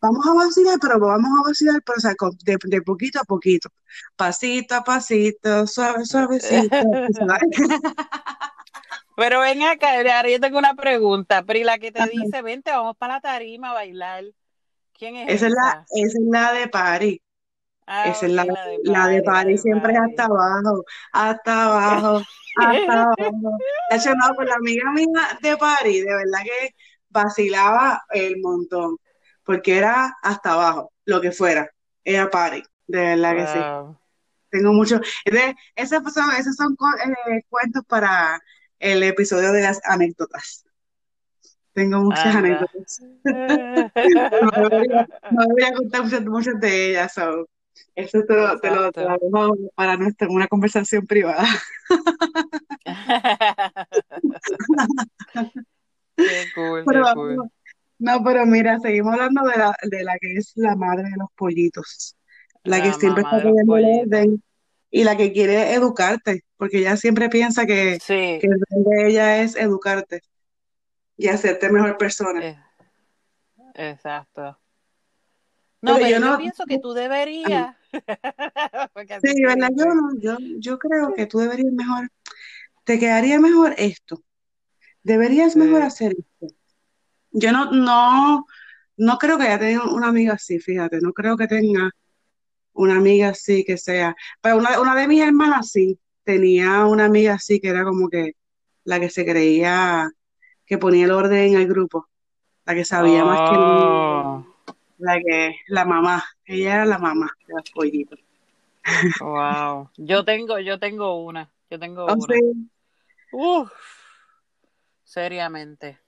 vamos 0.00 0.26
a 0.26 0.34
vacilar, 0.34 0.78
pero 0.80 0.98
vamos 1.00 1.30
a 1.40 1.48
vacilar, 1.48 1.82
pero 1.84 1.96
o 1.98 2.00
sea, 2.00 2.14
de, 2.44 2.58
de 2.64 2.82
poquito 2.82 3.20
a 3.20 3.24
poquito, 3.24 3.68
pasito 4.16 4.74
a 4.76 4.84
pasito, 4.84 5.66
suave, 5.66 6.04
suavecito. 6.06 6.86
Pero 9.14 9.40
ven 9.40 9.62
acá, 9.62 9.92
ahora 9.98 10.28
yo 10.30 10.40
tengo 10.40 10.58
una 10.58 10.74
pregunta. 10.74 11.42
Pero 11.44 11.58
y 11.58 11.64
la 11.64 11.78
que 11.78 11.92
te 11.92 12.00
Ajá. 12.00 12.08
dice, 12.08 12.42
vente, 12.42 12.70
vamos 12.70 12.96
para 12.96 13.14
la 13.14 13.20
tarima 13.20 13.70
a 13.70 13.74
bailar. 13.74 14.24
¿Quién 14.94 15.16
es 15.16 15.28
Esa 15.28 15.46
es 15.46 15.52
la, 15.52 15.76
esa? 15.76 15.88
es 15.90 16.14
la 16.30 16.52
de 16.52 16.68
party. 16.68 17.22
Ah, 17.86 18.06
Esa 18.10 18.26
es 18.26 18.32
la, 18.32 18.44
la 18.44 18.66
de 18.66 18.80
la 18.84 19.08
de 19.08 19.58
siempre 19.58 19.92
es 19.92 19.98
hasta 20.00 20.24
abajo, 20.26 20.84
hasta 21.12 21.64
abajo, 21.66 22.28
hasta 22.54 23.02
abajo. 23.04 23.62
De 23.90 23.96
hecho, 23.96 24.10
no, 24.14 24.34
con 24.36 24.46
la 24.46 24.54
amiga 24.56 24.90
mía 24.92 25.38
de 25.42 25.56
party, 25.56 26.00
de 26.02 26.14
verdad 26.14 26.40
que 26.44 26.74
vacilaba 27.10 28.02
el 28.10 28.38
montón, 28.40 28.96
porque 29.44 29.78
era 29.78 30.16
hasta 30.22 30.52
abajo, 30.52 30.92
lo 31.04 31.20
que 31.20 31.32
fuera, 31.32 31.70
era 32.04 32.30
party, 32.30 32.62
de 32.86 33.00
verdad 33.00 33.36
que 33.36 33.46
sí. 33.46 33.58
Tengo 34.50 34.72
mucho, 34.72 35.00
de, 35.26 35.54
esos 35.76 36.02
son, 36.12 36.32
esos 36.36 36.56
son 36.56 36.76
eh, 37.04 37.42
cuentos 37.48 37.84
para 37.86 38.40
el 38.80 39.02
episodio 39.02 39.52
de 39.52 39.62
las 39.62 39.80
anécdotas. 39.84 40.64
Tengo 41.72 42.00
muchas 42.00 42.34
anécdotas. 42.34 43.00
No 43.30 43.90
no 45.30 45.46
debería 45.46 45.72
contar 45.74 46.02
muchas, 46.02 46.24
muchas 46.24 46.58
de 46.60 46.90
ellas, 46.90 47.12
so, 47.12 47.46
eso 47.94 48.24
te 48.24 48.34
lo, 48.34 48.58
te 48.60 48.70
lo, 48.70 48.90
te 48.92 49.04
lo 49.04 49.18
para 49.74 49.96
nuestra, 49.96 50.28
una 50.28 50.46
conversación 50.48 51.06
privada. 51.06 51.46
Qué 56.16 56.46
cool, 56.54 56.84
Pero 56.86 57.04
qué 57.04 57.12
cool. 57.14 57.50
No, 58.00 58.22
pero 58.24 58.46
mira, 58.46 58.78
seguimos 58.80 59.12
hablando 59.12 59.42
de 59.44 59.58
la, 59.58 59.74
de 59.82 60.04
la 60.04 60.18
que 60.18 60.34
es 60.34 60.52
la 60.56 60.74
madre 60.74 61.04
de 61.04 61.16
los 61.18 61.28
pollitos, 61.36 62.16
la 62.64 62.82
que 62.82 62.92
siempre 62.94 63.22
está 63.22 63.36
pidiendo 63.38 63.74
orden 63.74 64.42
y 64.90 65.04
la 65.04 65.16
que 65.16 65.32
quiere 65.32 65.74
educarte, 65.74 66.44
porque 66.56 66.78
ella 66.78 66.96
siempre 66.96 67.28
piensa 67.28 67.66
que, 67.66 67.98
Sí, 68.00 68.38
que 68.40 68.46
el 68.46 68.60
rol 68.70 68.84
de 68.84 69.08
ella 69.08 69.42
es 69.42 69.54
educarte 69.56 70.20
y 71.16 71.28
hacerte 71.28 71.70
mejor 71.70 71.96
persona. 71.98 72.40
eh, 72.40 72.56
exacto. 73.74 74.58
No, 75.82 75.94
pero 75.94 76.08
yo 76.08 76.18
yo 76.18 76.20
no, 76.20 76.38
pienso 76.38 76.64
que 76.66 76.78
tú 76.78 76.92
deberías, 76.92 77.76
sí, 79.22 79.42
¿verdad? 79.42 79.70
Yo 79.76 79.84
no, 79.86 80.10
yo, 80.20 80.36
yo 80.58 80.78
creo 80.78 81.14
que 81.14 81.26
tú 81.26 81.38
deberías 81.38 81.72
mejor, 81.72 82.10
te 82.84 82.98
quedaría 82.98 83.38
mejor 83.40 83.74
esto, 83.78 84.22
deberías 85.02 85.56
mejor 85.56 85.82
hacer 85.82 86.12
esto. 86.12 86.29
Yo 87.32 87.52
no, 87.52 87.70
no, 87.72 88.46
no 88.96 89.18
creo 89.18 89.38
que 89.38 89.44
ella 89.46 89.58
tenga 89.58 89.84
una 89.92 90.08
amiga 90.08 90.34
así, 90.34 90.58
fíjate, 90.60 91.00
no 91.00 91.12
creo 91.12 91.36
que 91.36 91.46
tenga 91.48 91.90
una 92.74 92.96
amiga 92.98 93.30
así 93.30 93.64
que 93.64 93.78
sea, 93.78 94.16
pero 94.42 94.58
una, 94.58 94.80
una 94.80 94.94
de 94.96 95.08
mis 95.08 95.22
hermanas 95.22 95.70
sí, 95.72 96.00
tenía 96.24 96.86
una 96.86 97.06
amiga 97.06 97.34
así 97.34 97.60
que 97.60 97.68
era 97.70 97.84
como 97.84 98.08
que 98.08 98.32
la 98.84 99.00
que 99.00 99.10
se 99.10 99.24
creía 99.26 100.10
que 100.66 100.78
ponía 100.78 101.06
el 101.06 101.12
orden 101.12 101.54
en 101.54 101.60
el 101.60 101.68
grupo, 101.68 102.08
la 102.66 102.74
que 102.74 102.84
sabía 102.86 103.24
más 103.24 103.42
que 103.44 103.56
Oh, 103.56 104.44
la 104.98 105.18
que, 105.20 105.56
la 105.68 105.84
mamá, 105.84 106.24
ella 106.44 106.74
era 106.76 106.84
la 106.86 106.98
mamá 106.98 107.28
de 107.46 107.54
los 107.54 107.70
pollitos. 107.72 108.20
wow. 109.20 109.90
Yo 109.96 110.24
tengo, 110.24 110.58
yo 110.60 110.78
tengo 110.78 111.22
una, 111.24 111.52
yo 111.70 111.78
tengo 111.78 112.10
O 112.10 112.14
una. 112.14 112.42
Uf, 113.32 113.72
seriamente. 115.04 116.00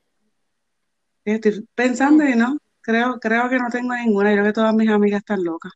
Estoy 1.25 1.69
pensando 1.75 2.25
y 2.25 2.35
no, 2.37 2.59
creo, 2.81 3.19
creo 3.21 3.49
que 3.49 3.59
no 3.59 3.69
tengo 3.71 3.95
ninguna, 3.95 4.31
yo 4.31 4.37
creo 4.37 4.47
que 4.47 4.53
todas 4.53 4.75
mis 4.75 4.89
amigas 4.91 5.21
están 5.21 5.45
locas, 5.45 5.73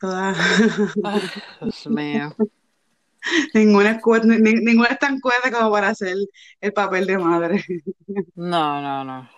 todas, 0.00 0.36
Ay, 1.04 1.22
Dios 1.60 1.86
mío. 1.86 2.34
ninguna 3.54 4.00
ni- 4.24 4.54
ninguna 4.54 4.88
es 4.88 4.98
tan 4.98 5.20
cuerda 5.20 5.50
como 5.50 5.70
para 5.70 5.88
hacer 5.88 6.16
el 6.60 6.72
papel 6.72 7.06
de 7.06 7.18
madre. 7.18 7.64
No, 8.34 8.80
no, 8.80 9.04
no. 9.04 9.30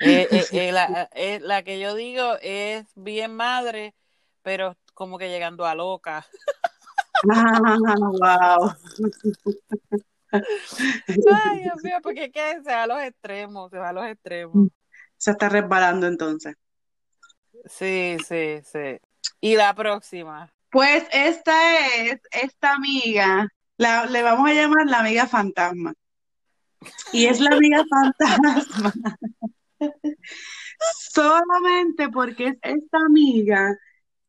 Eh, 0.00 0.28
eh, 0.30 0.44
eh, 0.52 0.72
la, 0.72 1.08
eh, 1.14 1.40
la 1.40 1.62
que 1.62 1.80
yo 1.80 1.94
digo 1.94 2.34
es 2.42 2.86
bien 2.94 3.34
madre, 3.34 3.94
pero 4.42 4.76
como 4.94 5.18
que 5.18 5.28
llegando 5.28 5.64
a 5.66 5.74
loca. 5.74 6.26
Ah, 7.30 7.58
wow. 8.20 8.76
Ay, 10.32 11.60
Dios 11.62 11.82
mío, 11.82 11.96
porque 12.02 12.30
se 12.34 12.70
va 12.70 12.82
a 12.82 12.86
los 12.86 13.02
extremos, 13.02 13.70
se 13.70 13.78
va 13.78 13.90
a 13.90 13.92
los 13.92 14.06
extremos. 14.06 14.68
Se 15.16 15.30
está 15.30 15.48
resbalando 15.48 16.06
entonces. 16.06 16.54
Sí, 17.66 18.16
sí, 18.26 18.60
sí. 18.64 18.98
Y 19.40 19.56
la 19.56 19.74
próxima. 19.74 20.52
Pues 20.70 21.04
esta 21.12 21.96
es, 21.96 22.20
esta 22.30 22.74
amiga, 22.74 23.48
la, 23.76 24.06
le 24.06 24.22
vamos 24.22 24.50
a 24.50 24.54
llamar 24.54 24.86
la 24.86 25.00
amiga 25.00 25.26
fantasma. 25.26 25.94
Y 27.12 27.26
es 27.26 27.40
la 27.40 27.56
amiga 27.56 27.82
fantasma. 28.18 28.92
Solamente 31.12 32.08
porque 32.10 32.48
es 32.48 32.56
esta 32.62 32.98
amiga 33.06 33.74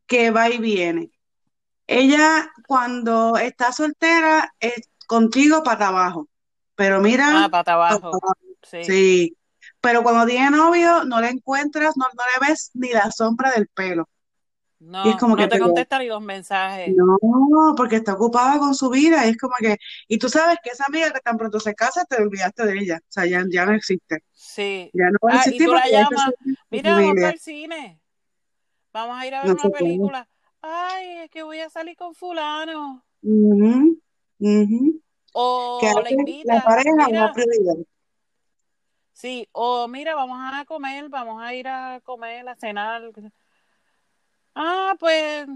que 0.05 0.31
va 0.31 0.49
y 0.49 0.57
viene. 0.57 1.11
Ella 1.87 2.51
cuando 2.67 3.37
está 3.37 3.71
soltera 3.71 4.53
es 4.59 4.89
contigo 5.07 5.63
para 5.63 5.87
abajo. 5.87 6.27
Pero 6.75 7.01
mira, 7.01 7.45
Ah, 7.45 7.49
para 7.49 7.73
abajo. 7.73 8.11
Sí. 8.63 8.83
sí. 8.83 9.37
Pero 9.81 10.03
cuando 10.03 10.25
tiene 10.25 10.51
novio 10.51 11.03
no 11.05 11.21
le 11.21 11.29
encuentras, 11.29 11.95
no, 11.97 12.05
no 12.05 12.23
le 12.41 12.47
ves 12.47 12.71
ni 12.73 12.89
la 12.91 13.09
sombra 13.11 13.51
del 13.51 13.67
pelo. 13.67 14.07
No, 14.79 15.03
Y 15.05 15.09
es 15.09 15.15
como 15.17 15.35
no 15.35 15.41
que 15.41 15.47
te 15.47 15.55
te- 15.55 15.59
contesta 15.59 15.97
ni 15.97 16.07
los 16.07 16.21
mensajes. 16.21 16.93
No, 16.95 17.17
porque 17.75 17.95
está 17.95 18.13
ocupada 18.13 18.59
con 18.59 18.75
su 18.75 18.89
vida. 18.91 19.25
Y 19.25 19.31
es 19.31 19.37
como 19.37 19.55
que, 19.59 19.77
y 20.07 20.19
tú 20.19 20.29
sabes 20.29 20.57
que 20.63 20.69
esa 20.69 20.85
amiga 20.85 21.11
que 21.11 21.19
tan 21.19 21.35
pronto 21.37 21.59
se 21.59 21.73
casa, 21.73 22.05
te 22.05 22.21
olvidaste 22.21 22.65
de 22.65 22.77
ella. 22.77 22.99
O 23.01 23.05
sea, 23.11 23.25
ya, 23.25 23.43
ya 23.49 23.65
no 23.65 23.73
existe. 23.73 24.23
Sí. 24.33 24.91
Ya 24.93 25.05
no 25.09 25.17
va 25.27 25.31
a 25.31 25.33
Ah, 25.33 25.35
y 25.37 25.49
existir 25.49 25.67
tú 25.67 25.73
la 25.73 25.87
llamas, 25.89 26.31
Mira, 26.69 26.91
vamos 26.95 27.17
el 27.17 27.39
cine. 27.39 28.01
Vamos 28.93 29.17
a 29.19 29.27
ir 29.27 29.35
a 29.35 29.39
ver 29.43 29.47
No 29.47 29.53
una 29.53 29.69
película. 29.69 30.27
Ay, 30.61 31.07
es 31.23 31.29
que 31.31 31.43
voy 31.43 31.59
a 31.59 31.69
salir 31.69 31.95
con 31.95 32.13
fulano. 32.13 33.03
Ujú, 34.39 34.61
ujú. 34.63 35.01
O 35.33 35.45
Que 35.79 35.87
la 36.01 36.11
hace 36.11 36.15
la 36.43 36.55
invita. 36.55 36.61
pareja 36.61 36.91
una 37.09 37.29
Mira, 37.29 37.33
prioridad. 37.33 37.77
sí, 39.13 39.47
o 39.51 39.87
mira, 39.87 40.15
vamos 40.15 40.39
a 40.41 40.65
comer, 40.65 41.09
vamos 41.09 41.41
a 41.41 41.53
ir 41.53 41.67
a 41.67 42.01
comer, 42.03 42.47
a 42.49 42.55
cenar. 42.55 43.01
Ah, 44.55 44.95
pues, 44.99 45.47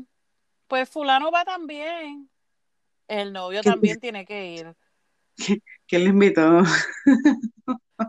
pues 0.67 0.89
fulano 0.89 1.32
va 1.32 1.45
también. 1.45 2.29
El 3.07 3.34
novio 3.34 3.63
¿Qué- 3.63 3.69
también 3.71 3.99
tiene 4.01 4.25
que 4.25 4.47
ir. 4.55 4.75
¿Quién 5.88 6.03
le 6.03 6.09
invitó? 6.09 6.63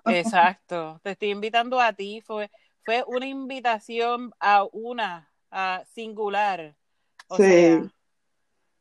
Exacto. 0.06 1.00
Te 1.02 1.12
estoy 1.12 1.30
invitando 1.30 1.80
a 1.80 1.92
ti. 1.92 2.20
Fue, 2.22 2.50
fue 2.84 3.04
una 3.06 3.26
invitación 3.26 4.32
a 4.40 4.64
una, 4.72 5.32
a 5.50 5.84
singular. 5.86 6.76
O 7.28 7.36
Sí. 7.36 7.42
sea, 7.42 7.92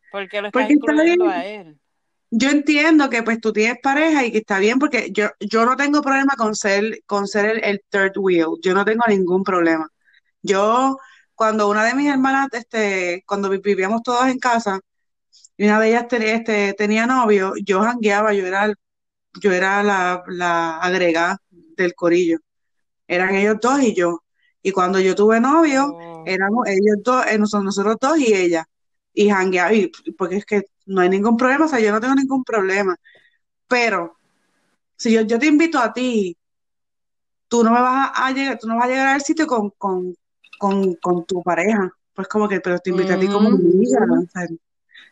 porque 0.10 0.42
lo 0.42 0.48
estás 0.50 0.64
Porque 0.66 0.74
incluyendo 0.76 1.26
a 1.28 1.46
él. 1.46 1.81
Yo 2.32 2.50
entiendo 2.50 3.10
que 3.10 3.24
pues 3.24 3.42
tú 3.42 3.52
tienes 3.54 3.78
pareja 3.84 4.26
y 4.26 4.32
que 4.32 4.38
está 4.40 4.60
bien 4.60 4.80
porque 4.80 5.10
yo, 5.12 5.30
yo 5.40 5.66
no 5.66 5.76
tengo 5.76 6.02
problema 6.02 6.36
con 6.38 6.56
ser, 6.56 7.02
con 7.06 7.28
ser 7.28 7.46
el, 7.46 7.64
el 7.64 7.84
third 7.90 8.14
wheel. 8.18 8.48
Yo 8.62 8.74
no 8.74 8.86
tengo 8.86 9.04
ningún 9.08 9.44
problema. 9.44 9.90
Yo, 10.42 10.98
cuando 11.36 11.70
una 11.70 11.86
de 11.86 11.96
mis 11.96 12.10
hermanas, 12.12 12.50
este, 12.54 13.24
cuando 13.28 13.50
vi- 13.50 13.60
vivíamos 13.60 14.04
todas 14.04 14.32
en 14.32 14.40
casa, 14.40 14.80
y 15.58 15.66
una 15.66 15.80
de 15.82 15.90
ellas 15.90 16.08
te- 16.10 16.34
este, 16.36 16.74
tenía 16.76 17.08
novio, 17.08 17.54
yo 17.66 17.82
jangueaba, 17.84 18.34
yo 18.34 18.46
era, 18.48 18.74
yo 19.42 19.52
era 19.54 19.84
la, 19.84 20.24
la 20.28 20.78
agregada 20.80 21.38
del 21.52 21.96
corillo. 21.96 22.40
Eran 23.08 23.36
ellos 23.36 23.58
dos 23.62 23.82
y 23.82 23.94
yo. 23.96 24.24
Y 24.64 24.72
cuando 24.72 25.00
yo 25.00 25.16
tuve 25.16 25.40
novio, 25.40 25.98
Oh, 25.98 26.26
éramos 26.26 26.68
ellos 26.68 26.98
dos, 27.04 27.26
eh, 27.28 27.38
nosotros, 27.38 27.66
nosotros 27.66 27.98
dos 28.02 28.20
y 28.20 28.34
ella. 28.34 28.66
Y 29.14 29.30
jangueaba, 29.30 29.74
y, 29.74 29.92
porque 30.18 30.38
es 30.38 30.46
que 30.46 30.64
no 30.86 31.02
hay 31.02 31.10
ningún 31.10 31.38
problema, 31.38 31.66
o 31.66 31.68
sea, 31.68 31.80
yo 31.80 31.92
no 31.92 32.00
tengo 32.02 32.16
ningún 32.16 32.44
problema. 32.44 32.96
Pero 33.68 34.18
si 34.98 35.12
yo, 35.14 35.22
yo 35.22 35.40
te 35.40 35.48
invito 35.48 35.80
a 35.80 35.94
ti, 35.94 36.38
tú 37.48 37.64
no 37.64 37.72
me 37.72 37.82
vas 37.82 38.12
a, 38.14 38.28
a 38.28 38.32
llegar, 38.32 38.58
tú 38.60 38.68
no 38.68 38.76
vas 38.76 38.86
a 38.86 38.90
llegar 38.90 39.08
al 39.08 39.22
sitio 39.22 39.46
con, 39.48 39.72
con, 39.72 40.16
con, 40.58 40.96
con 40.96 41.26
tu 41.26 41.42
pareja. 41.44 41.92
Pues 42.14 42.28
como 42.28 42.48
que, 42.48 42.60
pero 42.60 42.80
te 42.80 42.90
invité 42.90 43.14
a 43.14 43.20
ti 43.20 43.28
como 43.28 43.50
Ujú. 43.50 43.56
amiga. 43.58 44.00
o 44.10 44.28
sea, 44.32 44.48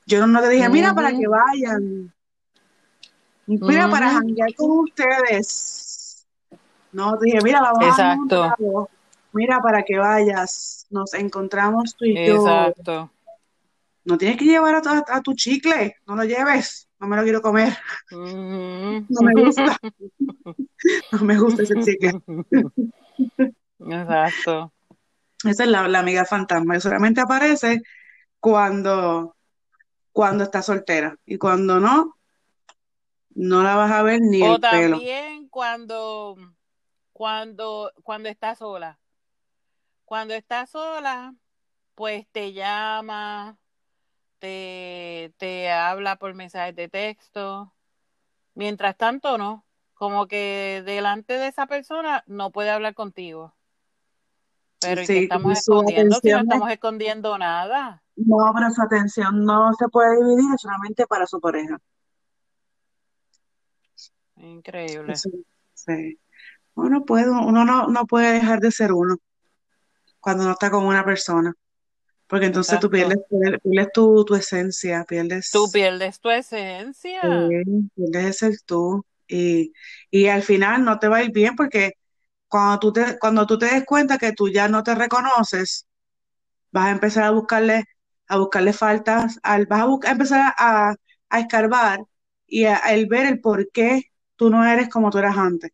yo 0.05 0.25
no, 0.25 0.41
te 0.41 0.49
dije, 0.49 0.69
mira, 0.69 0.93
para 0.93 1.11
que 1.11 1.27
vayan. 1.27 2.13
Mira, 3.45 3.89
para 3.89 4.07
Ujú. 4.07 4.17
janguear 4.17 4.53
con 4.55 4.79
ustedes. 4.79 6.27
No, 6.91 7.17
te 7.17 7.25
dije, 7.25 7.41
mira, 7.43 7.61
vamos 7.61 7.81
a 7.81 7.85
darnos 7.87 8.17
un 8.17 8.27
Exacto. 8.29 8.55
trago. 8.57 8.89
Mira, 9.33 9.59
para 9.61 9.83
que 9.83 9.97
vayas. 9.97 10.85
Nos 10.89 11.13
encontramos 11.13 11.95
tú 11.95 12.05
y 12.05 12.15
yo. 12.25 12.35
Exacto. 12.35 13.11
No 14.09 14.17
tienes 14.17 14.37
que 14.37 14.45
llevar 14.45 14.73
a 14.73 14.81
tu, 14.81 14.89
a 14.89 15.21
tu 15.21 15.33
chicle. 15.35 15.95
No 16.07 16.15
lo 16.15 16.23
lleves. 16.23 16.89
No 16.99 17.05
me 17.05 17.15
lo 17.15 17.21
quiero 17.21 17.43
comer. 17.43 17.77
Ujú. 18.11 19.05
No 19.07 19.21
me 19.21 19.33
gusta. 19.35 19.77
No 21.11 21.19
me 21.21 21.37
gusta 21.37 21.61
ese 21.61 21.75
chicle. 21.81 22.13
Exacto. 23.79 24.71
Esa 25.43 25.63
es 25.63 25.69
la, 25.69 25.87
la 25.87 25.99
amiga 25.99 26.25
fantasma. 26.25 26.73
que 26.73 26.79
solamente 26.79 27.21
aparece 27.21 27.81
cuando, 28.39 29.35
cuando 30.11 30.45
está 30.45 30.61
soltera. 30.61 31.15
Y 31.25 31.37
cuando 31.37 31.79
no, 31.79 32.15
no 33.35 33.61
la 33.61 33.75
vas 33.75 33.91
a 33.91 34.01
ver 34.03 34.21
ni 34.21 34.41
O 34.41 34.55
el 34.55 34.61
pelo. 34.61 34.95
también 34.95 35.49
cuando, 35.49 36.37
cuando, 37.11 37.91
cuando 38.03 38.29
está 38.29 38.55
sola. 38.55 38.97
Cuando 40.05 40.33
está 40.33 40.65
sola, 40.65 41.35
pues 41.93 42.25
te 42.31 42.53
llama, 42.53 43.57
te, 44.39 45.33
te 45.37 45.71
habla 45.71 46.15
por 46.17 46.33
mensajes 46.33 46.75
de 46.75 46.87
texto. 46.87 47.73
Mientras 48.55 48.97
tanto, 48.97 49.37
no. 49.37 49.65
Como 49.93 50.27
que 50.27 50.81
delante 50.85 51.33
de 51.33 51.47
esa 51.47 51.67
persona 51.67 52.23
no 52.25 52.51
puede 52.51 52.69
hablar 52.69 52.95
contigo. 52.95 53.53
Pero 54.79 55.01
¿y 55.01 55.07
qué 55.07 55.13
Sí, 55.13 55.23
estamos 55.23 55.59
escondiendo 55.59 56.19
si 56.21 56.29
no 56.29 56.39
estamos 56.39 56.71
escondiendo 56.71 57.37
nada? 57.37 58.01
No, 58.15 58.51
pero 58.53 58.69
su 58.71 58.81
atención 58.81 59.43
no 59.45 59.73
se 59.73 59.87
puede 59.89 60.15
dividir 60.17 60.57
solamente 60.57 61.05
para 61.05 61.25
su 61.27 61.39
pareja. 61.39 61.77
Increíble. 64.37 65.15
Sí. 65.73 66.19
Uno 66.75 67.03
puede, 67.03 67.29
uno 67.29 67.65
no, 67.65 67.87
no 67.87 68.05
puede 68.05 68.33
dejar 68.33 68.59
de 68.59 68.71
ser 68.71 68.93
uno 68.93 69.17
cuando 70.19 70.45
no 70.45 70.51
está 70.51 70.69
con 70.71 70.85
una 70.85 71.03
persona. 71.03 71.53
Porque 72.29 72.47
entonces 72.47 72.79
tú 72.79 72.89
Exacto. 72.89 72.91
pierdes, 72.91 73.19
pierdes 73.29 73.89
tu, 73.93 74.25
tu 74.25 74.35
esencia, 74.35 75.05
pierdes, 75.07 75.47
Tú 75.51 75.69
pierdes 75.71 76.19
tu 76.19 76.29
esencia. 76.31 77.21
sí, 77.21 77.89
pierdes 77.95 78.23
de 78.25 78.33
ser 78.33 78.53
tú. 78.65 79.05
Y, 79.27 79.73
y 80.11 80.27
al 80.27 80.41
final 80.43 80.83
no 80.85 80.97
te 80.99 81.07
va 81.07 81.17
a 81.17 81.23
ir 81.23 81.31
bien 81.31 81.55
porque 81.55 81.93
cuando 82.47 82.79
tú 82.79 82.93
te, 82.93 83.19
cuando 83.19 83.45
tú 83.47 83.57
te 83.59 83.67
des 83.67 83.85
cuenta 83.85 84.17
que 84.17 84.33
tú 84.33 84.49
ya 84.49 84.67
no 84.69 84.83
te 84.83 84.95
reconoces, 84.95 85.87
vas 86.71 86.87
a 86.87 86.91
empezar 86.91 87.25
a 87.25 87.31
buscarle, 87.31 87.85
a 88.27 88.37
buscarle 88.39 88.73
faltas, 88.73 89.39
al, 89.43 89.67
vas 89.67 89.81
a, 89.83 89.87
bu- 89.87 90.05
a 90.07 90.11
empezar 90.11 90.53
a, 90.57 90.95
a 91.29 91.39
escarbar 91.41 91.99
y 92.47 92.65
a, 92.65 92.77
a 92.85 92.93
el 92.95 93.07
ver 93.07 93.27
el 93.27 93.41
por 93.41 93.71
qué 93.71 94.03
tú 94.37 94.49
no 94.51 94.65
eres 94.65 94.89
como 94.89 95.09
tú 95.11 95.19
eras 95.19 95.37
antes. 95.37 95.71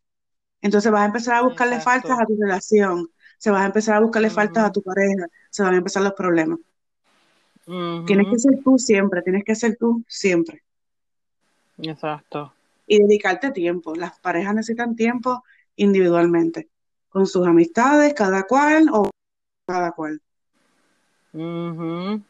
Entonces 0.62 0.92
vas 0.92 1.02
a 1.02 1.06
empezar 1.06 1.36
a 1.36 1.42
buscarle 1.42 1.80
Exacto. 1.80 1.80
faltas 1.80 2.18
a 2.20 2.26
tu 2.26 2.36
relación, 2.40 3.08
se 3.38 3.50
vas 3.50 3.62
a 3.62 3.66
empezar 3.66 3.96
a 3.96 4.00
buscarle 4.00 4.30
faltas 4.30 4.64
a 4.64 4.72
tu 4.72 4.82
pareja, 4.82 5.26
se 5.50 5.62
van 5.62 5.74
a 5.74 5.78
empezar 5.78 6.02
los 6.02 6.12
problemas. 6.14 6.58
Tienes 8.06 8.26
que 8.30 8.38
ser 8.38 8.62
tú 8.62 8.78
siempre, 8.78 9.22
tienes 9.22 9.42
que 9.44 9.54
ser 9.54 9.76
tú 9.76 10.04
siempre. 10.06 10.62
Exacto. 11.78 12.54
Y 12.86 13.02
dedicarte 13.02 13.50
tiempo. 13.50 13.94
Las 13.94 14.18
parejas 14.20 14.54
necesitan 14.54 14.94
tiempo 14.94 15.42
individualmente, 15.74 16.68
con 17.08 17.26
sus 17.26 17.46
amistades, 17.46 18.14
cada 18.14 18.44
cual 18.44 18.88
o 18.92 19.10
cada 19.66 19.90
cual. 19.92 20.20
Ujú. 21.32 22.22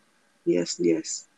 Yes, 0.45 0.79
yes. 0.79 1.29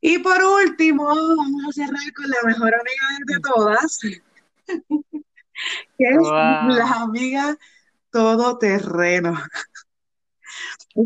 Y 0.00 0.18
por 0.18 0.42
último, 0.42 1.04
vamos 1.06 1.64
a 1.68 1.72
cerrar 1.72 2.12
con 2.14 2.28
la 2.28 2.36
mejor 2.44 2.74
amiga 2.74 3.06
de 3.26 3.40
todas, 3.40 4.00
que 4.66 6.04
es 6.08 6.18
Wow. 6.18 6.32
la 6.32 6.90
amiga 7.02 7.56
todoterreno. 8.12 9.34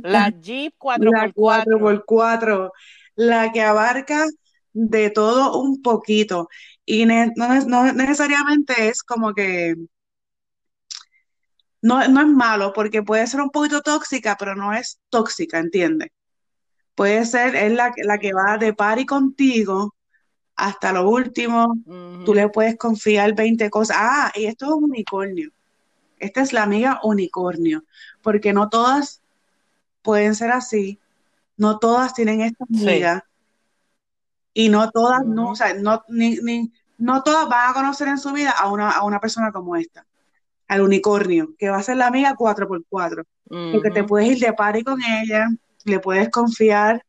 La 0.03 0.29
Jeep 0.43 0.75
La 0.99 1.33
4x4. 1.33 2.05
4x4, 2.05 2.73
la 3.15 3.53
que 3.53 3.63
abarca 3.63 4.27
de 4.73 5.11
todo 5.11 5.59
un 5.59 5.81
poquito. 5.81 6.49
Y 6.85 7.07
ne- 7.07 7.33
no, 7.37 7.61
no 7.67 7.93
necesariamente 7.93 8.89
es 8.89 9.03
como 9.03 9.33
que, 9.33 9.75
no, 11.83 12.07
no 12.09 12.21
es 12.21 12.27
malo, 12.27 12.73
porque 12.75 13.03
puede 13.03 13.27
ser 13.27 13.41
un 13.41 13.51
poquito 13.51 13.81
tóxica, 13.81 14.37
pero 14.39 14.55
no 14.55 14.73
es 14.73 15.01
tóxica, 15.09 15.59
¿entiendes? 15.59 16.09
Puede 16.95 17.25
ser, 17.27 17.55
es 17.55 17.73
la, 17.73 17.93
la 18.05 18.19
que 18.19 18.33
va 18.33 18.57
de 18.59 18.73
par 18.73 18.99
y 18.99 19.07
contigo 19.07 19.95
hasta 20.57 20.93
lo 20.93 21.09
último. 21.09 21.77
Tú 22.25 22.35
le 22.35 22.49
puedes 22.49 22.77
confiar 22.77 23.35
20 23.35 23.69
cosas. 23.71 23.97
Ah, 24.01 24.33
y 24.35 24.47
esto 24.47 24.67
es 24.67 24.73
un 24.73 24.85
unicornio. 24.85 25.51
Esta 26.19 26.43
es 26.43 26.53
la 26.53 26.63
amiga 26.65 27.01
unicornio, 27.03 27.85
porque 28.23 28.53
no 28.53 28.69
todas 28.69 29.23
pueden 30.03 30.35
ser 30.35 30.53
así, 30.53 31.01
no 31.57 31.79
todas 31.79 32.15
tienen 32.15 32.43
esta 32.43 32.65
Sí. 32.73 32.83
amiga 32.89 33.25
y 34.55 34.69
no 34.69 34.91
todas, 34.91 35.25
no, 35.27 35.51
o 35.51 35.57
sea, 35.57 35.75
no, 35.75 36.03
ni, 36.09 36.37
ni- 36.39 36.73
no 36.99 37.23
todas 37.23 37.49
van 37.49 37.71
a 37.71 37.75
conocer 37.75 38.09
en 38.09 38.19
su 38.19 38.33
vida 38.33 38.51
a 38.51 38.71
una, 38.71 38.91
a 38.91 39.05
una 39.05 39.21
persona 39.21 39.53
como 39.53 39.77
esta, 39.77 40.07
al 40.69 40.83
unicornio, 40.83 41.55
que 41.59 41.71
va 41.71 41.79
a 41.79 41.83
ser 41.83 41.97
la 41.99 42.07
amiga 42.09 42.35
4x4, 42.37 43.25
porque 43.73 43.91
te 43.91 44.05
puedes 44.05 44.29
ir 44.31 44.39
de 44.41 44.53
party 44.53 44.83
con 44.85 45.01
ella, 45.03 45.49
le 45.85 46.01
puedes 46.01 46.31
confiar 46.31 47.05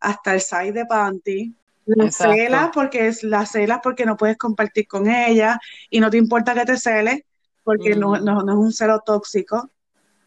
hasta 0.00 0.34
el 0.34 0.40
size 0.40 0.72
de 0.72 0.86
panty. 0.86 1.54
Las 1.86 2.16
celas 2.16 2.70
porque 2.74 3.08
es 3.08 3.22
las 3.22 3.52
celas 3.52 3.80
porque 3.82 4.06
no 4.06 4.16
puedes 4.16 4.36
compartir 4.38 4.88
con 4.88 5.08
ella 5.08 5.58
y 5.90 6.00
no 6.00 6.10
te 6.10 6.18
importa 6.18 6.54
que 6.54 6.64
te 6.64 6.76
cele 6.78 7.24
porque 7.66 7.96
no, 7.96 8.16
no, 8.20 8.40
es 8.48 8.56
un 8.56 8.72
celo 8.72 9.00
tóxico. 9.00 9.68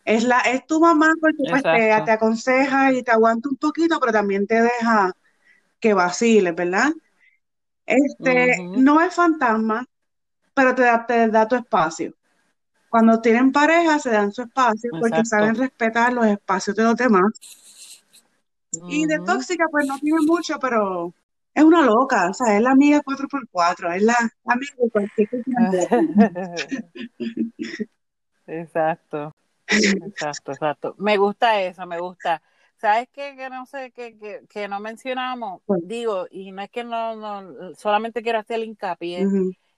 Es 0.04 0.26
la 0.26 0.42
es 0.42 0.68
tu 0.68 0.82
mamá 0.82 1.14
porque 1.22 1.44
pues, 1.50 1.64
te, 1.64 2.12
aconseja 2.12 2.92
y 2.92 3.02
te 3.02 3.12
aguanta 3.12 3.48
un 3.48 3.56
poquito, 3.56 3.98
pero 3.98 4.12
también 4.12 4.46
te 4.46 4.62
deja 4.62 5.14
que 5.80 5.94
vaciles, 5.94 6.54
¿verdad? 6.54 6.92
Este, 7.86 8.58
no 8.60 9.00
es 9.00 9.16
fantasma, 9.16 9.86
pero 10.54 10.76
te 10.76 10.82
da, 10.82 11.06
te 11.06 11.30
da 11.30 11.48
tu 11.48 11.56
espacio. 11.56 12.14
Cuando 12.90 13.22
tienen 13.22 13.54
pareja 13.54 14.00
se 14.00 14.10
dan 14.10 14.34
su 14.34 14.42
espacio 14.42 14.92
porque 15.00 15.24
saben 15.24 15.56
respetar 15.56 16.12
los 16.12 16.26
espacios 16.26 16.76
de 16.76 16.84
los 16.84 16.98
demás. 16.98 17.32
Y 18.90 19.06
de 19.06 19.20
tóxica, 19.20 19.66
pues 19.72 19.88
no 19.88 19.98
tiene 19.98 20.20
mucho, 20.26 20.60
pero 20.60 21.14
es 21.60 21.66
una 21.66 21.82
loca, 21.82 22.30
o 22.30 22.34
sea, 22.34 22.56
es 22.56 22.62
la 22.62 22.72
amiga 22.72 23.02
4x4, 23.02 23.96
es 23.96 24.04
la 24.04 24.16
amiga 24.46 24.76
de 24.78 24.90
cualquier 24.90 25.30
Exacto, 28.48 29.36
exacto, 29.68 30.54
exacto. 30.54 30.96
Me 30.98 31.18
gusta 31.18 31.62
eso, 31.62 31.86
me 31.86 32.00
gusta. 32.00 32.42
¿Sabes 32.78 33.10
qué? 33.12 33.36
Que 33.36 33.50
no 33.50 33.66
sé, 33.66 33.92
que, 33.92 34.18
que, 34.18 34.46
que 34.50 34.70
no 34.70 34.80
mencionamos, 34.80 35.62
digo, 35.84 36.28
y 36.32 36.54
no 36.54 36.62
es 36.62 36.70
que 36.70 36.86
no, 36.86 37.16
no 37.16 37.76
solamente 37.76 38.24
quiero 38.24 38.40
hacer 38.40 38.56
el 38.56 38.64
hincapié, 38.64 39.28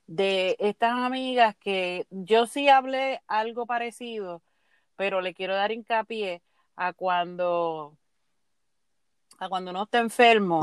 de 0.05 0.55
estas 0.59 0.93
amigas 0.93 1.55
que 1.55 2.05
yo 2.11 2.45
sí 2.45 2.69
hablé 2.69 3.23
algo 3.27 3.65
parecido, 3.65 4.43
pero 4.95 5.21
le 5.21 5.33
quiero 5.33 5.55
dar 5.55 5.71
hincapié 5.71 6.43
a 6.75 6.93
cuando 6.93 7.97
a 9.39 9.49
cuando 9.49 9.71
uno 9.71 9.81
está 9.83 9.99
enfermo 9.99 10.61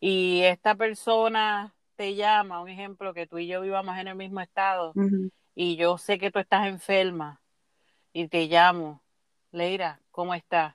y 0.00 0.42
esta 0.42 0.74
persona 0.74 1.74
te 1.96 2.14
llama, 2.14 2.62
un 2.62 2.68
ejemplo 2.68 3.14
que 3.14 3.26
tú 3.26 3.38
y 3.38 3.46
yo 3.46 3.60
vivamos 3.60 3.96
en 3.98 4.08
el 4.08 4.16
mismo 4.16 4.40
estado 4.40 4.92
y 5.54 5.76
yo 5.76 5.98
sé 5.98 6.18
que 6.18 6.30
tú 6.30 6.38
estás 6.38 6.66
enferma 6.66 7.40
y 8.12 8.28
te 8.28 8.46
llamo, 8.46 9.02
Leira, 9.52 10.00
¿cómo 10.10 10.34
estás? 10.34 10.74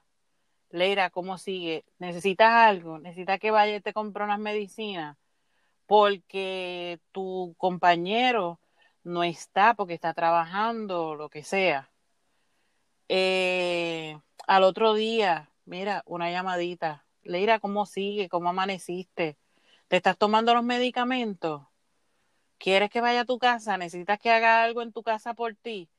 Leira, 0.70 1.10
¿cómo 1.10 1.38
sigue? 1.38 1.86
¿Necesitas 2.00 2.52
algo? 2.52 3.00
¿Necesitas 3.00 3.40
que 3.40 3.52
vaya 3.52 3.76
y 3.76 3.82
te 3.82 3.94
compre 3.94 4.24
unas 4.24 4.40
medicinas? 4.40 5.18
porque 5.86 7.00
tu 7.12 7.56
compañero 7.58 8.60
no 9.04 9.24
está 9.24 9.76
porque 9.76 9.94
está 9.94 10.14
trabajando, 10.14 11.16
lo 11.16 11.30
que 11.30 11.44
sea. 11.44 11.92
Eh, 13.08 14.18
al 14.48 14.64
otro 14.64 14.94
día, 14.94 15.52
mira, 15.66 16.04
una 16.06 16.32
llamadita. 16.32 17.05
Leira, 17.26 17.60
¿cómo 17.60 17.86
sigue? 17.86 18.30
¿Cómo 18.30 18.50
amaneciste? 18.50 19.38
¿Te 19.88 19.98
estás 19.98 20.18
tomando 20.18 20.54
los 20.54 20.64
medicamentos? 20.64 21.64
¿Quieres 22.58 22.90
que 22.90 23.02
vaya 23.02 23.22
a 23.22 23.26
tu 23.26 23.38
casa? 23.38 23.78
¿Necesitas 23.78 24.20
que 24.20 24.32
haga 24.32 24.64
algo 24.64 24.82
en 24.82 24.94
tu 24.94 25.04
casa 25.04 25.34
por 25.34 25.56
ti? 25.56 25.90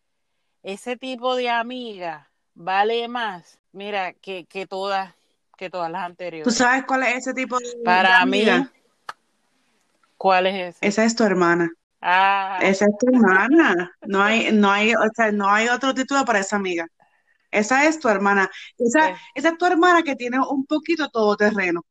Ese 0.63 0.97
tipo 0.97 1.37
de 1.37 1.51
amiga 1.51 2.31
vale 2.55 3.07
más, 3.09 3.59
mira, 3.73 4.15
que, 4.15 4.47
que 4.47 4.67
todas, 4.67 5.15
que 5.57 5.69
todas 5.69 5.91
las 5.91 6.03
anteriores. 6.03 6.45
¿Tú 6.45 6.51
sabes 6.51 6.85
cuál 6.85 7.03
es 7.03 7.19
ese 7.19 7.35
tipo 7.35 7.59
de 7.59 7.67
Para 7.85 8.25
mí, 8.25 8.45
¿Cuál 10.17 10.47
es 10.47 10.77
esa? 10.77 10.87
Esa 10.87 11.05
es 11.05 11.15
tu 11.15 11.25
hermana. 11.25 11.71
Ah. 12.01 12.59
Esa 12.63 12.87
es 12.87 12.99
tu 12.99 13.09
hermana. 13.15 13.93
No 14.07 14.23
hay, 14.23 14.51
no 14.53 14.71
hay, 14.71 14.95
o 14.95 15.09
sea, 15.15 15.31
no 15.31 15.51
hay 15.51 15.69
otro 15.69 15.93
título 15.93 16.25
para 16.25 16.39
esa 16.39 16.57
amiga. 16.57 16.87
Esa 17.57 17.87
es 17.87 17.99
tu 17.99 18.09
hermana. 18.09 18.51
Esa, 18.79 19.17
esa 19.35 19.49
es 19.49 19.59
tu 19.59 19.67
hermana 19.67 20.03
que 20.03 20.15
tiene 20.17 20.39
un 20.39 20.67
poquito 20.67 21.09
todo 21.09 21.37
terreno. 21.37 21.85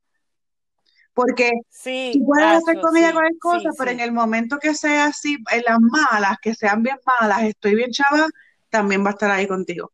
Porque 1.13 1.51
sí, 1.69 2.11
tú 2.13 2.25
puedes 2.25 2.45
hacer 2.45 2.81
con 2.81 2.95
ella 2.97 3.13
cualquier 3.13 3.39
cosa, 3.39 3.69
pero 3.77 3.91
en 3.91 4.01
el 4.01 4.11
momento 4.11 4.59
que 4.59 4.73
sea 4.73 5.05
así, 5.05 5.37
en 5.49 5.63
las 5.65 5.79
malas, 5.79 6.37
que 6.41 6.53
sean 6.53 6.83
bien 6.83 6.97
malas, 7.19 7.43
estoy 7.43 7.75
bien 7.75 7.89
chava, 7.89 8.27
también 8.69 9.03
va 9.03 9.09
a 9.09 9.11
estar 9.11 9.31
ahí 9.31 9.47
contigo. 9.47 9.91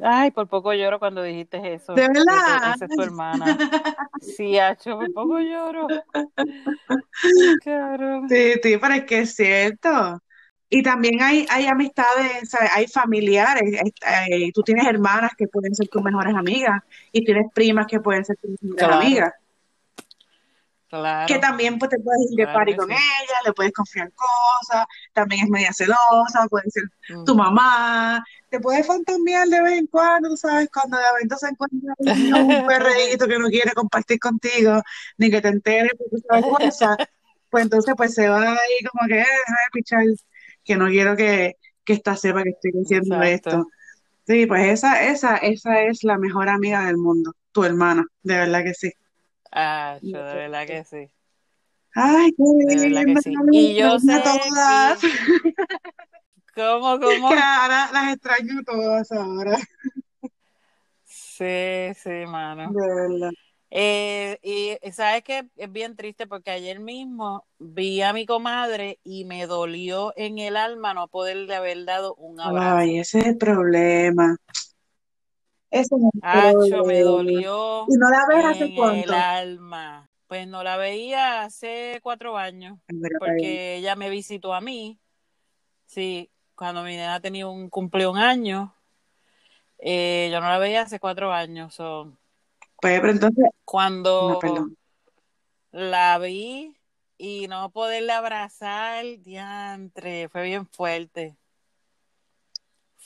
Ay, 0.00 0.30
por 0.30 0.46
poco 0.46 0.72
lloro 0.72 0.98
cuando 0.98 1.22
dijiste 1.22 1.74
eso. 1.74 1.94
De 1.94 2.02
verdad. 2.02 2.74
Esa 2.76 2.84
es 2.84 2.90
tu 2.94 3.02
hermana. 3.02 3.58
Sí, 4.20 4.58
Hacho, 4.58 4.96
por 4.98 5.12
poco 5.12 5.40
lloro. 5.40 5.88
Claro. 7.62 8.22
Sí, 8.28 8.52
sí, 8.62 8.76
pero 8.78 8.94
es 8.94 9.04
que 9.04 9.18
es 9.20 9.34
cierto. 9.34 10.22
Y 10.70 10.82
también 10.82 11.22
hay, 11.22 11.46
hay 11.48 11.66
amistades, 11.66 12.54
hay 12.72 12.86
familiares. 12.86 13.80
Eh, 14.28 14.52
tú 14.52 14.62
tienes 14.62 14.86
hermanas 14.86 15.32
que 15.36 15.48
pueden 15.48 15.74
ser 15.74 15.88
tus 15.88 16.02
mejores 16.02 16.34
amigas 16.34 16.82
y 17.10 17.24
tienes 17.24 17.46
primas 17.54 17.86
que 17.86 18.00
pueden 18.00 18.24
ser 18.24 18.36
tus 18.36 18.50
mejores 18.62 18.96
amigas. 18.96 19.32
Que 21.26 21.38
también 21.38 21.78
pues, 21.78 21.90
te 21.90 21.98
puedes 21.98 22.30
ir 22.30 22.38
de 22.38 22.46
party 22.46 22.74
con 22.74 22.90
ella, 22.90 23.34
le 23.44 23.52
puedes 23.52 23.72
confiar 23.72 24.10
cosas, 24.12 24.86
también 25.12 25.44
es 25.44 25.50
media 25.50 25.70
celosa, 25.72 26.46
puede 26.48 26.70
ser 26.70 26.84
tu 27.26 27.34
mamá, 27.34 28.24
te 28.48 28.58
puede 28.58 28.82
fantasmear 28.82 29.48
de 29.48 29.62
vez 29.62 29.78
en 29.80 29.86
cuando, 29.86 30.34
sabes, 30.34 30.70
cuando 30.72 30.96
de 30.96 31.04
repente 31.12 31.36
se 31.36 31.48
encuentra 31.48 31.94
un 31.98 32.66
perreíto 32.66 33.28
que 33.28 33.38
no 33.38 33.48
quiere 33.48 33.72
compartir 33.72 34.18
contigo, 34.18 34.82
ni 35.18 35.30
que 35.30 35.42
te 35.42 35.48
entere 35.48 35.90
porque 35.98 36.16
sabes 36.26 36.46
cosas, 36.46 36.96
pues 37.50 37.64
entonces 37.64 37.94
pues 37.94 38.14
se 38.14 38.26
va 38.26 38.52
ahí 38.52 38.84
como 38.90 39.06
que, 39.08 39.20
eh, 39.20 39.26
pichar, 39.72 40.04
que 40.68 40.76
no 40.76 40.88
quiero 40.88 41.16
que, 41.16 41.56
que 41.82 41.94
esta 41.94 42.14
sepa 42.14 42.42
que 42.42 42.50
estoy 42.50 42.72
diciendo 42.72 43.22
esto. 43.22 43.66
Sí, 44.26 44.44
pues 44.44 44.68
esa, 44.68 45.08
esa, 45.08 45.38
esa 45.38 45.82
es 45.84 46.04
la 46.04 46.18
mejor 46.18 46.50
amiga 46.50 46.84
del 46.84 46.98
mundo, 46.98 47.32
tu 47.52 47.64
hermana, 47.64 48.06
de 48.22 48.36
verdad 48.36 48.62
que 48.62 48.74
sí. 48.74 48.92
Ah, 49.50 49.98
yo 50.02 50.22
de 50.22 50.34
verdad 50.34 50.66
que 50.66 50.84
sí. 50.84 51.10
Ay, 51.94 52.32
qué 52.32 52.44
De 52.66 52.90
verdad 52.90 53.06
que 53.06 53.22
sí. 53.22 53.34
Y 53.50 53.74
yo 53.76 53.98
sé. 53.98 54.20
Todas. 54.22 55.00
¿Cómo, 56.54 57.00
cómo? 57.00 57.30
Que 57.30 57.38
ahora 57.38 57.88
las 57.90 58.12
extraño 58.12 58.62
todas 58.66 59.10
ahora. 59.10 59.56
Sí, 61.04 61.94
sí, 61.94 62.26
mano. 62.26 62.70
De 62.72 62.94
verdad. 62.94 63.30
Eh, 63.70 64.38
y 64.42 64.92
sabes 64.92 65.22
que 65.22 65.46
es 65.56 65.70
bien 65.70 65.94
triste 65.94 66.26
porque 66.26 66.50
ayer 66.50 66.80
mismo 66.80 67.46
vi 67.58 68.00
a 68.00 68.12
mi 68.12 68.24
comadre 68.24 68.98
y 69.04 69.24
me 69.26 69.46
dolió 69.46 70.14
en 70.16 70.38
el 70.38 70.56
alma 70.56 70.94
no 70.94 71.08
poderle 71.08 71.54
haber 71.54 71.84
dado 71.84 72.14
un 72.14 72.40
abrazo. 72.40 72.76
Ay, 72.76 72.98
ese 72.98 73.18
es 73.18 73.26
el 73.26 73.36
problema. 73.36 74.36
Ese 75.70 75.94
me 76.84 77.00
dolió. 77.00 77.84
¿Y 77.88 77.96
no 77.96 78.10
la 78.10 78.26
ves 78.28 78.44
hace 78.44 78.74
cuánto? 78.74 79.12
el 79.12 79.14
alma. 79.14 80.10
Pues 80.26 80.46
no 80.46 80.62
la 80.62 80.76
veía 80.76 81.42
hace 81.42 82.00
cuatro 82.02 82.36
años, 82.36 82.78
porque 83.18 83.76
ella 83.76 83.96
me 83.96 84.10
visitó 84.10 84.52
a 84.52 84.60
mí. 84.60 84.98
Sí, 85.86 86.30
cuando 86.54 86.82
mi 86.82 86.96
nena 86.96 87.20
tenía 87.20 87.46
un 87.46 87.70
cumple 87.70 88.06
un 88.06 88.18
año, 88.18 88.74
eh, 89.78 90.28
yo 90.30 90.40
no 90.40 90.48
la 90.48 90.58
veía 90.58 90.82
hace 90.82 91.00
cuatro 91.00 91.32
años. 91.32 91.80
Pues, 92.80 93.00
pero 93.00 93.10
entonces. 93.10 93.44
Cuando 93.64 94.40
la 95.72 96.18
vi 96.18 96.76
y 97.16 97.48
no 97.48 97.70
poderle 97.70 98.12
abrazar, 98.12 99.04
diantre, 99.18 100.28
fue 100.28 100.42
bien 100.44 100.66
fuerte 100.66 101.36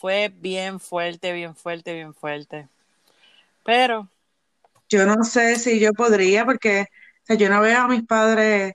fue 0.02 0.34
bien 0.34 0.80
fuerte, 0.80 1.32
bien 1.32 1.54
fuerte, 1.54 1.94
bien 1.94 2.12
fuerte. 2.12 2.68
Pero. 3.64 4.10
Yo 4.88 5.06
no 5.06 5.22
sé 5.22 5.54
si 5.54 5.78
yo 5.78 5.92
podría, 5.92 6.44
porque 6.44 6.86
yo 7.38 7.48
no 7.48 7.60
veo 7.60 7.82
a 7.82 7.86
mis 7.86 8.02
padres 8.02 8.72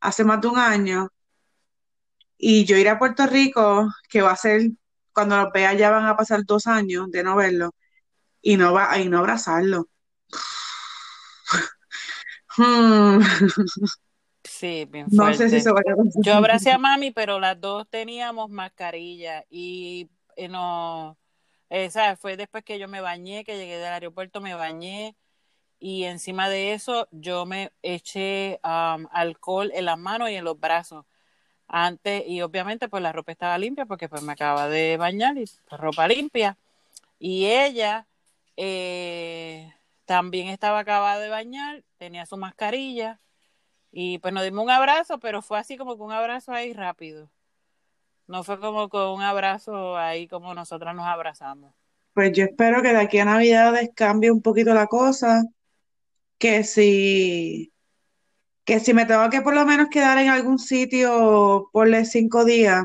hace 0.00 0.24
más 0.24 0.40
de 0.40 0.48
un 0.48 0.58
año. 0.58 1.10
Y 2.36 2.64
yo 2.64 2.76
iré 2.76 2.90
a 2.90 2.98
Puerto 2.98 3.24
Rico, 3.28 3.88
que 4.08 4.20
va 4.20 4.32
a 4.32 4.36
ser, 4.36 4.62
cuando 5.12 5.36
los 5.36 5.52
vea 5.52 5.74
ya 5.74 5.90
van 5.90 6.06
a 6.06 6.16
pasar 6.16 6.44
dos 6.44 6.66
años 6.66 7.08
de 7.12 7.22
no 7.22 7.36
verlo, 7.36 7.70
y 8.42 8.56
no 8.56 8.72
va, 8.72 8.98
y 8.98 9.08
no 9.08 9.18
abrazarlo. 9.20 9.86
Hmm. 12.56 13.20
Sí, 14.44 14.86
bien 14.90 15.10
fuerte. 15.10 15.32
No 15.32 15.48
sé 15.48 15.48
si 15.48 15.60
se 15.60 15.72
va 15.72 15.80
a 15.80 16.20
Yo 16.22 16.34
abracé 16.34 16.70
a 16.70 16.78
mami, 16.78 17.10
pero 17.10 17.40
las 17.40 17.60
dos 17.60 17.88
teníamos 17.88 18.50
mascarilla 18.50 19.44
y 19.50 20.10
eh, 20.36 20.48
no, 20.48 21.16
esa 21.70 22.16
fue 22.16 22.36
después 22.36 22.62
que 22.62 22.78
yo 22.78 22.86
me 22.86 23.00
bañé, 23.00 23.44
que 23.44 23.56
llegué 23.56 23.78
del 23.78 23.92
aeropuerto, 23.92 24.40
me 24.40 24.54
bañé 24.54 25.16
y 25.80 26.04
encima 26.04 26.48
de 26.48 26.72
eso 26.72 27.08
yo 27.10 27.46
me 27.46 27.72
eché 27.82 28.60
alcohol 28.62 29.70
en 29.74 29.86
las 29.86 29.98
manos 29.98 30.30
y 30.30 30.34
en 30.34 30.44
los 30.44 30.58
brazos. 30.58 31.04
Antes, 31.66 32.24
y 32.26 32.42
obviamente 32.42 32.88
pues 32.88 33.02
la 33.02 33.12
ropa 33.12 33.32
estaba 33.32 33.58
limpia 33.58 33.86
porque 33.86 34.08
pues 34.08 34.22
me 34.22 34.32
acaba 34.32 34.68
de 34.68 34.96
bañar 34.98 35.36
y 35.38 35.44
ropa 35.70 36.06
limpia. 36.06 36.56
Y 37.18 37.46
ella 37.46 38.06
eh, 38.56 39.74
también 40.06 40.48
estaba 40.48 40.80
acabada 40.80 41.20
de 41.20 41.28
bañar, 41.30 41.84
tenía 41.98 42.26
su 42.26 42.36
mascarilla 42.36 43.20
y 43.92 44.18
pues 44.18 44.34
nos 44.34 44.44
dimos 44.44 44.64
un 44.64 44.70
abrazo, 44.70 45.18
pero 45.20 45.42
fue 45.42 45.58
así 45.58 45.76
como 45.78 45.96
que 45.96 46.02
un 46.02 46.12
abrazo 46.12 46.52
ahí 46.52 46.72
rápido. 46.74 47.30
No 48.26 48.44
fue 48.44 48.60
como 48.60 48.88
con 48.90 49.08
un 49.10 49.22
abrazo 49.22 49.96
ahí 49.96 50.28
como 50.28 50.54
nosotras 50.54 50.94
nos 50.94 51.06
abrazamos. 51.06 51.74
Pues 52.12 52.32
yo 52.32 52.44
espero 52.44 52.80
que 52.82 52.88
de 52.92 52.98
aquí 53.00 53.18
a 53.18 53.24
Navidad 53.24 53.74
cambie 53.96 54.30
un 54.30 54.40
poquito 54.42 54.72
la 54.74 54.86
cosa 54.86 55.42
que 56.38 56.64
si, 56.64 57.72
que 58.64 58.80
si 58.80 58.94
me 58.94 59.06
tengo 59.06 59.30
que 59.30 59.42
por 59.42 59.54
lo 59.54 59.66
menos 59.66 59.88
quedar 59.90 60.18
en 60.18 60.28
algún 60.30 60.58
sitio 60.58 61.68
por 61.72 61.88
los 61.88 62.08
cinco 62.10 62.44
días 62.44 62.84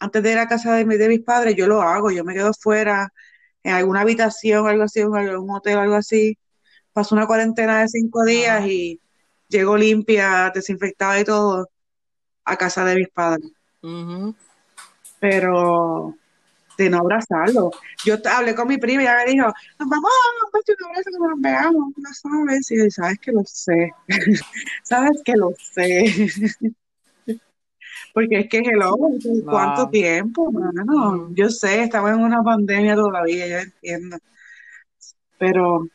antes 0.00 0.22
de 0.22 0.32
ir 0.32 0.38
a 0.38 0.48
casa 0.48 0.74
de, 0.74 0.84
mi- 0.86 0.96
de 0.98 1.08
mis 1.08 1.20
padres, 1.22 1.56
yo 1.56 1.66
lo 1.68 1.82
hago, 1.82 2.10
yo 2.12 2.24
me 2.24 2.34
quedo 2.34 2.52
fuera 2.54 3.10
en 3.64 3.74
alguna 3.74 4.02
habitación, 4.02 4.68
algo 4.68 4.84
así, 4.84 5.00
en 5.00 5.14
algún 5.16 5.50
hotel, 5.52 5.78
algo 5.78 5.96
así, 5.96 6.38
paso 6.98 7.14
una 7.14 7.28
cuarentena 7.28 7.80
de 7.80 7.86
cinco 7.86 8.24
días 8.24 8.66
y 8.66 9.00
llego 9.46 9.76
limpia, 9.76 10.50
desinfectada 10.52 11.20
y 11.20 11.24
todo 11.24 11.68
a 12.44 12.56
casa 12.56 12.84
de 12.84 12.96
mis 12.96 13.08
padres. 13.08 13.52
Pero 15.20 16.16
de 16.76 16.90
no 16.90 16.98
abrazarlo. 16.98 17.70
Yo 18.04 18.16
hablé 18.28 18.56
con 18.56 18.66
mi 18.66 18.78
prima 18.78 19.02
y 19.02 19.06
ella 19.06 19.16
me 19.24 19.30
dijo, 19.30 19.46
nos 19.78 19.88
vamos 19.88 20.10
a 20.10 20.50
dar 20.52 20.76
un 20.76 20.86
abrazo 20.86 21.10
cuando 21.10 21.28
nos 21.28 21.40
veamos, 21.40 21.92
no 21.96 22.14
sabes. 22.14 22.70
Y 22.72 22.78
yo, 22.78 22.90
sabes 22.90 23.18
que 23.20 23.30
lo 23.30 23.42
sé, 23.44 23.92
sabes 24.82 25.22
que 25.24 25.32
lo 25.36 25.52
sé. 25.56 26.04
Porque 28.12 28.40
es 28.40 28.48
que, 28.48 28.58
hello, 28.58 28.96
¿cuánto 29.48 29.82
Wow. 29.82 29.90
tiempo, 29.92 30.50
mano? 30.50 31.28
Yo 31.32 31.48
sé, 31.48 31.84
estamos 31.84 32.10
en 32.10 32.20
una 32.22 32.42
pandemia 32.42 32.96
todavía, 32.96 33.46
yo 33.46 33.58
entiendo. 33.58 34.16
Pero 35.38 35.86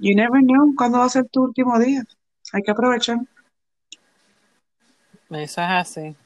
you 0.00 0.14
never 0.14 0.40
know 0.42 0.74
cuándo 0.76 0.98
va 0.98 1.04
a 1.04 1.08
ser 1.08 1.26
tu 1.28 1.44
último 1.44 1.78
día. 1.78 2.02
Hay 2.52 2.62
que 2.62 2.70
aprovechar. 2.70 3.18
Eso 5.30 5.60
es 5.60 5.68
así. 5.70 6.16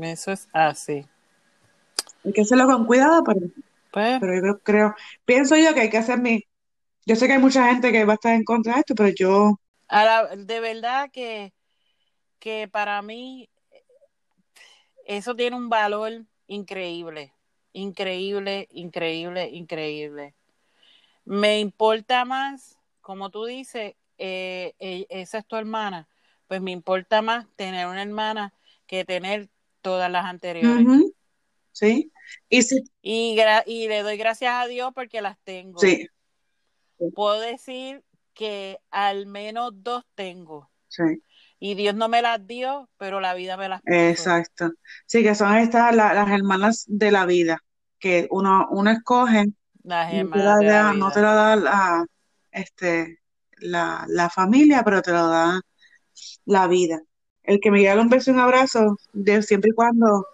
Eso 0.00 0.32
es 0.32 0.48
así. 0.52 1.06
Hay 2.24 2.32
que 2.32 2.42
hacerlo 2.42 2.66
con 2.66 2.84
cuidado, 2.84 3.24
pero, 3.24 3.40
Pues, 3.92 4.20
pero 4.20 4.34
yo 4.34 4.40
creo, 4.40 4.58
creo, 4.58 4.94
pienso 5.24 5.56
yo 5.56 5.72
que 5.72 5.80
hay 5.80 5.90
que 5.90 5.98
hacer 5.98 6.20
mi... 6.20 6.44
Yo 7.06 7.16
sé 7.16 7.26
que 7.26 7.34
hay 7.34 7.38
mucha 7.38 7.68
gente 7.68 7.92
que 7.92 8.04
va 8.04 8.14
a 8.14 8.16
estar 8.16 8.34
en 8.34 8.44
contra 8.44 8.74
de 8.74 8.80
esto, 8.80 8.94
pero 8.94 9.10
yo 9.10 9.58
de 10.36 10.60
verdad 10.60 11.10
que, 11.12 11.52
que 12.38 12.68
para 12.68 13.00
mí 13.02 13.48
eso 15.06 15.34
tiene 15.34 15.56
un 15.56 15.68
valor 15.68 16.24
increíble. 16.46 17.32
Increíble, 17.72 18.68
increíble, 18.70 19.48
increíble. 19.50 20.34
Me 21.24 21.60
importa 21.60 22.24
más, 22.24 22.78
como 23.06 23.30
tú 23.30 23.44
dices, 23.46 23.94
eh, 24.18 24.74
eh, 24.78 25.06
esa 25.10 25.38
es 25.38 25.46
tu 25.46 25.56
hermana. 25.56 26.08
Pues 26.48 26.60
me 26.62 26.72
importa 26.72 27.22
más 27.22 27.46
tener 27.56 27.86
una 27.86 28.02
hermana 28.02 28.54
que 28.86 29.04
tener 29.04 29.50
todas 29.82 30.10
las 30.10 30.24
anteriores. 30.26 30.90
Sí. 31.72 32.12
Y 32.48 32.62
sí, 32.62 32.84
Y, 33.02 33.34
gra- 33.36 33.62
y 33.66 33.88
le 33.88 34.02
doy 34.02 34.16
gracias 34.18 34.52
a 34.54 34.66
Dios 34.66 34.92
porque 34.94 35.22
las 35.22 35.38
tengo. 35.44 35.96
sí, 35.98 36.08
Puedo 37.14 37.40
decir 37.40 38.04
que 38.34 38.78
al 38.92 39.26
menos 39.26 39.72
dos 39.82 40.04
tengo. 40.14 40.70
sí, 40.88 41.22
Y 41.60 41.74
Dios 41.76 41.94
no 41.96 42.08
me 42.08 42.22
las 42.22 42.46
dio, 42.46 42.90
pero 42.98 43.20
la 43.20 43.34
vida 43.34 43.56
me 43.58 43.68
las 43.68 43.82
puso. 43.84 44.36
exacto. 44.40 44.72
Sí, 45.06 45.22
que 45.22 45.34
son 45.34 45.56
estas 45.56 45.94
la- 45.94 46.14
las 46.14 46.28
hermanas 46.30 46.84
de 46.88 47.10
la 47.10 47.26
vida, 47.26 47.58
que 47.98 48.26
uno, 48.30 48.66
uno 48.70 48.90
escoge, 48.90 49.46
Las 49.84 50.12
no 50.12 50.28
te 50.30 50.42
hermanas 50.42 50.42
la 50.42 50.62
da, 50.64 50.94
no 50.94 51.10
te 51.12 51.20
la 51.22 51.34
da 51.34 51.56
la, 51.56 52.06
este, 52.56 53.20
la, 53.58 54.04
la 54.08 54.30
familia, 54.30 54.82
pero 54.84 55.02
te 55.02 55.12
lo 55.12 55.28
da 55.28 55.60
la 56.46 56.66
vida. 56.66 57.02
El 57.42 57.60
que 57.60 57.70
me 57.70 57.78
diera 57.78 58.00
un 58.00 58.08
beso 58.08 58.30
y 58.30 58.34
un 58.34 58.40
abrazo, 58.40 58.96
de 59.12 59.42
siempre 59.42 59.70
y 59.70 59.74
cuando 59.74 60.26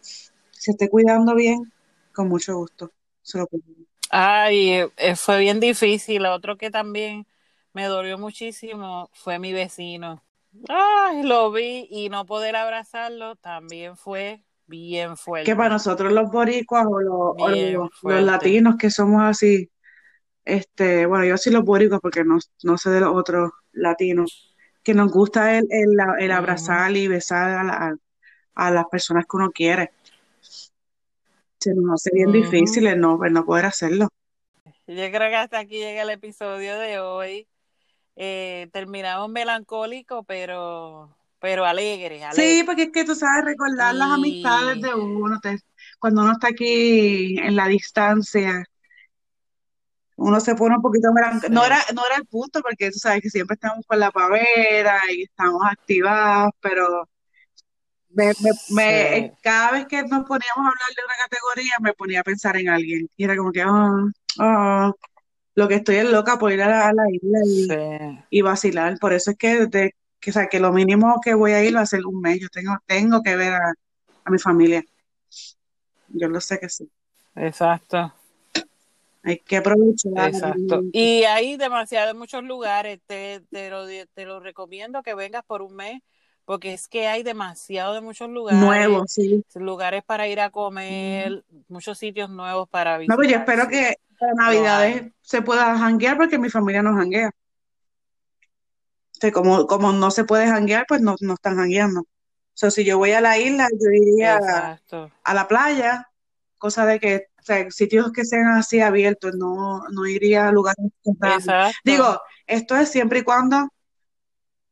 se 0.00 0.70
esté 0.70 0.88
cuidando 0.88 1.34
bien, 1.34 1.72
con 2.14 2.28
mucho 2.28 2.56
gusto. 2.56 2.92
Se 3.22 3.38
lo 3.38 3.46
pido. 3.46 3.64
Ay, 4.10 4.88
eh, 4.96 5.16
fue 5.16 5.40
bien 5.40 5.60
difícil. 5.60 6.24
Otro 6.26 6.56
que 6.56 6.70
también 6.70 7.26
me 7.72 7.86
dolió 7.86 8.16
muchísimo 8.16 9.10
fue 9.12 9.38
mi 9.38 9.52
vecino. 9.52 10.22
Ay, 10.68 11.24
lo 11.24 11.50
vi 11.50 11.88
y 11.90 12.08
no 12.08 12.24
poder 12.24 12.56
abrazarlo 12.56 13.36
también 13.36 13.96
fue 13.96 14.42
bien 14.66 15.16
fuerte. 15.16 15.50
Que 15.50 15.56
para 15.56 15.70
nosotros 15.70 16.12
los 16.12 16.30
boricuas 16.30 16.86
o 16.88 17.00
los, 17.00 17.34
o 17.38 17.48
los, 17.48 17.90
los 18.02 18.22
latinos 18.22 18.76
que 18.76 18.90
somos 18.90 19.22
así, 19.22 19.68
este, 20.46 21.06
bueno, 21.06 21.26
yo 21.26 21.38
sí 21.38 21.50
los 21.50 21.64
boricuas 21.64 22.00
porque 22.02 22.24
no, 22.24 22.38
no 22.64 22.78
sé 22.78 22.90
de 22.90 23.00
los 23.02 23.14
otros 23.16 23.52
latinos, 23.72 24.56
que 24.84 24.94
nos 24.94 25.12
gusta 25.12 25.58
el, 25.58 25.66
el, 25.70 25.98
el 26.20 26.32
Ujú. 26.32 26.32
abrazar 26.32 26.96
y 26.96 27.08
besar 27.08 27.50
a, 27.58 27.64
la- 27.64 27.98
a 28.56 28.70
las 28.72 28.86
personas 28.90 29.26
que 29.26 29.38
uno 29.38 29.52
quiere. 29.52 29.92
Se 31.60 31.74
nos 31.74 31.92
hace 31.92 32.10
bien 32.14 32.32
difícil 32.32 32.86
el 32.86 32.98
no, 32.98 33.22
el 33.22 33.34
no 33.34 33.44
poder 33.44 33.66
hacerlo. 33.66 34.08
Yo 34.86 35.10
creo 35.10 35.18
que 35.30 35.36
hasta 35.36 35.58
aquí 35.60 35.78
llega 35.78 36.02
el 36.02 36.10
episodio 36.10 36.78
de 36.78 36.98
hoy. 37.00 37.48
Eh, 38.16 38.68
terminamos 38.72 39.30
melancólico, 39.30 40.24
pero, 40.24 41.16
pero 41.40 41.64
alegre, 41.66 42.20
Sí, 42.28 42.62
porque 42.66 42.84
es 42.84 42.92
que 42.92 43.04
tú 43.04 43.14
sabes 43.14 43.44
recordar 43.44 43.94
las 43.94 44.10
amistades 44.10 44.80
de 44.80 44.94
uno, 44.94 45.38
te- 45.40 45.58
cuando 45.98 46.22
uno 46.22 46.32
está 46.32 46.48
aquí 46.48 47.38
en 47.38 47.56
la 47.56 47.66
distancia, 47.68 48.64
uno 50.16 50.40
se 50.40 50.54
pone 50.54 50.76
un 50.76 50.82
poquito 50.82 51.12
melancólico. 51.12 51.52
No 51.52 51.64
sí, 51.64 51.66
era, 51.66 51.78
no 51.94 52.06
era 52.06 52.16
el 52.16 52.26
punto, 52.26 52.60
porque 52.62 52.90
tú 52.90 52.98
sabes 52.98 53.22
que 53.22 53.30
siempre 53.30 53.54
estamos 53.54 53.84
con 53.86 53.98
la 54.00 54.10
pavera 54.10 55.00
y 55.12 55.22
estamos 55.22 55.62
activados, 55.70 56.52
pero 56.60 57.08
me, 58.10 58.32
me, 58.38 58.50
me- 58.68 58.84
sí, 58.86 58.94
eh, 59.18 59.36
cada 59.42 59.72
vez 59.72 59.86
que 59.86 60.02
nos 60.02 60.24
poníamos 60.24 60.56
a 60.58 60.68
hablar 60.68 60.88
de 60.96 61.02
una 61.04 61.14
categoría, 61.24 61.72
me 61.80 61.92
ponía 61.94 62.20
a 62.20 62.24
pensar 62.24 62.56
en 62.56 62.68
alguien. 62.68 63.08
Y 63.16 63.24
era 63.24 63.36
como 63.36 63.52
que, 63.52 63.62
ah, 63.62 63.90
ah, 64.38 64.92
lo 65.54 65.68
que 65.68 65.76
estoy 65.76 65.96
es 65.96 66.10
loca 66.10 66.38
por 66.38 66.52
ir 66.52 66.62
a 66.62 66.68
la, 66.68 66.88
a 66.88 66.94
la 66.94 67.04
isla 67.12 67.40
y, 67.46 67.68
sí. 67.68 68.26
y 68.30 68.42
vacilar. 68.42 68.98
Por 69.00 69.12
eso 69.14 69.32
es 69.32 69.36
que, 69.38 69.66
desde, 69.66 69.96
que, 70.20 70.30
o 70.30 70.32
sea, 70.34 70.48
que 70.48 70.60
lo 70.60 70.72
mínimo 70.72 71.20
que 71.24 71.34
voy 71.34 71.52
a 71.52 71.64
ir 71.64 71.76
va 71.76 71.82
a 71.82 71.86
ser 71.86 72.06
un 72.06 72.20
mes. 72.22 72.40
Yo 72.40 72.48
tengo, 72.50 72.76
tengo 72.86 73.22
que 73.22 73.36
ver 73.36 73.54
a, 73.54 73.74
a 74.24 74.30
mi 74.30 74.38
familia. 74.38 74.84
Yo 76.08 76.28
lo 76.28 76.40
sé 76.40 76.58
que 76.58 76.68
sí. 76.68 76.90
Exacto, 77.36 78.12
Hay 79.26 79.38
que 79.40 79.56
aprovechar. 79.56 80.28
exacto. 80.28 80.82
Y 80.92 81.24
hay 81.24 81.56
demasiados 81.56 82.14
muchos 82.14 82.42
lugares. 82.44 83.00
Te, 83.06 83.40
te, 83.50 83.68
lo, 83.70 83.86
te 83.86 84.24
lo 84.24 84.40
recomiendo 84.40 85.02
que 85.02 85.14
vengas 85.14 85.44
por 85.44 85.62
un 85.62 85.74
mes, 85.74 86.00
porque 86.44 86.72
es 86.72 86.86
que 86.86 87.08
hay 87.08 87.22
demasiado 87.24 87.94
de 87.94 88.00
muchos 88.00 88.30
lugares, 88.30 88.60
Nuevo, 88.60 89.04
sí. 89.08 89.44
lugares 89.56 90.04
para 90.04 90.28
ir 90.28 90.38
a 90.40 90.50
comer, 90.50 91.44
muchos 91.68 91.98
sitios 91.98 92.30
nuevos 92.30 92.68
para 92.68 92.92
No, 92.92 92.98
visitar. 93.00 93.16
pues 93.16 93.28
yo 93.30 93.36
espero 93.38 93.68
que 93.68 93.96
para 94.18 94.32
Navidades 94.34 95.12
se 95.22 95.42
pueda 95.42 95.76
janguear 95.76 96.16
porque 96.16 96.38
mi 96.38 96.48
familia 96.48 96.82
no 96.82 96.94
janguea. 96.94 97.28
O 97.28 99.18
sea, 99.18 99.32
como, 99.32 99.66
como 99.66 99.92
no 99.92 100.10
se 100.10 100.24
puede 100.24 100.46
janguear, 100.46 100.84
pues 100.86 101.00
no, 101.00 101.16
no 101.20 101.34
están 101.34 101.56
jangueando. 101.56 102.00
O 102.02 102.06
sea, 102.58 102.70
si 102.70 102.84
yo 102.84 102.96
voy 102.98 103.12
a 103.12 103.20
la 103.20 103.38
isla, 103.38 103.68
yo 103.72 103.90
iría 103.90 104.78
a 105.24 105.34
la 105.34 105.48
playa, 105.48 106.08
cosa 106.58 106.86
de 106.86 107.00
que, 107.00 107.26
sea, 107.46 107.70
sitios 107.70 108.12
que 108.12 108.24
sean 108.24 108.48
así 108.48 108.80
abiertos, 108.80 109.34
no, 109.36 109.82
no 109.90 110.06
iría 110.06 110.48
a 110.48 110.52
lugares. 110.52 110.86
Digo, 111.84 112.20
esto 112.46 112.76
es 112.76 112.88
siempre 112.88 113.20
y 113.20 113.22
cuando 113.22 113.68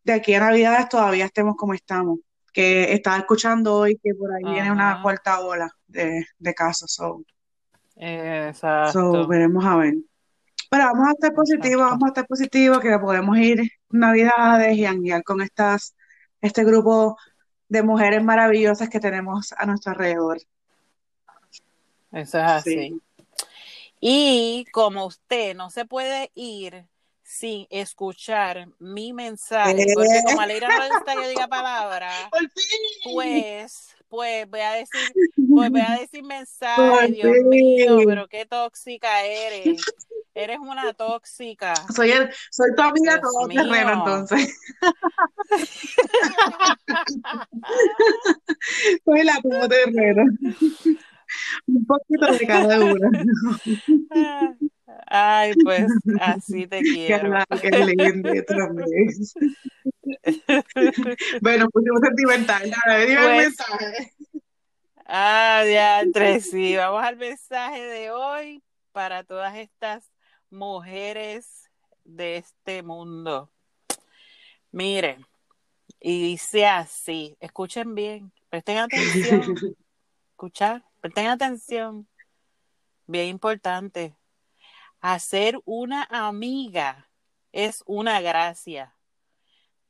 de 0.04 0.12
aquí 0.12 0.34
a 0.34 0.40
Navidades 0.40 0.88
todavía 0.88 1.24
estemos 1.24 1.56
como 1.56 1.74
estamos. 1.74 2.18
Que 2.52 2.92
estaba 2.92 3.16
escuchando 3.16 3.74
hoy 3.74 3.98
que 4.00 4.14
por 4.14 4.30
ahí 4.32 4.44
viene 4.44 4.70
una 4.70 5.02
cuarta 5.02 5.40
ola 5.40 5.68
de, 5.88 6.24
de 6.38 6.54
casos. 6.54 6.92
So, 6.92 7.22
so, 7.94 7.96
Exacto. 7.96 9.26
veremos 9.26 9.64
a 9.64 9.76
ver. 9.76 9.94
Pero 10.70 10.84
vamos 10.84 11.08
a 11.08 11.12
estar 11.12 11.32
positivos, 11.34 11.66
Exacto. 11.66 11.90
vamos 11.90 12.04
a 12.04 12.08
estar 12.08 12.26
positivos, 12.26 12.80
que 12.80 12.98
podemos 12.98 13.38
ir 13.38 13.62
Navidades 13.90 14.76
y 14.76 14.84
janguear 14.84 15.22
con 15.24 15.40
estas, 15.40 15.96
este 16.40 16.64
grupo 16.64 17.16
de 17.68 17.82
mujeres 17.82 18.22
maravillosas 18.22 18.88
que 18.88 19.00
tenemos 19.00 19.52
a 19.56 19.66
nuestro 19.66 19.92
alrededor. 19.92 20.38
Eso 22.14 22.38
es 22.38 22.44
así. 22.44 22.70
Sí. 22.70 23.00
Y 24.00 24.64
como 24.72 25.06
usted 25.06 25.54
no 25.56 25.70
se 25.70 25.84
puede 25.84 26.30
ir 26.34 26.86
sin 27.22 27.66
escuchar 27.70 28.68
mi 28.78 29.12
mensaje, 29.12 29.84
porque 29.94 30.22
como 30.26 30.40
a 30.40 30.46
Leira 30.46 30.68
no 30.68 30.78
le 30.84 30.90
gusta 30.90 31.14
que 31.14 31.22
yo 31.22 31.28
diga 31.28 31.48
palabras, 31.48 32.28
pues, 33.12 33.94
pues 34.08 34.48
voy 34.48 34.60
a 34.60 34.72
decir, 34.72 35.12
pues 35.52 35.70
voy 35.70 35.80
a 35.80 35.96
decir 36.00 36.22
mensaje, 36.22 37.08
Dios 37.12 37.36
mío, 37.46 37.98
pero 38.06 38.28
qué 38.28 38.46
tóxica 38.46 39.24
eres. 39.24 39.80
Eres 40.36 40.58
una 40.58 40.92
tóxica. 40.92 41.74
Soy, 41.94 42.10
el, 42.10 42.28
soy 42.50 42.74
tu 42.74 42.82
amiga 42.82 43.20
todo 43.20 43.46
terreno, 43.46 43.70
mío. 43.70 43.92
entonces. 43.92 44.52
Soy 49.04 49.22
la 49.22 49.40
todo 49.40 49.68
terreno. 49.68 50.24
Un 51.66 51.84
poquito 51.86 52.26
de 52.32 52.46
cada 52.46 52.80
una. 52.80 53.10
Ay, 55.06 55.52
pues 55.62 55.86
así 56.20 56.66
te 56.66 56.80
quiero. 56.82 57.32
qué 57.60 57.70
lindo 57.70 58.30
también. 58.46 59.08
Bueno, 61.40 61.68
pusimos 61.70 62.00
sentimental. 62.00 62.70
Dale, 62.86 63.06
dime 63.06 63.20
el 63.20 63.26
Pues- 63.26 63.38
mensaje. 63.48 64.12
Ah, 65.06 65.62
ya, 65.70 66.00
entre 66.00 66.40
sí. 66.40 66.76
Vamos 66.76 67.02
al 67.04 67.16
mensaje 67.16 67.82
de 67.82 68.10
hoy 68.10 68.62
para 68.92 69.22
todas 69.22 69.54
estas 69.56 70.10
mujeres 70.50 71.70
de 72.04 72.38
este 72.38 72.82
mundo. 72.82 73.50
Mire, 74.72 75.18
y 76.00 76.22
dice 76.22 76.66
así, 76.66 77.36
escuchen 77.40 77.94
bien, 77.94 78.32
presten 78.48 78.78
atención, 78.78 79.54
escuchar, 80.32 80.82
presten 81.04 81.26
atención, 81.26 82.08
bien 83.06 83.26
importante. 83.26 84.16
Hacer 85.00 85.60
una 85.66 86.02
amiga 86.04 87.10
es 87.52 87.82
una 87.84 88.22
gracia. 88.22 88.96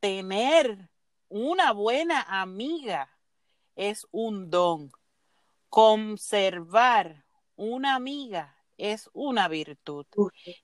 Tener 0.00 0.90
una 1.28 1.70
buena 1.70 2.20
amiga 2.20 3.16
es 3.76 4.08
un 4.10 4.50
don. 4.50 4.90
Conservar 5.68 7.24
una 7.54 7.94
amiga 7.94 8.58
es 8.76 9.08
una 9.12 9.46
virtud. 9.46 10.06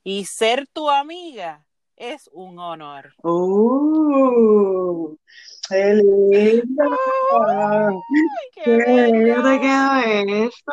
Y 0.03 0.25
ser 0.25 0.67
tu 0.67 0.91
amiga 0.91 1.65
es 2.01 2.31
un 2.33 2.59
honor. 2.59 3.13
¡Oh! 3.23 5.17
¡Qué 5.69 5.95
lindo! 5.95 6.97
¡Qué, 8.55 8.63
¡Qué 8.65 8.77
bello 8.77 9.43
te 9.43 9.61
quedó 9.61 10.47
esto! 10.47 10.73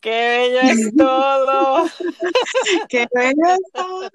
¡Qué 0.00 0.50
bello 0.52 0.60
es 0.60 0.94
todo! 0.94 1.88
¡Qué 2.90 3.08
bello 3.14 3.46
es 3.46 3.60
todo! 3.72 4.10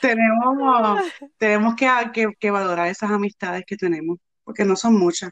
Tenemos, 0.00 1.02
tenemos 1.38 1.74
que, 1.74 1.88
que, 2.12 2.34
que 2.38 2.50
valorar 2.50 2.88
esas 2.88 3.10
amistades 3.10 3.64
que 3.66 3.78
tenemos, 3.78 4.18
porque 4.44 4.66
no 4.66 4.76
son 4.76 4.98
muchas. 4.98 5.30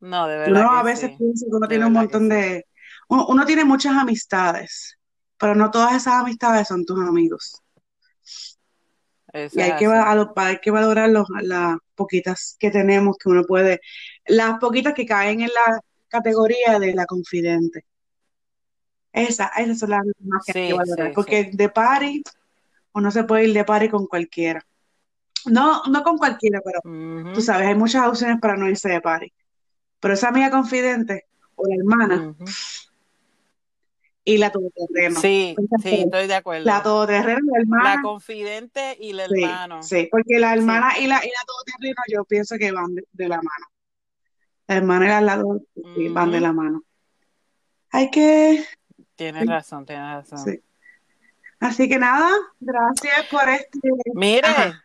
No, 0.00 0.28
de 0.28 0.36
verdad 0.36 0.62
Uno 0.62 0.70
a 0.70 0.82
veces 0.82 1.12
sí. 1.12 1.16
piensa 1.16 1.46
que 1.46 1.56
uno 1.56 1.66
De 1.66 1.68
tiene 1.68 1.86
un 1.86 1.94
montón 1.94 2.22
sí. 2.24 2.28
de... 2.28 2.66
Uno, 3.08 3.26
uno 3.26 3.46
tiene 3.46 3.64
muchas 3.64 3.96
amistades, 3.96 4.98
pero 5.38 5.54
no 5.54 5.70
todas 5.70 5.94
esas 5.94 6.14
amistades 6.14 6.68
son 6.68 6.84
tus 6.84 7.00
amigos. 7.00 7.62
Eso 9.32 9.58
Y 9.58 9.62
hay 9.62 9.74
que, 9.76 9.86
hay 9.86 10.58
valorar 10.70 11.08
los- 11.10 11.28
las 11.42 11.76
poquitas 11.94 12.56
que 12.58 12.70
tenemos 12.70 13.16
que 13.18 13.28
uno 13.28 13.44
puede, 13.44 13.80
las 14.26 14.58
poquitas 14.58 14.94
que 14.94 15.06
caen 15.06 15.40
en 15.42 15.48
la 15.48 15.80
categoría 16.08 16.78
de 16.78 16.94
la 16.94 17.06
confidente. 17.06 17.84
Esa, 19.12 19.48
esas 19.58 19.78
son 19.80 19.90
las 19.90 20.02
más 20.20 20.42
que 20.44 20.52
hay 20.52 20.58
que 20.66 20.72
Sí, 20.72 20.72
valorar, 20.72 21.08
sí, 21.08 21.14
porque 21.14 21.50
sí. 21.50 21.56
de 21.56 21.68
party, 21.68 22.22
uno 22.94 23.10
se 23.10 23.24
puede 23.24 23.46
ir 23.48 23.54
de 23.54 23.64
party 23.64 23.88
con 23.88 24.06
cualquiera. 24.06 24.62
No, 25.46 25.82
no 25.90 26.02
con 26.04 26.18
cualquiera, 26.18 26.60
pero 26.64 26.80
tú 27.32 27.40
sabes, 27.42 27.68
hay 27.68 27.74
muchas 27.74 28.06
opciones 28.06 28.38
para 28.40 28.56
no 28.56 28.68
irse 28.68 28.88
de 28.90 29.00
party. 29.00 29.32
Pero 30.00 30.14
esa 30.14 30.28
amiga 30.28 30.50
confidente 30.50 31.26
o 31.56 31.66
la 31.68 31.76
hermana. 31.76 32.28
Y 34.24 34.38
la 34.38 34.50
todoterreno. 34.52 35.20
Sí, 35.20 35.62
sí, 35.76 36.00
estoy 36.02 36.26
de 36.26 36.34
La 36.62 36.82
acuerdo. 36.82 36.82
todoterreno 36.82 37.40
y 37.40 37.50
la 37.52 37.58
La 37.78 37.98
hermana, 37.98 38.00
confidente 38.00 38.96
y 39.00 39.10
el 39.10 39.20
sí, 39.28 39.34
hermano. 39.38 39.78
sí, 39.78 40.08
porque 40.10 40.38
la 40.38 40.54
Sí, 40.54 40.60
hermana 40.60 40.98
y 40.98 41.06
la, 41.06 41.24
y 41.24 41.28
la 41.28 41.44
todoterreno 41.46 42.02
yo 42.12 42.24
pienso 42.24 42.56
que 42.58 42.72
van 42.72 42.94
de, 42.94 43.04
de 43.12 43.28
la 43.28 43.36
mano. 43.36 43.66
La 44.68 44.76
hermana 44.76 45.04
y 45.04 45.08
la, 45.10 45.20
la 45.20 45.36
do- 45.36 45.62
sí, 45.94 46.08
van 46.08 46.30
de 46.30 46.40
la 46.40 46.52
mano. 46.54 46.82
Hay 47.92 48.10
que, 48.10 48.64
Tienes 49.14 49.46
sí, 49.46 49.46
razón, 49.46 49.86
tienes 49.86 50.06
razón. 50.14 50.58
sí. 50.58 50.64
Así 51.60 51.88
que 51.88 51.98
nada, 51.98 52.30
gracias 52.60 53.26
por 53.30 53.48
este, 53.48 53.78
ajá, 54.42 54.66
Mire, 54.66 54.82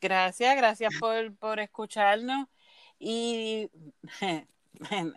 gracias, 0.00 0.56
gracias 0.56 0.92
por, 0.94 1.34
por 1.36 1.60
escucharnos 1.60 2.46
y 2.98 3.70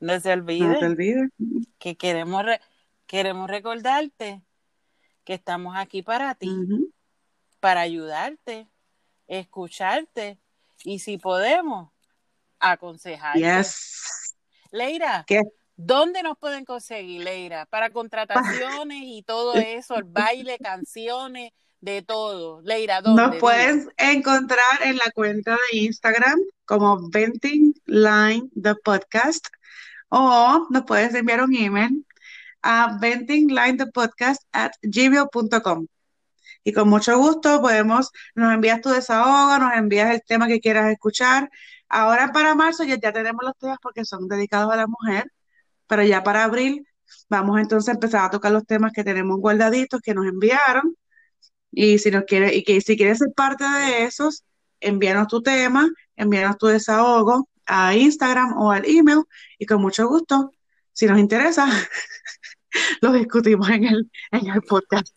no 0.00 0.20
se 0.20 0.20
no 0.20 0.20
te 0.20 0.32
olvide 0.32 0.86
olvides. 0.86 1.30
que 1.78 1.96
queremos, 1.96 2.44
re- 2.44 2.60
queremos 3.06 3.48
recordarte 3.48 4.42
que 5.24 5.34
estamos 5.34 5.76
aquí 5.76 6.02
para 6.02 6.34
ti, 6.34 6.50
para 7.60 7.80
ayudarte, 7.82 8.68
escucharte 9.26 10.38
y 10.84 10.98
si 11.00 11.18
podemos, 11.18 11.90
aconsejarte. 12.58 13.40
Yes. 13.40 14.36
Leira, 14.70 15.24
¿Qué? 15.26 15.42
¿dónde 15.76 16.22
nos 16.22 16.38
pueden 16.38 16.64
conseguir, 16.64 17.22
Leira? 17.24 17.66
Para 17.66 17.90
contrataciones 17.90 19.02
y 19.04 19.22
todo 19.22 19.54
eso, 19.56 19.96
el 19.96 20.04
baile, 20.04 20.58
canciones, 20.58 21.52
de 21.80 22.02
todo. 22.02 22.60
Leira, 22.62 23.00
Nos 23.14 23.16
¿dónde? 23.16 23.38
Dilo. 23.38 23.40
puedes 23.40 23.88
encontrar 23.96 24.82
en 24.82 24.96
la 24.96 25.10
cuenta 25.14 25.52
de 25.52 25.78
Instagram 25.78 26.38
como 26.64 27.08
Venting 27.10 27.74
Line 27.86 28.50
the 28.60 28.74
Podcast 28.84 29.46
o 30.08 30.66
nos 30.70 30.84
puedes 30.84 31.14
enviar 31.14 31.42
un 31.42 31.54
email 31.54 32.06
a 32.62 32.98
ventinglinethepodcast 33.00 34.42
at 34.52 34.72
gmail.com 34.82 35.86
y 36.64 36.72
con 36.72 36.88
mucho 36.88 37.16
gusto 37.18 37.60
podemos, 37.62 38.10
nos 38.34 38.52
envías 38.52 38.80
tu 38.82 38.90
desahogo, 38.90 39.58
nos 39.58 39.74
envías 39.74 40.10
el 40.12 40.22
tema 40.26 40.46
que 40.46 40.60
quieras 40.60 40.90
escuchar. 40.92 41.50
Ahora 41.88 42.32
para 42.32 42.54
marzo 42.54 42.84
ya, 42.84 42.96
ya 43.00 43.12
tenemos 43.12 43.42
los 43.44 43.56
temas 43.58 43.78
porque 43.82 44.04
son 44.04 44.28
dedicados 44.28 44.72
a 44.72 44.76
la 44.76 44.86
mujer, 44.86 45.24
pero 45.86 46.02
ya 46.04 46.22
para 46.22 46.44
abril 46.44 46.86
vamos 47.28 47.58
entonces 47.60 47.88
a 47.88 47.92
empezar 47.92 48.24
a 48.26 48.30
tocar 48.30 48.52
los 48.52 48.66
temas 48.66 48.92
que 48.92 49.04
tenemos 49.04 49.38
guardaditos 49.38 50.00
que 50.02 50.14
nos 50.14 50.26
enviaron 50.26 50.96
y 51.72 51.98
si 51.98 52.10
nos 52.10 52.24
quiere, 52.24 52.54
y 52.54 52.62
que 52.64 52.80
si 52.80 52.96
quieres 52.96 53.18
ser 53.18 53.32
parte 53.34 53.64
de 53.64 54.04
esos, 54.04 54.44
envíanos 54.80 55.28
tu 55.28 55.42
tema, 55.42 55.88
envíanos 56.16 56.58
tu 56.58 56.66
desahogo 56.66 57.48
a 57.66 57.94
Instagram 57.94 58.58
o 58.58 58.72
al 58.72 58.84
email 58.86 59.22
y 59.58 59.66
con 59.66 59.80
mucho 59.80 60.08
gusto, 60.08 60.52
si 60.92 61.06
nos 61.06 61.18
interesa, 61.18 61.66
lo 63.00 63.12
discutimos 63.12 63.68
en 63.70 63.84
el, 63.84 64.10
en 64.32 64.48
el 64.48 64.62
podcast. 64.62 65.08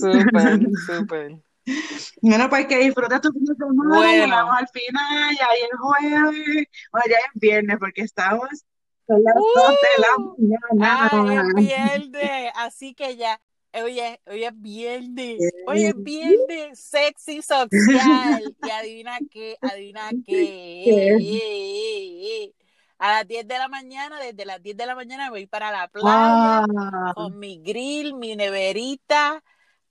Súper, 0.00 0.60
súper. 0.86 1.42
Bueno, 2.20 2.50
pues 2.50 2.66
que 2.66 2.78
disfruta 2.78 3.20
tu 3.20 3.32
fin 3.32 3.44
de 3.44 3.54
semana, 3.54 3.96
Bueno. 3.96 4.24
llegamos 4.24 4.54
al 4.58 4.68
final, 4.68 5.34
ya 5.36 5.46
es 5.46 5.78
jueves, 5.80 6.66
o 6.92 6.98
ya 7.08 7.16
es 7.16 7.40
viernes, 7.40 7.78
porque 7.78 8.02
estamos 8.02 8.48
son 9.06 9.22
las 9.22 9.34
dos 9.34 9.74
de 9.82 10.02
la 10.02 10.08
¡Uh! 10.16 10.36
Mañana. 10.70 11.34
es 11.34 11.54
viernes, 11.54 12.52
así 12.56 12.94
que 12.94 13.16
ya, 13.16 13.40
oye, 13.82 14.20
hoy 14.26 14.44
es 14.44 14.52
viernes, 14.60 15.38
hoy 15.66 15.84
es 15.84 15.94
viernes, 16.02 16.78
sexy 16.80 17.42
social, 17.42 18.42
y 18.62 18.70
adivina 18.70 19.18
qué, 19.30 19.56
adivina 19.60 20.10
qué, 20.26 20.82
¿Qué? 20.84 21.14
eh, 21.14 21.16
eh, 21.20 22.44
eh. 22.44 22.54
a 22.98 23.12
las 23.14 23.28
10 23.28 23.46
de 23.46 23.58
la 23.58 23.68
mañana, 23.68 24.18
desde 24.20 24.44
las 24.44 24.62
10 24.62 24.76
de 24.76 24.86
la 24.86 24.94
mañana 24.94 25.24
me 25.24 25.30
voy 25.30 25.46
para 25.46 25.70
la 25.70 25.88
playa 25.88 26.64
Ah, 26.64 27.12
con 27.14 27.38
mi 27.38 27.60
grill, 27.62 28.14
mi 28.14 28.36
neverita, 28.36 29.42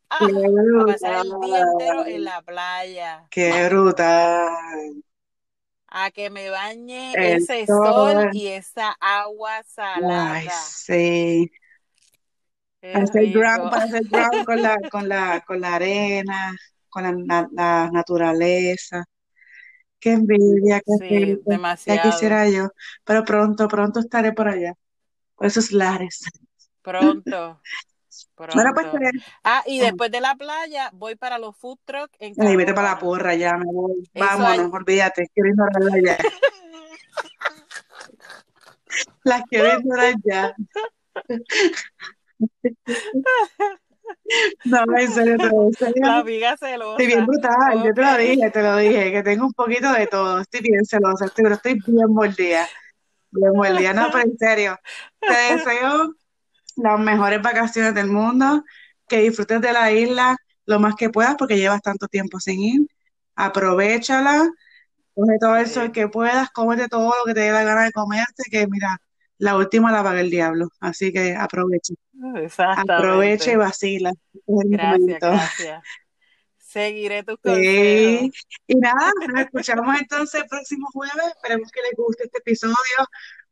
ah, 0.10 0.18
qué 0.20 0.82
a 0.82 0.86
pasar 0.86 1.26
el 1.26 1.32
día 1.42 1.60
entero 1.62 2.06
en 2.06 2.24
la 2.24 2.42
playa, 2.42 3.28
qué 3.30 3.68
brutal. 3.70 5.04
A 5.94 6.12
que 6.12 6.30
me 6.32 6.50
bañe 6.52 7.18
El 7.22 7.38
ese 7.38 7.68
sol 7.68 8.26
sol, 8.26 8.30
y 8.30 8.48
esa 8.50 8.92
agua 9.02 9.64
ay, 9.96 10.50
salada. 10.50 10.78
sí. 10.86 11.50
Qué 12.82 12.90
Para 12.92 13.06
hacer 13.06 13.24
ground, 13.32 13.70
hacer 13.74 14.04
ground 14.10 14.44
con 14.46 14.62
la, 14.62 14.78
con 14.90 15.10
la, 15.10 15.42
con 15.48 15.60
la 15.62 15.76
arena, 15.76 16.56
con 16.90 17.04
la, 17.04 17.12
na- 17.14 17.50
la 17.52 17.90
naturaleza. 17.92 19.04
Qué 20.00 20.14
envidia, 20.14 20.82
qué 20.86 20.94
Sí. 20.98 21.42
Ya 21.86 21.98
demasiado. 21.98 22.00
quisiera 22.00 22.50
yo, 22.50 22.70
pero 23.06 23.26
pronto, 23.26 23.68
pronto 23.70 24.00
estaré 24.02 24.34
por 24.34 24.48
allá, 24.50 24.74
por 25.36 25.48
esos 25.48 25.72
lares. 25.74 26.24
Pronto, 26.82 27.62
Bueno, 28.54 28.72
pues 28.74 28.88
eh, 28.88 29.12
Ah, 29.44 29.64
y 29.66 29.80
después 29.80 30.12
de 30.12 30.22
la 30.22 30.36
playa 30.36 30.90
voy 30.94 31.16
para 31.16 31.38
los 31.38 31.56
food 31.56 31.78
trucks 31.86 32.16
en 32.20 32.34
ay, 32.40 32.56
vete 32.56 32.74
para 32.74 32.92
la 32.92 33.00
porra, 33.00 33.36
ya 33.36 33.58
me 33.58 33.66
voy. 33.72 34.10
Vámonos, 34.14 34.60
hay. 34.60 34.70
olvídate, 34.72 35.30
quiero 35.34 35.50
ignorarla 35.50 35.98
ya. 36.04 36.18
Las 39.24 39.44
quiero 39.44 39.80
ignorar 39.80 40.14
ya. 40.24 40.56
No, 44.66 44.84
en 44.98 45.12
serio, 45.12 45.38
te 45.38 45.50
lo 45.50 45.70
serio. 45.78 45.94
La 46.02 46.18
amiga 46.20 46.54
Estoy 46.54 46.70
bien 46.98 47.20
celosa. 47.20 47.26
brutal, 47.26 47.84
yo 47.84 47.94
te 47.94 48.02
lo 48.02 48.18
dije, 48.18 48.52
te 48.52 48.62
lo 48.62 48.78
dije, 48.78 49.12
que 49.12 49.24
tengo 49.24 49.46
un 49.46 49.54
poquito 49.54 49.92
de 49.92 50.08
todo. 50.08 50.40
Estoy 50.40 50.62
bien 50.62 50.86
celosa, 50.86 51.26
estoy, 51.26 51.44
pero 51.44 51.56
estoy 51.56 51.74
bien 51.86 52.08
mordida. 52.10 52.68
Bien 53.32 53.52
mordida. 53.54 53.94
No, 53.94 54.10
pero 54.12 54.26
en 54.26 54.38
serio, 54.38 54.78
te 55.20 55.54
deseo 55.54 56.14
las 56.78 57.00
mejores 57.00 57.42
vacaciones 57.42 57.94
del 57.96 58.08
mundo, 58.08 58.64
que 59.08 59.20
disfrutes 59.20 59.62
de 59.62 59.74
la 59.74 59.92
isla 59.92 60.38
lo 60.66 60.80
más 60.80 60.96
que 60.96 61.10
puedas 61.10 61.36
porque 61.38 61.58
llevas 61.58 61.82
tanto 61.82 62.08
tiempo 62.08 62.40
sin 62.40 62.60
ir. 62.62 62.88
Aprovechala, 63.36 64.50
coge 65.16 65.38
todo 65.40 65.58
el 65.58 65.68
sol 65.68 65.92
que 65.92 66.08
puedas, 66.08 66.50
cómete 66.52 66.88
todo 66.88 67.14
lo 67.20 67.26
que 67.26 67.34
te 67.34 67.42
dé 67.42 67.52
la 67.52 67.64
gana 67.64 67.84
de 67.86 67.92
comerte, 67.92 68.44
que 68.52 68.68
mira, 68.68 68.98
la 69.38 69.58
última 69.58 69.92
la 69.92 70.04
paga 70.04 70.22
el 70.22 70.30
diablo. 70.30 70.70
Así 70.80 71.12
que 71.14 71.36
aprovecha, 71.36 71.94
aprovecha 72.78 73.52
y 73.52 73.56
vacila. 73.56 74.12
Gracias, 74.46 75.20
gracias. 75.20 75.84
Seguiré 76.58 77.24
tus 77.24 77.36
Sí, 77.44 77.52
consejos. 77.52 78.32
y 78.68 78.76
nada, 78.76 79.12
nos 79.28 79.42
escuchamos 79.42 79.96
entonces 80.00 80.42
el 80.42 80.48
próximo 80.48 80.88
jueves. 80.92 81.28
Esperemos 81.36 81.72
que 81.72 81.82
les 81.82 81.92
guste 81.96 82.24
este 82.26 82.40
episodio 82.40 82.76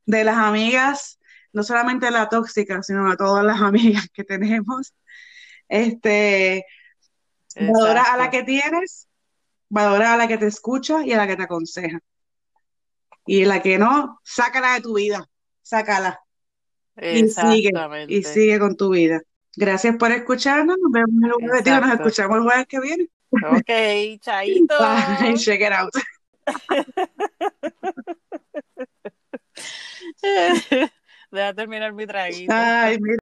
de 0.06 0.24
las 0.24 0.38
amigas 0.38 1.20
no 1.54 1.64
solamente 1.64 2.08
a 2.08 2.12
la 2.12 2.30
tóxica, 2.30 2.82
sino 2.84 3.10
a 3.10 3.18
todas 3.18 3.44
las 3.44 3.62
amigas 3.62 4.08
que 4.14 4.24
tenemos. 4.24 4.94
Este, 5.68 6.66
valora 7.56 8.04
a 8.14 8.18
la 8.18 8.30
que 8.30 8.44
tienes, 8.44 9.08
valora 9.70 10.14
a 10.14 10.18
la 10.18 10.28
que 10.28 10.38
te 10.38 10.48
escucha 10.48 11.06
y 11.06 11.14
a 11.14 11.18
la 11.18 11.28
que 11.28 11.36
te 11.36 11.44
aconseja. 11.44 12.00
Y 13.26 13.46
la 13.46 13.62
que 13.62 13.78
no, 13.78 14.20
sácala 14.24 14.74
de 14.74 14.82
tu 14.82 14.96
vida, 14.96 15.28
sácala. 15.62 16.20
Y 17.02 17.30
sigue, 17.30 17.72
y 18.08 18.24
sigue 18.24 18.60
con 18.60 18.76
tu 18.76 18.90
vida. 18.90 19.22
Gracias 19.56 19.96
por 19.98 20.12
escucharnos. 20.12 20.78
Nos 20.78 20.92
vemos 20.92 21.24
el 21.24 21.32
jueves. 21.48 21.82
nos 21.82 21.94
escuchamos 21.94 22.38
el 22.38 22.44
jueves 22.44 22.68
que 22.68 22.80
viene. 22.80 23.10
Ok, 23.32 24.20
chaito. 24.22 24.76
Bye, 25.20 25.38
check 25.38 25.62
it 25.62 25.72
out. 25.72 25.94
Deja 31.32 31.54
terminar 31.54 31.94
mi 31.94 32.06
traguito. 32.06 32.52
Ay, 32.54 32.98
mira. 33.00 33.18